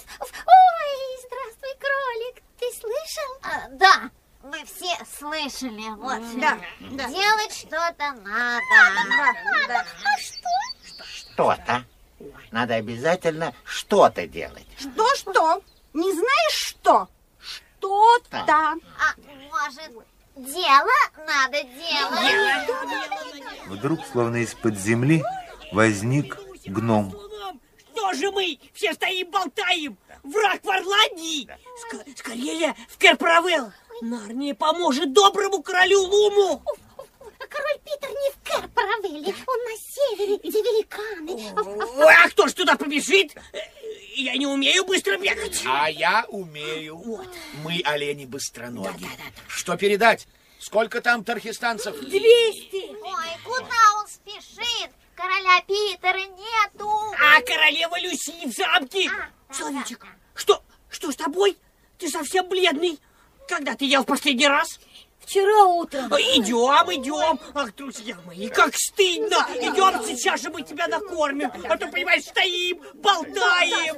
здравствуй, 1.28 1.76
кролик. 1.78 2.42
Ты 2.58 2.66
слышал? 2.72 3.38
А, 3.44 3.68
да, 3.70 4.10
мы 4.42 4.64
все 4.64 4.94
слышали. 5.18 5.88
Вот. 5.96 6.20
Да, 6.40 6.58
да. 6.80 7.08
Делать 7.08 7.52
что-то 7.54 8.12
надо. 8.22 8.62
да. 9.68 9.84
А 10.04 10.18
что? 10.20 11.04
Что-то. 11.04 11.84
Надо 12.50 12.74
обязательно 12.74 13.54
что-то 13.64 14.26
делать. 14.26 14.66
Что-что? 14.78 15.62
Не 15.94 16.12
знаешь 16.12 16.52
что? 16.70 17.08
Что-то. 17.40 18.38
А 18.38 18.74
может, 19.50 19.92
дело 20.36 20.90
надо 21.26 21.62
делать? 21.62 22.68
Вдруг, 23.66 24.00
словно 24.10 24.36
из-под 24.38 24.76
земли, 24.76 25.22
возник 25.72 26.36
гном. 26.66 27.14
Что 27.94 28.12
же 28.14 28.30
мы 28.30 28.58
все 28.74 28.94
стоим 28.94 29.30
болтаем? 29.30 29.98
Враг 30.22 30.64
в 30.64 30.70
Орландии? 30.70 31.48
Ск- 31.92 32.16
скорее 32.16 32.74
в 32.88 32.96
Керправел. 32.98 33.72
Нарния 34.00 34.54
поможет 34.54 35.12
доброму 35.12 35.62
королю 35.62 36.02
Луму. 36.02 36.62
Король 37.38 37.78
Питер 37.84 38.10
не 38.10 38.30
в 38.32 38.38
Керправеле, 38.42 39.34
он 39.46 39.64
на 39.64 39.76
севере, 39.78 40.36
где 40.36 40.60
великаны. 40.60 42.04
Ой, 42.04 42.14
а 42.14 42.28
кто 42.28 42.46
ж 42.46 42.52
туда 42.52 42.76
побежит? 42.76 43.34
Я 44.14 44.36
не 44.36 44.46
умею 44.46 44.84
быстро 44.84 45.16
бегать. 45.16 45.62
А 45.66 45.88
я 45.88 46.26
умею. 46.28 47.24
Мы 47.62 47.80
олени 47.84 48.26
быстроногие. 48.26 49.10
Что 49.46 49.76
передать? 49.76 50.26
Сколько 50.58 51.00
там 51.00 51.24
тархистанцев? 51.24 51.98
Двести! 52.00 52.90
Ой, 53.02 53.28
куда 53.44 53.76
он 54.00 54.08
спешит? 54.08 54.90
Короля 55.14 55.60
Питера 55.66 56.18
нету. 56.18 56.90
А 57.18 57.40
королева 57.42 57.98
Люси 58.00 58.46
в 58.46 58.52
замке. 58.52 59.10
Человечек, 59.56 60.04
что, 60.34 60.62
что 60.90 61.10
с 61.10 61.16
тобой? 61.16 61.56
Ты 61.96 62.08
совсем 62.08 62.48
бледный. 62.48 62.98
Когда 63.48 63.74
ты 63.74 63.86
ел 63.86 64.02
в 64.02 64.06
последний 64.06 64.46
раз? 64.46 64.78
Вчера 65.20 65.64
утром. 65.64 66.06
Идем, 66.12 67.02
идем. 67.02 67.40
Ах, 67.54 67.74
друзья 67.74 68.16
мои, 68.26 68.48
как 68.48 68.74
стыдно. 68.74 69.46
Идем, 69.56 70.04
сейчас 70.04 70.42
же 70.42 70.50
мы 70.50 70.62
тебя 70.62 70.86
накормим. 70.86 71.50
А 71.68 71.76
то, 71.76 71.88
понимаешь, 71.88 72.24
стоим, 72.24 72.80
болтаем. 73.02 73.96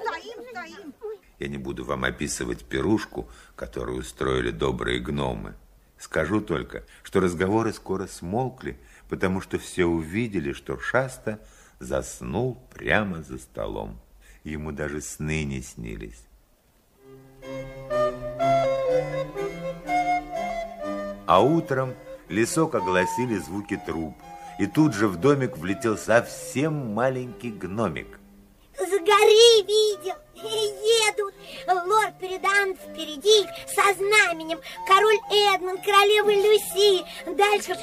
Я 1.38 1.48
не 1.48 1.58
буду 1.58 1.84
вам 1.84 2.04
описывать 2.04 2.64
пирушку, 2.64 3.28
которую 3.56 3.98
устроили 3.98 4.50
добрые 4.50 5.00
гномы. 5.00 5.54
Скажу 5.98 6.40
только, 6.40 6.84
что 7.02 7.20
разговоры 7.20 7.72
скоро 7.72 8.06
смолкли, 8.06 8.78
потому 9.08 9.40
что 9.40 9.58
все 9.58 9.84
увидели, 9.84 10.52
что 10.52 10.78
Шаста 10.78 11.40
заснул 11.78 12.56
прямо 12.72 13.22
за 13.22 13.38
столом. 13.38 14.00
Ему 14.44 14.72
даже 14.72 15.00
сны 15.00 15.44
не 15.44 15.60
снились. 15.62 16.24
А 21.30 21.38
утром 21.38 21.94
лесок 22.28 22.74
огласили 22.74 23.36
звуки 23.36 23.80
труб, 23.86 24.16
и 24.58 24.66
тут 24.66 24.94
же 24.94 25.06
в 25.06 25.14
домик 25.14 25.56
влетел 25.56 25.96
совсем 25.96 26.92
маленький 26.92 27.52
гномик. 27.52 28.18
С 28.76 28.90
горы 28.90 29.62
видел. 29.64 30.16
Едут. 30.34 31.32
Лорд 31.68 32.18
Передан 32.18 32.74
впереди 32.74 33.46
со 33.68 33.94
знаменем. 33.94 34.58
Король 34.88 35.20
Эдмонд, 35.30 35.80
королева 35.84 36.30
Люси. 36.30 37.04
Дальше, 37.36 37.76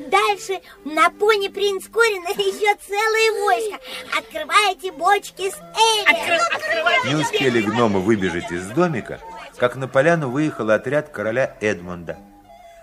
дальше 0.00 0.60
на 0.84 1.10
пони 1.10 1.46
принц 1.46 1.86
Корин 1.86 2.22
еще 2.26 2.76
целое 2.88 3.40
войско. 3.44 3.78
Открывайте 4.18 4.90
бочки 4.90 5.48
с 5.48 5.58
Элли. 5.78 7.08
Не 7.08 7.22
успели 7.22 7.60
гномы 7.62 8.00
выбежать 8.00 8.50
из 8.50 8.66
домика, 8.70 9.20
как 9.58 9.76
на 9.76 9.86
поляну 9.86 10.28
выехал 10.28 10.70
отряд 10.70 11.10
короля 11.10 11.56
Эдмунда. 11.60 12.18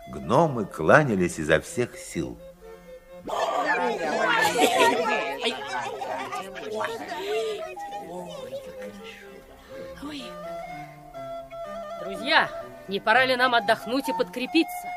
Гномы 0.10 0.66
кланялись 0.66 1.38
изо 1.38 1.60
всех 1.60 1.98
сил. 1.98 2.38
Друзья, 12.04 12.50
не 12.88 13.00
пора 13.02 13.26
ли 13.26 13.36
нам 13.36 13.54
отдохнуть 13.54 14.08
и 14.08 14.14
подкрепиться? 14.14 14.88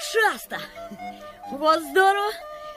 Шаста! 0.00 0.58
Вот 1.50 1.80
здорово! 1.82 2.32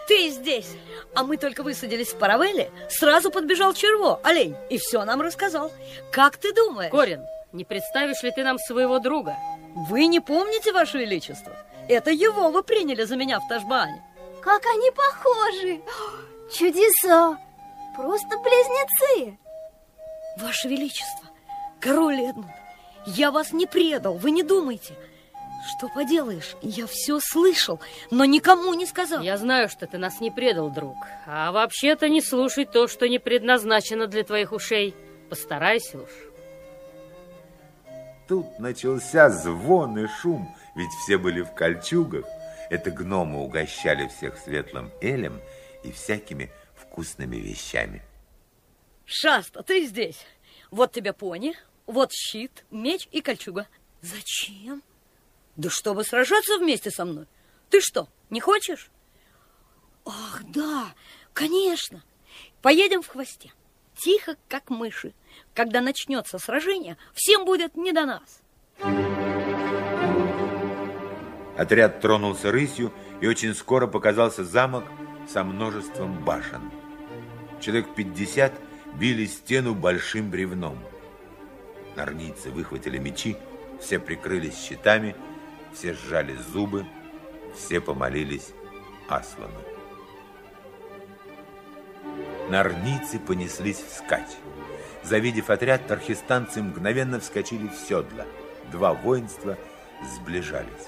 Ты 0.07 0.29
здесь! 0.29 0.75
А 1.15 1.23
мы 1.23 1.37
только 1.37 1.63
высадились 1.63 2.09
в 2.09 2.17
Паравеле, 2.17 2.69
сразу 2.89 3.31
подбежал 3.31 3.73
Черво, 3.73 4.19
олень, 4.23 4.55
и 4.69 4.77
все 4.77 5.03
нам 5.03 5.21
рассказал. 5.21 5.71
Как 6.11 6.37
ты 6.37 6.53
думаешь? 6.53 6.91
Корин, 6.91 7.25
не 7.53 7.65
представишь 7.65 8.21
ли 8.21 8.31
ты 8.31 8.43
нам 8.43 8.59
своего 8.59 8.99
друга? 8.99 9.35
Вы 9.89 10.07
не 10.07 10.19
помните, 10.19 10.71
Ваше 10.73 10.99
Величество? 10.99 11.53
Это 11.87 12.11
его 12.11 12.51
вы 12.51 12.63
приняли 12.63 13.03
за 13.03 13.15
меня 13.15 13.39
в 13.39 13.47
Ташбане. 13.47 14.03
Как 14.41 14.65
они 14.65 14.91
похожи! 14.91 15.81
Чудеса! 16.51 17.37
Просто 17.95 18.37
близнецы! 18.37 19.37
Ваше 20.37 20.69
Величество, 20.69 21.27
король 21.79 22.21
Эдмунд, 22.21 22.51
я 23.05 23.31
вас 23.31 23.51
не 23.51 23.65
предал, 23.65 24.15
вы 24.15 24.31
не 24.31 24.43
думайте. 24.43 24.95
Что 25.77 25.89
поделаешь, 25.89 26.55
я 26.63 26.87
все 26.87 27.19
слышал, 27.19 27.79
но 28.09 28.25
никому 28.25 28.73
не 28.73 28.87
сказал. 28.87 29.21
Я 29.21 29.37
знаю, 29.37 29.69
что 29.69 29.85
ты 29.85 29.99
нас 29.99 30.19
не 30.19 30.31
предал, 30.31 30.71
друг. 30.71 30.95
А 31.27 31.51
вообще-то 31.51 32.09
не 32.09 32.21
слушай 32.21 32.65
то, 32.65 32.87
что 32.87 33.07
не 33.07 33.19
предназначено 33.19 34.07
для 34.07 34.23
твоих 34.23 34.53
ушей. 34.53 34.95
Постарайся 35.29 35.99
уж. 35.99 36.09
Тут 38.27 38.59
начался 38.59 39.29
звон 39.29 39.99
и 39.99 40.07
шум, 40.07 40.55
ведь 40.75 40.91
все 41.03 41.17
были 41.17 41.41
в 41.41 41.53
кольчугах. 41.53 42.25
Это 42.69 42.91
гномы 42.91 43.39
угощали 43.43 44.07
всех 44.07 44.37
светлым 44.37 44.91
элем 45.01 45.41
и 45.83 45.91
всякими 45.91 46.51
вкусными 46.75 47.35
вещами. 47.37 48.01
Шаста, 49.05 49.63
ты 49.63 49.85
здесь. 49.85 50.25
Вот 50.69 50.93
тебе 50.93 51.11
пони, 51.11 51.55
вот 51.85 52.11
щит, 52.13 52.63
меч 52.71 53.07
и 53.11 53.21
кольчуга. 53.21 53.67
Зачем? 54.01 54.81
Да 55.57 55.69
чтобы 55.69 56.03
сражаться 56.03 56.57
вместе 56.57 56.91
со 56.91 57.03
мной. 57.03 57.27
Ты 57.69 57.81
что, 57.81 58.07
не 58.29 58.39
хочешь? 58.39 58.89
Ах, 60.05 60.41
да, 60.47 60.93
конечно. 61.33 62.03
Поедем 62.61 63.01
в 63.01 63.07
хвосте. 63.07 63.51
Тихо, 63.95 64.37
как 64.47 64.69
мыши. 64.69 65.13
Когда 65.53 65.81
начнется 65.81 66.39
сражение, 66.39 66.97
всем 67.13 67.45
будет 67.45 67.75
не 67.75 67.91
до 67.91 68.05
нас. 68.05 69.40
Отряд 71.61 72.01
тронулся 72.01 72.51
рысью, 72.51 72.91
и 73.19 73.27
очень 73.27 73.53
скоро 73.53 73.85
показался 73.85 74.43
замок 74.43 74.83
со 75.29 75.43
множеством 75.43 76.17
башен. 76.25 76.71
Человек 77.59 77.93
пятьдесят 77.93 78.51
били 78.95 79.27
стену 79.27 79.75
большим 79.75 80.31
бревном. 80.31 80.79
Нарнийцы 81.95 82.49
выхватили 82.49 82.97
мечи, 82.97 83.37
все 83.79 83.99
прикрылись 83.99 84.57
щитами, 84.57 85.15
все 85.71 85.93
сжали 85.93 86.35
зубы, 86.51 86.83
все 87.55 87.79
помолились 87.79 88.53
Аслану. 89.07 89.61
Нарнийцы 92.49 93.19
понеслись 93.19 93.83
вскачь. 93.87 94.35
Завидев 95.03 95.51
отряд, 95.51 95.85
тархистанцы 95.85 96.63
мгновенно 96.63 97.19
вскочили 97.19 97.67
в 97.67 97.75
седла. 97.75 98.25
Два 98.71 98.95
воинства 98.95 99.59
сближались. 100.15 100.87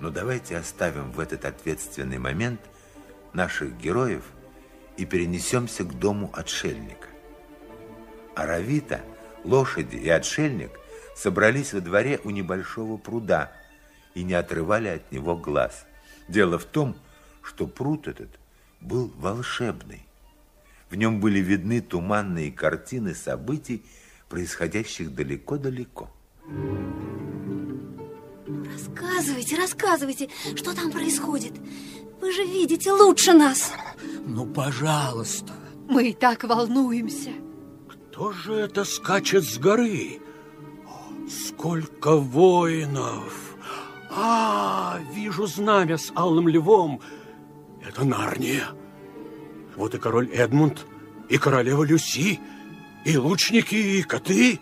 Но 0.00 0.10
давайте 0.10 0.56
оставим 0.56 1.10
в 1.12 1.20
этот 1.20 1.44
ответственный 1.44 2.18
момент 2.18 2.60
наших 3.32 3.76
героев 3.78 4.24
и 4.96 5.04
перенесемся 5.04 5.84
к 5.84 5.98
дому 5.98 6.30
отшельника. 6.32 7.08
Аравита, 8.34 9.00
лошади 9.44 9.96
и 9.96 10.08
отшельник 10.08 10.70
собрались 11.16 11.72
во 11.72 11.80
дворе 11.80 12.20
у 12.24 12.30
небольшого 12.30 12.96
пруда 12.96 13.52
и 14.14 14.22
не 14.24 14.34
отрывали 14.34 14.88
от 14.88 15.12
него 15.12 15.36
глаз. 15.36 15.86
Дело 16.28 16.58
в 16.58 16.64
том, 16.64 16.96
что 17.42 17.66
пруд 17.66 18.08
этот 18.08 18.30
был 18.80 19.12
волшебный. 19.16 20.06
В 20.90 20.96
нем 20.96 21.20
были 21.20 21.40
видны 21.40 21.80
туманные 21.80 22.52
картины 22.52 23.14
событий, 23.14 23.84
происходящих 24.28 25.14
далеко-далеко. 25.14 26.10
Рассказывайте, 28.46 29.56
рассказывайте, 29.56 30.28
что 30.54 30.74
там 30.74 30.90
происходит. 30.90 31.52
Вы 32.20 32.32
же 32.32 32.44
видите 32.44 32.92
лучше 32.92 33.32
нас. 33.32 33.72
Ну, 34.26 34.46
пожалуйста. 34.46 35.52
Мы 35.88 36.10
и 36.10 36.12
так 36.12 36.44
волнуемся. 36.44 37.30
Кто 37.88 38.32
же 38.32 38.54
это 38.54 38.84
скачет 38.84 39.44
с 39.44 39.58
горы? 39.58 40.20
О, 40.86 41.28
Сколько 41.28 42.16
воинов! 42.16 43.56
А, 44.10 45.00
вижу 45.12 45.46
знамя 45.46 45.98
с 45.98 46.12
алым 46.14 46.48
львом. 46.48 47.00
Это 47.84 48.04
Нарния. 48.04 48.68
Вот 49.76 49.94
и 49.94 49.98
король 49.98 50.30
Эдмунд, 50.30 50.86
и 51.28 51.36
королева 51.36 51.82
Люси, 51.82 52.40
и 53.04 53.16
лучники, 53.16 53.74
и 53.74 54.02
коты. 54.02 54.60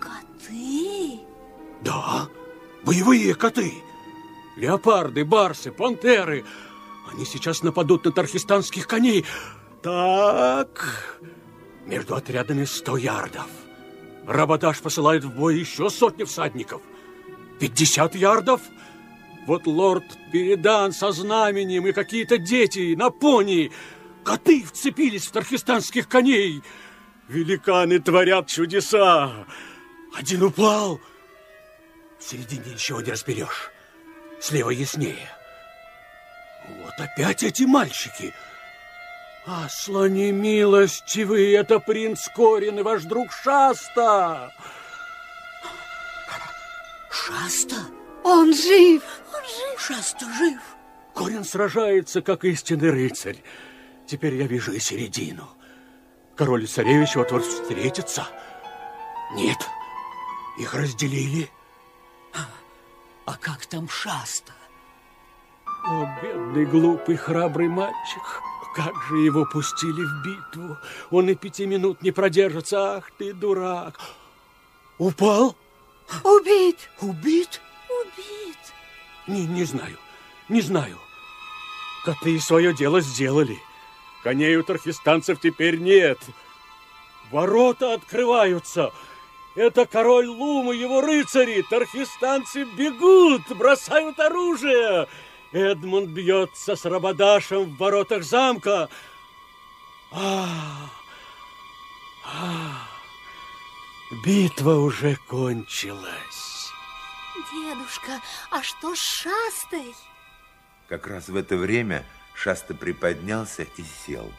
Коты? 0.00 1.20
Да, 1.82 2.28
Боевые 2.84 3.34
коты. 3.34 3.74
Леопарды, 4.56 5.24
барсы, 5.24 5.70
пантеры. 5.70 6.44
Они 7.10 7.24
сейчас 7.24 7.62
нападут 7.62 8.04
на 8.04 8.12
тархистанских 8.12 8.86
коней. 8.86 9.24
Так, 9.82 11.18
между 11.86 12.14
отрядами 12.14 12.64
сто 12.64 12.96
ярдов. 12.96 13.48
Рабадаш 14.26 14.80
посылает 14.80 15.24
в 15.24 15.34
бой 15.34 15.58
еще 15.58 15.90
сотни 15.90 16.24
всадников. 16.24 16.80
Пятьдесят 17.58 18.14
ярдов. 18.14 18.60
Вот 19.46 19.66
лорд 19.66 20.04
Передан 20.32 20.92
со 20.92 21.10
знаменем 21.10 21.86
и 21.86 21.92
какие-то 21.92 22.38
дети 22.38 22.94
на 22.94 23.10
пони. 23.10 23.72
Коты 24.22 24.64
вцепились 24.64 25.26
в 25.26 25.32
тархистанских 25.32 26.08
коней. 26.08 26.62
Великаны 27.28 27.98
творят 27.98 28.46
чудеса. 28.46 29.46
Один 30.14 30.44
упал. 30.44 31.00
В 32.22 32.30
середине 32.30 32.72
ничего 32.72 33.00
не 33.00 33.10
разберешь. 33.10 33.70
Слева 34.40 34.70
яснее. 34.70 35.28
Вот 36.68 36.94
опять 36.98 37.42
эти 37.42 37.64
мальчики. 37.64 38.32
Аслани 39.44 40.30
милостивый, 40.30 41.50
это 41.52 41.80
принц 41.80 42.28
Корин 42.28 42.78
и 42.78 42.82
ваш 42.82 43.02
друг 43.02 43.32
Шаста. 43.32 44.52
Шаста? 47.10 47.76
Он 48.22 48.54
жив! 48.54 49.02
Он 49.34 49.42
жив! 49.42 49.80
Шаста 49.80 50.26
жив! 50.38 50.60
Корин 51.14 51.44
сражается, 51.44 52.22
как 52.22 52.44
истинный 52.44 52.90
рыцарь. 52.90 53.42
Теперь 54.06 54.36
я 54.36 54.46
вижу 54.46 54.72
и 54.72 54.78
середину. 54.78 55.48
Король 56.36 56.64
и 56.64 56.66
царевич 56.66 57.16
вот-вот 57.16 57.44
встретятся. 57.44 58.28
Нет, 59.34 59.58
их 60.58 60.72
разделили. 60.72 61.50
А 63.26 63.36
как 63.36 63.66
там 63.66 63.88
Шаста? 63.88 64.52
О, 65.84 66.06
бедный, 66.22 66.64
глупый, 66.64 67.16
храбрый 67.16 67.68
мальчик. 67.68 68.42
Как 68.74 68.94
же 69.08 69.18
его 69.18 69.44
пустили 69.44 70.02
в 70.02 70.22
битву. 70.24 70.78
Он 71.10 71.28
и 71.28 71.34
пяти 71.34 71.66
минут 71.66 72.02
не 72.02 72.10
продержится. 72.10 72.96
Ах 72.96 73.10
ты, 73.18 73.32
дурак. 73.32 74.00
Упал? 74.98 75.56
Убит! 76.24 76.90
Убит? 77.00 77.60
Убит! 77.88 78.58
Не, 79.26 79.46
не 79.46 79.64
знаю, 79.64 79.98
не 80.48 80.60
знаю. 80.60 80.98
Коты 82.04 82.40
свое 82.40 82.74
дело 82.74 83.00
сделали. 83.00 83.58
Коней 84.22 84.56
у 84.56 84.62
тархистанцев 84.62 85.40
теперь 85.40 85.78
нет. 85.78 86.18
Ворота 87.30 87.94
открываются. 87.94 88.92
Это 89.54 89.84
король 89.86 90.26
Лум 90.26 90.72
и 90.72 90.76
его 90.76 91.00
рыцари. 91.00 91.64
Тархистанцы 91.68 92.64
бегут, 92.64 93.48
бросают 93.56 94.18
оружие. 94.18 95.08
Эдмунд 95.52 96.08
бьется 96.08 96.76
с 96.76 96.84
Рабадашем 96.86 97.64
в 97.64 97.76
воротах 97.76 98.22
замка. 98.22 98.88
А, 100.10 100.90
а, 102.24 102.88
битва 104.24 104.76
уже 104.76 105.16
кончилась. 105.28 106.72
Дедушка, 107.52 108.20
а 108.50 108.62
что 108.62 108.94
с 108.94 108.98
Шастой? 108.98 109.94
Как 110.88 111.06
раз 111.06 111.28
в 111.28 111.36
это 111.36 111.56
время 111.56 112.04
Шаста 112.34 112.74
приподнялся 112.74 113.62
и 113.62 113.82
сел. 114.06 114.32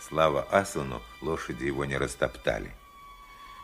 Слава 0.00 0.42
Асуну, 0.50 1.02
лошади 1.22 1.64
его 1.64 1.84
не 1.84 1.96
растоптали. 1.96 2.74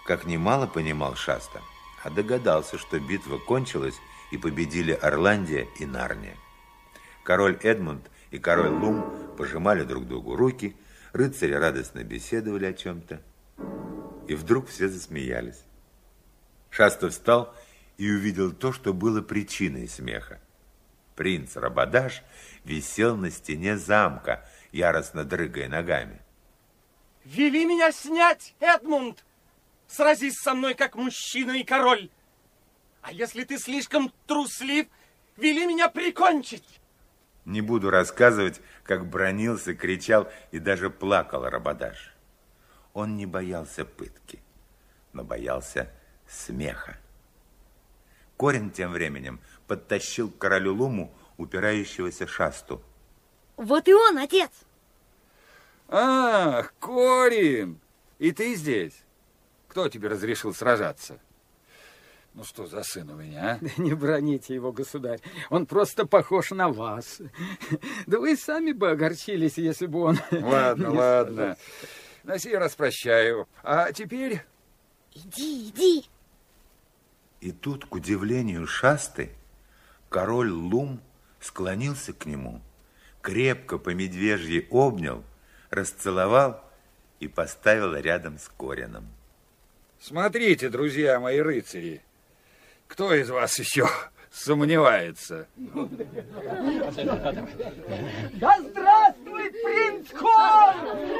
Как 0.04 0.26
немало 0.26 0.66
понимал 0.66 1.14
Шаста, 1.14 1.62
а 2.02 2.10
догадался, 2.10 2.76
что 2.78 2.98
битва 2.98 3.38
кончилась 3.38 3.94
и 4.30 4.38
победили 4.38 4.92
Орландия 4.92 5.68
и 5.78 5.86
Нарния. 5.86 6.36
Король 7.22 7.58
Эдмунд 7.62 8.10
и 8.30 8.38
король 8.38 8.70
Лум 8.70 9.04
пожимали 9.36 9.84
друг 9.84 10.08
другу 10.08 10.34
руки, 10.34 10.76
рыцари 11.12 11.52
радостно 11.52 12.02
беседовали 12.02 12.66
о 12.66 12.72
чем-то. 12.72 13.22
И 14.26 14.34
вдруг 14.34 14.68
все 14.68 14.88
засмеялись. 14.88 15.62
Шаста 16.70 17.10
встал 17.10 17.54
и 17.98 18.10
увидел 18.10 18.52
то, 18.52 18.72
что 18.72 18.92
было 18.92 19.20
причиной 19.20 19.88
смеха. 19.88 20.40
Принц 21.14 21.56
Рабадаш 21.56 22.22
висел 22.64 23.16
на 23.16 23.30
стене 23.30 23.76
замка, 23.76 24.48
яростно 24.72 25.24
дрыгая 25.24 25.68
ногами. 25.68 26.20
Вели 27.24 27.64
меня 27.66 27.92
снять, 27.92 28.54
Эдмунд! 28.58 29.24
Сразись 29.92 30.38
со 30.38 30.54
мной, 30.54 30.72
как 30.74 30.94
мужчина 30.94 31.50
и 31.50 31.64
король! 31.64 32.08
А 33.02 33.12
если 33.12 33.44
ты 33.44 33.58
слишком 33.58 34.10
труслив, 34.26 34.86
вели 35.36 35.66
меня 35.66 35.90
прикончить! 35.90 36.80
Не 37.44 37.60
буду 37.60 37.90
рассказывать, 37.90 38.62
как 38.84 39.04
бронился, 39.06 39.74
кричал 39.74 40.30
и 40.50 40.58
даже 40.58 40.88
плакал 40.88 41.44
Рабадаш. 41.44 42.14
Он 42.94 43.18
не 43.18 43.26
боялся 43.26 43.84
пытки, 43.84 44.38
но 45.12 45.24
боялся 45.24 45.92
смеха. 46.26 46.96
Корин 48.38 48.70
тем 48.70 48.92
временем 48.92 49.40
подтащил 49.66 50.30
к 50.30 50.38
королю 50.38 50.74
Луму 50.74 51.12
упирающегося 51.36 52.26
шасту. 52.26 52.80
Вот 53.58 53.86
и 53.88 53.92
он, 53.92 54.16
отец. 54.16 54.52
Ах, 55.88 56.72
Корин, 56.80 57.78
и 58.18 58.32
ты 58.32 58.54
здесь? 58.54 58.94
Кто 59.72 59.88
тебе 59.88 60.08
разрешил 60.08 60.52
сражаться? 60.52 61.18
Ну 62.34 62.44
что 62.44 62.66
за 62.66 62.82
сын 62.82 63.08
у 63.08 63.14
меня, 63.14 63.58
а? 63.58 63.64
Не 63.80 63.94
броните 63.94 64.54
его, 64.54 64.70
государь. 64.70 65.18
Он 65.48 65.64
просто 65.64 66.06
похож 66.06 66.50
на 66.50 66.68
вас. 66.68 67.22
Да 68.06 68.18
вы 68.18 68.36
сами 68.36 68.72
бы 68.72 68.90
огорчились, 68.90 69.56
если 69.56 69.86
бы 69.86 70.02
он... 70.02 70.18
Ладно, 70.30 70.92
ладно. 70.92 71.56
На 72.22 72.38
сей 72.38 72.54
раз 72.58 72.74
прощаю. 72.74 73.48
А 73.62 73.92
теперь... 73.92 74.42
Иди, 75.14 75.70
иди. 75.70 76.04
И 77.40 77.50
тут, 77.50 77.86
к 77.86 77.94
удивлению 77.94 78.66
Шасты, 78.66 79.30
король 80.10 80.50
Лум 80.50 81.00
склонился 81.40 82.12
к 82.12 82.26
нему, 82.26 82.60
крепко 83.22 83.78
по 83.78 83.94
медвежьи 83.94 84.68
обнял, 84.70 85.24
расцеловал 85.70 86.62
и 87.20 87.26
поставил 87.26 87.96
рядом 87.96 88.38
с 88.38 88.48
Корином. 88.48 89.08
Смотрите, 90.04 90.68
друзья 90.68 91.20
мои 91.20 91.38
рыцари, 91.38 92.02
кто 92.88 93.14
из 93.14 93.30
вас 93.30 93.56
еще 93.60 93.86
сомневается? 94.32 95.46
Да 98.34 98.58
здравствует 98.58 99.52
принц 99.62 100.08
Хор! 100.12 100.74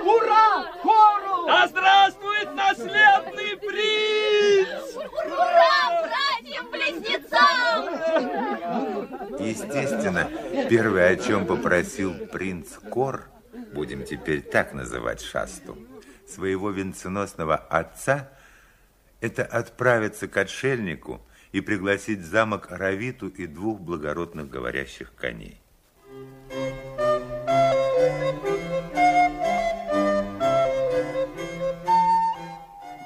Ура, 0.05 0.65
Хору! 0.83 1.47
Да 1.47 1.69
здравствует 1.69 2.53
наследный 2.57 3.57
принц! 3.57 4.97
Ура, 4.97 6.03
братьям-близнецам! 6.41 7.87
Естественно, 9.39 10.29
первое, 10.69 11.11
о 11.11 11.17
чем 11.17 11.47
попросил 11.47 12.15
принц 12.33 12.73
Кор, 12.91 13.27
будем 13.73 14.05
теперь 14.05 14.43
так 14.43 14.73
называть 14.73 15.21
Шасту, 15.21 15.79
своего 16.27 16.71
венценосного 16.71 17.55
отца, 17.55 18.29
это 19.23 19.45
отправиться 19.45 20.27
к 20.27 20.37
отшельнику 20.37 21.23
и 21.53 21.61
пригласить 21.61 22.19
в 22.19 22.25
замок 22.25 22.67
Равиту 22.71 23.29
и 23.29 23.47
двух 23.47 23.81
благородных 23.81 24.51
говорящих 24.51 25.15
коней. 25.15 25.61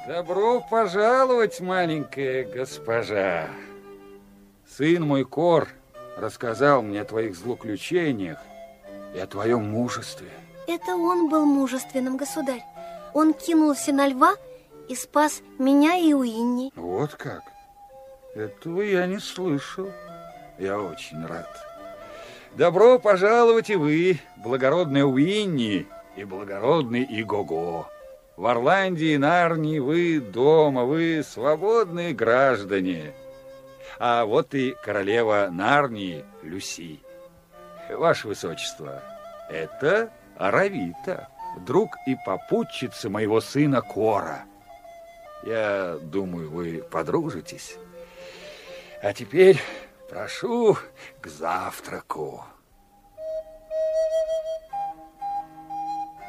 Добро 0.09 0.62
пожаловать, 0.70 1.60
маленькая 1.60 2.44
госпожа. 2.44 3.48
Сын 4.66 5.02
мой 5.02 5.24
Кор 5.24 5.68
рассказал 6.16 6.80
мне 6.80 7.02
о 7.02 7.05
твоих 7.05 7.36
злоключениях 7.36 8.38
и 9.14 9.18
о 9.18 9.26
твоем 9.26 9.64
мужестве. 9.64 10.30
Это 10.66 10.97
он 10.97 11.28
был 11.28 11.44
мужественным, 11.44 12.16
государь. 12.16 12.64
Он 13.12 13.34
кинулся 13.34 13.93
на 13.93 14.09
льва 14.09 14.32
и 14.32 14.55
спас 14.94 15.42
меня 15.58 15.96
и 15.96 16.12
Уинни. 16.12 16.72
Вот 16.76 17.14
как? 17.14 17.42
Этого 18.34 18.82
я 18.82 19.06
не 19.06 19.18
слышал. 19.18 19.90
Я 20.58 20.78
очень 20.78 21.24
рад. 21.26 21.48
Добро 22.54 22.98
пожаловать 22.98 23.70
и 23.70 23.76
вы, 23.76 24.20
благородный 24.36 25.04
Уинни 25.04 25.86
и 26.16 26.24
благородный 26.24 27.06
Игого. 27.08 27.90
В 28.36 28.46
Орландии 28.46 29.14
и 29.14 29.18
Нарнии 29.18 29.78
вы 29.78 30.20
дома, 30.20 30.84
вы 30.84 31.22
свободные 31.22 32.12
граждане. 32.12 33.14
А 33.98 34.24
вот 34.24 34.54
и 34.54 34.74
королева 34.84 35.48
Нарнии 35.50 36.24
Люси. 36.42 37.00
Ваше 37.90 38.28
Высочество, 38.28 39.02
это 39.48 40.10
Аравита, 40.36 41.28
друг 41.64 41.90
и 42.06 42.16
попутчица 42.26 43.08
моего 43.08 43.40
сына 43.40 43.80
Кора. 43.80 44.44
Я 45.47 45.97
думаю, 46.02 46.51
вы 46.51 46.85
подружитесь. 46.90 47.77
А 49.01 49.12
теперь 49.12 49.62
прошу 50.10 50.77
к 51.20 51.28
завтраку. 51.28 52.44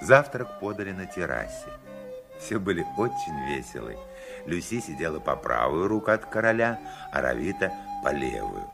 Завтрак 0.02 0.60
подали 0.60 0.92
на 0.92 1.08
террасе. 1.08 1.72
Все 2.40 2.60
были 2.60 2.86
очень 2.96 3.56
веселы. 3.56 3.98
Люси 4.46 4.80
сидела 4.80 5.20
по 5.20 5.36
правую 5.36 5.88
руку 5.88 6.12
от 6.12 6.26
короля, 6.26 6.80
а 7.12 7.20
Равита 7.20 7.74
по 8.04 8.10
левую. 8.10 8.70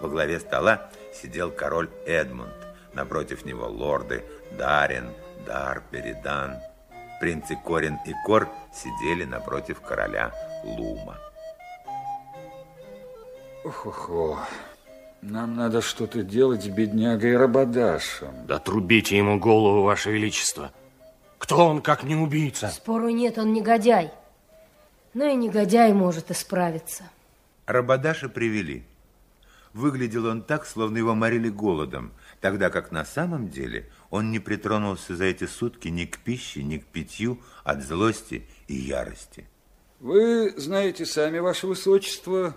Во 0.00 0.08
главе 0.08 0.40
стола 0.40 0.90
сидел 1.14 1.52
король 1.52 1.88
Эдмунд. 2.04 2.52
Напротив 2.94 3.44
него 3.44 3.68
лорды 3.68 4.24
Дарин, 4.58 5.12
Дар, 5.46 5.84
Передан. 5.92 6.56
Принцы 7.20 7.56
Корин 7.56 7.98
и 8.04 8.14
Кор 8.24 8.48
сидели 8.72 9.24
напротив 9.24 9.80
короля 9.80 10.32
Лума. 10.64 11.18
Ох-охо. 13.64 14.38
Нам 15.20 15.56
надо 15.56 15.82
что-то 15.82 16.22
делать 16.22 16.62
с 16.62 16.68
беднягой 16.68 17.36
Рабадашем. 17.36 18.46
Да 18.46 18.58
трубите 18.58 19.16
ему 19.16 19.38
голову, 19.38 19.82
Ваше 19.82 20.12
Величество. 20.12 20.72
Кто 21.38 21.66
он, 21.66 21.82
как 21.82 22.04
не 22.04 22.14
убийца? 22.14 22.68
Спору 22.68 23.08
нет, 23.08 23.36
он 23.36 23.52
негодяй. 23.52 24.12
Но 25.14 25.24
и 25.24 25.34
негодяй 25.34 25.92
может 25.92 26.30
исправиться. 26.30 27.04
Рабадаша 27.66 28.28
привели. 28.28 28.84
Выглядел 29.72 30.26
он 30.26 30.42
так, 30.42 30.66
словно 30.66 30.98
его 30.98 31.14
морили 31.14 31.48
голодом, 31.48 32.12
тогда 32.40 32.70
как 32.70 32.92
на 32.92 33.04
самом 33.04 33.48
деле 33.48 33.88
он 34.10 34.30
не 34.30 34.38
притронулся 34.38 35.16
за 35.16 35.24
эти 35.24 35.44
сутки 35.44 35.88
ни 35.88 36.04
к 36.04 36.18
пище, 36.18 36.62
ни 36.62 36.78
к 36.78 36.86
питью 36.86 37.40
от 37.64 37.82
злости 37.82 38.46
и 38.66 38.74
ярости. 38.74 39.46
Вы 40.00 40.54
знаете 40.56 41.04
сами, 41.04 41.38
Ваше 41.38 41.66
Высочество, 41.66 42.56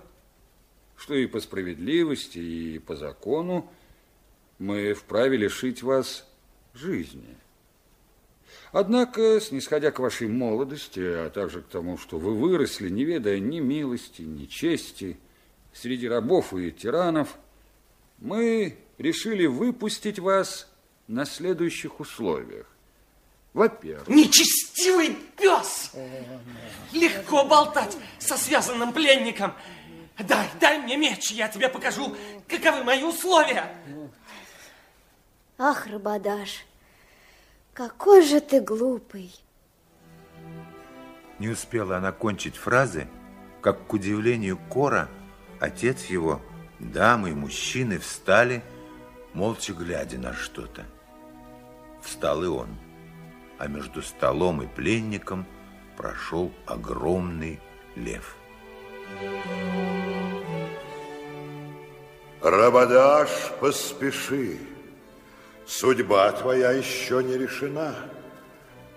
что 0.95 1.15
и 1.15 1.25
по 1.25 1.39
справедливости, 1.39 2.37
и 2.37 2.79
по 2.79 2.95
закону 2.95 3.71
мы 4.59 4.93
вправе 4.93 5.37
лишить 5.37 5.81
вас 5.81 6.27
жизни. 6.75 7.35
Однако, 8.71 9.39
снисходя 9.41 9.91
к 9.91 9.99
вашей 9.99 10.27
молодости, 10.27 10.99
а 10.99 11.29
также 11.29 11.61
к 11.61 11.67
тому, 11.67 11.97
что 11.97 12.19
вы 12.19 12.35
выросли, 12.35 12.89
не 12.89 13.03
ведая 13.03 13.39
ни 13.39 13.59
милости, 13.59 14.21
ни 14.21 14.45
чести, 14.45 15.17
среди 15.73 16.07
рабов 16.07 16.53
и 16.53 16.71
тиранов, 16.71 17.37
мы 18.21 18.77
решили 18.97 19.47
выпустить 19.47 20.19
вас 20.19 20.71
на 21.07 21.25
следующих 21.25 21.99
условиях. 21.99 22.67
Во-первых... 23.53 24.07
Нечестивый 24.07 25.17
пес! 25.37 25.91
Легко 26.93 27.43
болтать 27.43 27.97
со 28.19 28.37
связанным 28.37 28.93
пленником. 28.93 29.53
Дай, 30.17 30.47
дай 30.59 30.77
мне 30.77 30.95
меч, 30.95 31.31
я 31.31 31.49
тебе 31.49 31.67
покажу, 31.67 32.15
каковы 32.47 32.83
мои 32.83 33.03
условия. 33.03 33.75
Ах, 35.57 35.87
Рабадаш, 35.87 36.63
какой 37.73 38.23
же 38.23 38.39
ты 38.39 38.61
глупый. 38.61 39.33
Не 41.39 41.49
успела 41.49 41.97
она 41.97 42.11
кончить 42.11 42.55
фразы, 42.55 43.07
как, 43.61 43.87
к 43.87 43.93
удивлению 43.93 44.59
Кора, 44.69 45.09
отец 45.59 46.05
его, 46.05 46.41
дамы 46.81 47.31
и 47.31 47.33
мужчины 47.33 47.99
встали, 47.99 48.63
молча 49.33 49.73
глядя 49.73 50.17
на 50.17 50.33
что-то. 50.33 50.85
Встал 52.01 52.43
и 52.43 52.47
он, 52.47 52.69
а 53.59 53.67
между 53.67 54.01
столом 54.01 54.61
и 54.63 54.67
пленником 54.67 55.45
прошел 55.95 56.51
огромный 56.65 57.59
лев. 57.95 58.35
Рабадаш, 62.41 63.29
поспеши. 63.59 64.57
Судьба 65.67 66.31
твоя 66.31 66.71
еще 66.71 67.23
не 67.23 67.37
решена. 67.37 67.95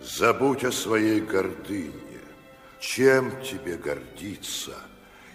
Забудь 0.01 0.65
о 0.65 0.73
своей 0.73 1.20
гордыне. 1.20 1.93
Чем 2.81 3.31
тебе 3.43 3.77
гордиться? 3.77 4.74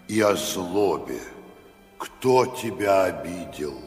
И 0.08 0.22
о 0.22 0.36
злобе. 0.36 1.22
Кто 2.00 2.46
тебя 2.46 3.04
обидел? 3.04 3.78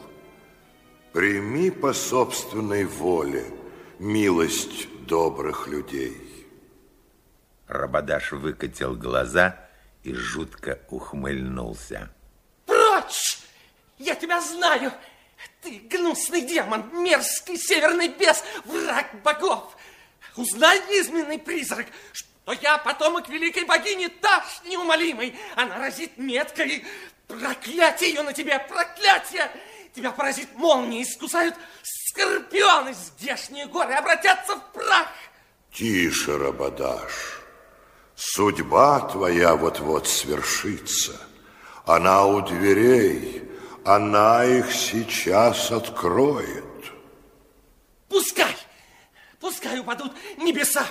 Прими 1.13 1.71
по 1.71 1.93
собственной 1.93 2.85
воле 2.85 3.43
милость 3.97 4.87
добрых 5.07 5.67
людей. 5.67 6.47
Рабадаш 7.67 8.33
выкатил 8.33 8.95
глаза 8.95 9.59
и 10.03 10.13
жутко 10.13 10.79
ухмыльнулся. 10.89 12.13
Прочь! 12.67 13.39
Я 13.97 14.13
тебя 14.13 14.39
знаю! 14.41 14.93
Ты 15.61 15.79
гнусный 15.89 16.41
демон, 16.41 17.03
мерзкий 17.03 17.57
северный 17.57 18.09
бес, 18.09 18.43
враг 18.65 19.07
богов! 19.23 19.75
Узнай, 20.35 20.79
низменный 20.89 21.39
призрак, 21.39 21.87
что 22.11 22.53
я 22.61 22.77
потомок 22.77 23.29
великой 23.29 23.65
богини 23.65 24.07
Таш 24.07 24.61
неумолимой. 24.65 25.35
Она 25.55 25.77
разит 25.77 26.17
меткой. 26.17 26.85
Проклятие 27.27 28.09
ее 28.09 28.21
на 28.21 28.33
тебе, 28.33 28.59
проклятие! 28.59 29.49
Тебя 29.95 30.11
поразит 30.11 30.53
молнии, 30.55 31.03
искусают 31.03 31.55
скорпионы. 31.83 32.93
Здешние 32.93 33.67
горы 33.67 33.93
обратятся 33.93 34.55
в 34.55 34.71
прах. 34.73 35.07
Тише, 35.71 36.37
Рабадаш. 36.37 37.39
Судьба 38.15 39.01
твоя 39.01 39.55
вот-вот 39.55 40.07
свершится. 40.07 41.19
Она 41.85 42.25
у 42.25 42.41
дверей, 42.41 43.43
она 43.83 44.45
их 44.45 44.71
сейчас 44.71 45.71
откроет. 45.71 46.63
Пускай, 48.07 48.55
пускай 49.39 49.79
упадут 49.79 50.13
небеса, 50.37 50.85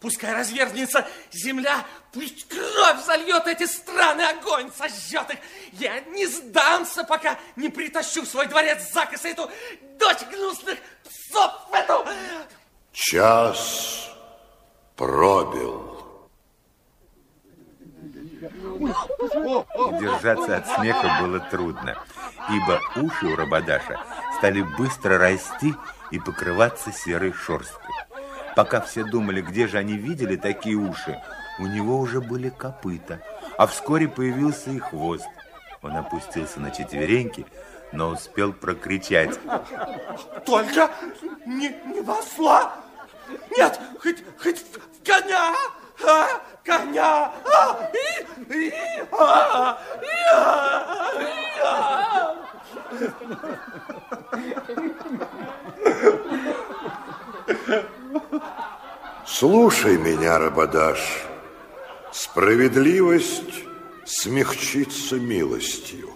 пускай 0.00 0.32
разверзнется 0.32 1.06
земля, 1.30 1.84
пусть 2.12 2.48
кровь 2.48 3.04
зальет 3.04 3.46
эти 3.46 3.64
страны, 3.64 4.22
огонь 4.22 4.70
сожжет 4.76 5.30
их. 5.30 5.38
Я 5.72 6.00
не 6.00 6.26
сдамся, 6.26 7.04
пока 7.04 7.38
не 7.56 7.68
притащу 7.68 8.22
в 8.22 8.26
свой 8.26 8.46
дворец 8.46 8.92
закоса 8.92 9.28
эту 9.28 9.50
дочь 9.98 10.22
гнусных 10.30 10.78
псов, 11.04 11.52
эту... 11.72 12.06
Час 12.92 14.10
пробил. 14.96 15.88
Удержаться 19.74 20.56
от 20.56 20.66
смеха 20.68 21.18
было 21.20 21.40
трудно, 21.40 21.96
ибо 22.48 22.80
уши 22.96 23.26
у 23.26 23.36
Рабадаша 23.36 24.00
стали 24.38 24.62
быстро 24.62 25.18
расти 25.18 25.74
и 26.10 26.18
покрываться 26.18 26.92
серой 26.92 27.32
шерсткой. 27.32 27.94
Пока 28.54 28.80
все 28.80 29.04
думали, 29.04 29.40
где 29.40 29.66
же 29.68 29.78
они 29.78 29.96
видели 29.96 30.36
такие 30.36 30.76
уши, 30.76 31.20
у 31.58 31.66
него 31.66 31.98
уже 31.98 32.20
были 32.20 32.50
копыта, 32.50 33.20
а 33.56 33.66
вскоре 33.66 34.08
появился 34.08 34.70
и 34.70 34.78
хвост. 34.78 35.26
Он 35.82 35.96
опустился 35.96 36.60
на 36.60 36.70
четвереньки, 36.70 37.46
но 37.92 38.08
успел 38.10 38.52
прокричать. 38.52 39.38
Только 40.44 40.90
не, 41.46 41.68
не 41.86 42.00
восла! 42.00 42.74
Нет, 43.56 43.78
хоть, 44.02 44.24
хоть 44.42 44.58
в 44.58 45.06
коня! 45.06 45.54
А, 46.04 46.28
коня! 46.64 47.32
А, 47.44 47.90
и, 47.92 48.24
и, 48.54 48.72
а, 49.12 49.78
и, 50.00 50.06
а, 50.34 51.10
и, 51.20 51.26
а. 51.62 52.36
Слушай 59.26 59.98
меня, 59.98 60.38
Рабадаш. 60.38 61.27
Справедливость 62.12 63.64
смягчится 64.04 65.16
милостью. 65.16 66.10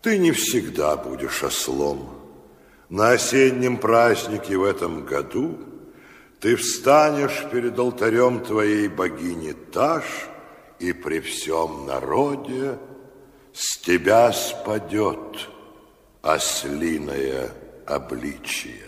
Ты 0.00 0.18
не 0.18 0.32
всегда 0.32 0.96
будешь 0.96 1.42
ослом. 1.42 2.10
На 2.88 3.10
осеннем 3.10 3.78
празднике 3.78 4.56
в 4.56 4.62
этом 4.62 5.04
году 5.04 5.58
ты 6.40 6.54
встанешь 6.54 7.44
перед 7.50 7.76
алтарем 7.78 8.44
твоей 8.44 8.86
богини 8.88 9.52
Таш, 9.52 10.04
и 10.78 10.92
при 10.92 11.20
всем 11.20 11.86
народе 11.86 12.78
с 13.52 13.78
тебя 13.78 14.30
спадет 14.32 15.48
ослиное 16.22 17.50
обличие. 17.86 18.84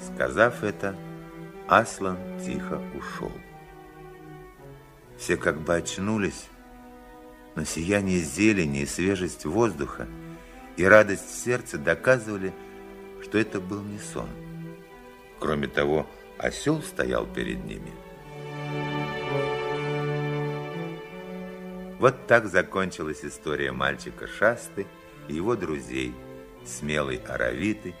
Сказав 0.00 0.62
это, 0.62 0.96
Аслан 1.68 2.16
тихо 2.44 2.80
ушел. 2.96 3.32
Все 5.18 5.36
как 5.36 5.60
бы 5.60 5.74
очнулись, 5.74 6.46
но 7.56 7.64
сияние 7.64 8.20
зелени 8.20 8.82
и 8.82 8.86
свежесть 8.86 9.44
воздуха 9.44 10.06
и 10.76 10.84
радость 10.84 11.42
сердца 11.42 11.76
доказывали, 11.76 12.52
что 13.20 13.38
это 13.38 13.60
был 13.60 13.82
не 13.82 13.98
сон. 13.98 14.28
Кроме 15.40 15.66
того, 15.66 16.06
осел 16.38 16.82
стоял 16.82 17.26
перед 17.26 17.64
ними. 17.64 17.92
Вот 21.98 22.28
так 22.28 22.46
закончилась 22.46 23.24
история 23.24 23.72
мальчика 23.72 24.28
Шасты 24.28 24.86
и 25.26 25.34
его 25.34 25.56
друзей, 25.56 26.14
смелой 26.64 27.16
Аравиты, 27.26 27.94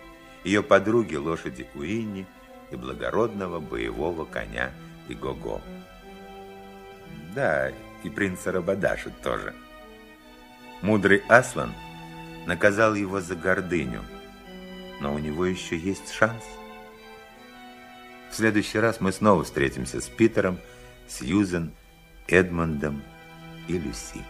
ее 0.44 0.62
подруги 0.62 1.16
лошади 1.16 1.66
Уинни 1.74 2.28
и 2.70 2.76
благородного 2.76 3.60
боевого 3.60 4.24
коня 4.24 4.72
Игого. 5.08 5.60
Да, 7.34 7.70
и 8.02 8.10
принца 8.10 8.52
Рабадаша 8.52 9.10
тоже. 9.22 9.54
Мудрый 10.82 11.22
Аслан 11.28 11.72
наказал 12.46 12.94
его 12.94 13.20
за 13.20 13.34
гордыню, 13.34 14.02
но 15.00 15.14
у 15.14 15.18
него 15.18 15.46
еще 15.46 15.76
есть 15.76 16.12
шанс. 16.12 16.42
В 18.30 18.34
следующий 18.34 18.78
раз 18.78 19.00
мы 19.00 19.12
снова 19.12 19.44
встретимся 19.44 20.00
с 20.00 20.08
Питером, 20.08 20.58
Сьюзен, 21.08 21.72
Эдмондом 22.26 23.02
и 23.68 23.78
Люси. 23.78 24.22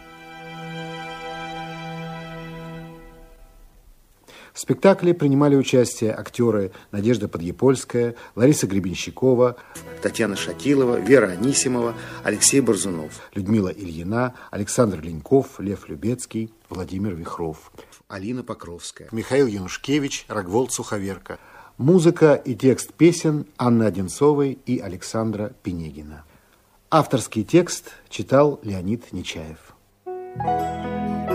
В 4.57 4.59
спектакле 4.59 5.13
принимали 5.13 5.55
участие 5.55 6.15
актеры 6.15 6.73
Надежда 6.91 7.29
Подъепольская, 7.29 8.15
Лариса 8.35 8.67
Гребенщикова, 8.67 9.57
Татьяна 10.01 10.35
Шатилова, 10.35 10.97
Вера 10.97 11.27
Анисимова, 11.27 11.93
Алексей 12.25 12.63
Борзунов, 12.63 13.21
Людмила 13.35 13.69
Ильина, 13.69 14.35
Александр 14.51 15.03
Леньков, 15.03 15.61
Лев 15.61 15.91
Любецкий, 15.91 16.55
Владимир 16.71 17.15
Вихров, 17.15 17.71
Алина 18.09 18.43
Покровская, 18.43 19.11
Михаил 19.13 19.47
Янушкевич, 19.47 20.25
Рогволд 20.27 20.73
Суховерка. 20.73 21.39
Музыка 21.77 22.33
и 22.33 22.55
текст 22.55 22.95
песен 22.95 23.45
Анны 23.59 23.85
Одинцовой 23.85 24.59
и 24.65 24.79
Александра 24.79 25.53
Пенегина. 25.63 26.25
Авторский 26.91 27.45
текст 27.45 27.91
читал 28.09 28.59
Леонид 28.63 29.13
Нечаев. 29.13 29.75
Thank 30.39 31.21
you. 31.21 31.26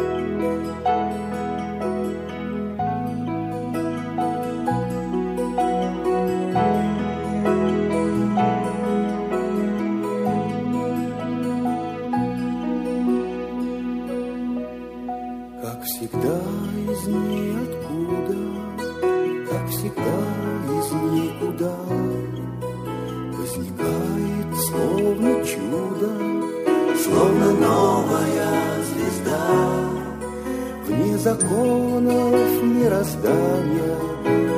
Законов 31.22 32.64
мироздания, 32.64 33.96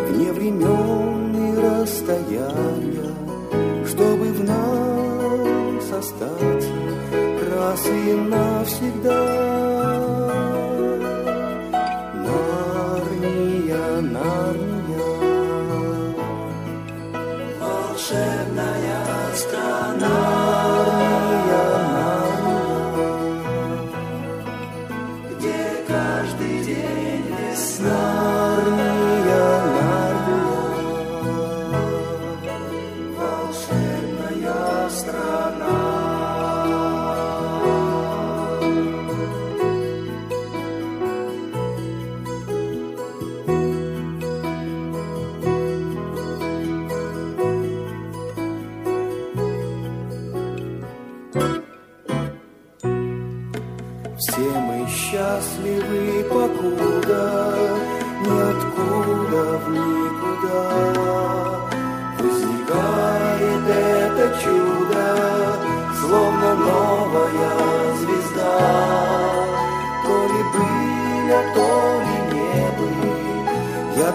вне 0.07 0.31
времен 0.31 1.35
и 1.35 1.60
расстояния, 1.60 3.11
чтобы 3.85 4.31
в 4.31 4.44
нас 4.45 5.91
остаться 5.91 6.69
раз 7.53 7.85
и 7.88 8.14
навсегда. 8.14 9.32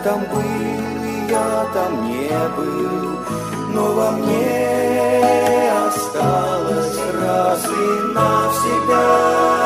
Там 0.09 0.21
был, 0.21 0.41
и 0.41 1.31
я 1.31 1.67
там 1.75 2.09
не 2.09 2.31
был, 2.57 3.19
но 3.75 3.93
во 3.93 4.11
мне 4.13 5.71
осталось 5.87 6.99
раз 7.21 7.67
и 7.67 8.15
навсегда. 8.15 9.58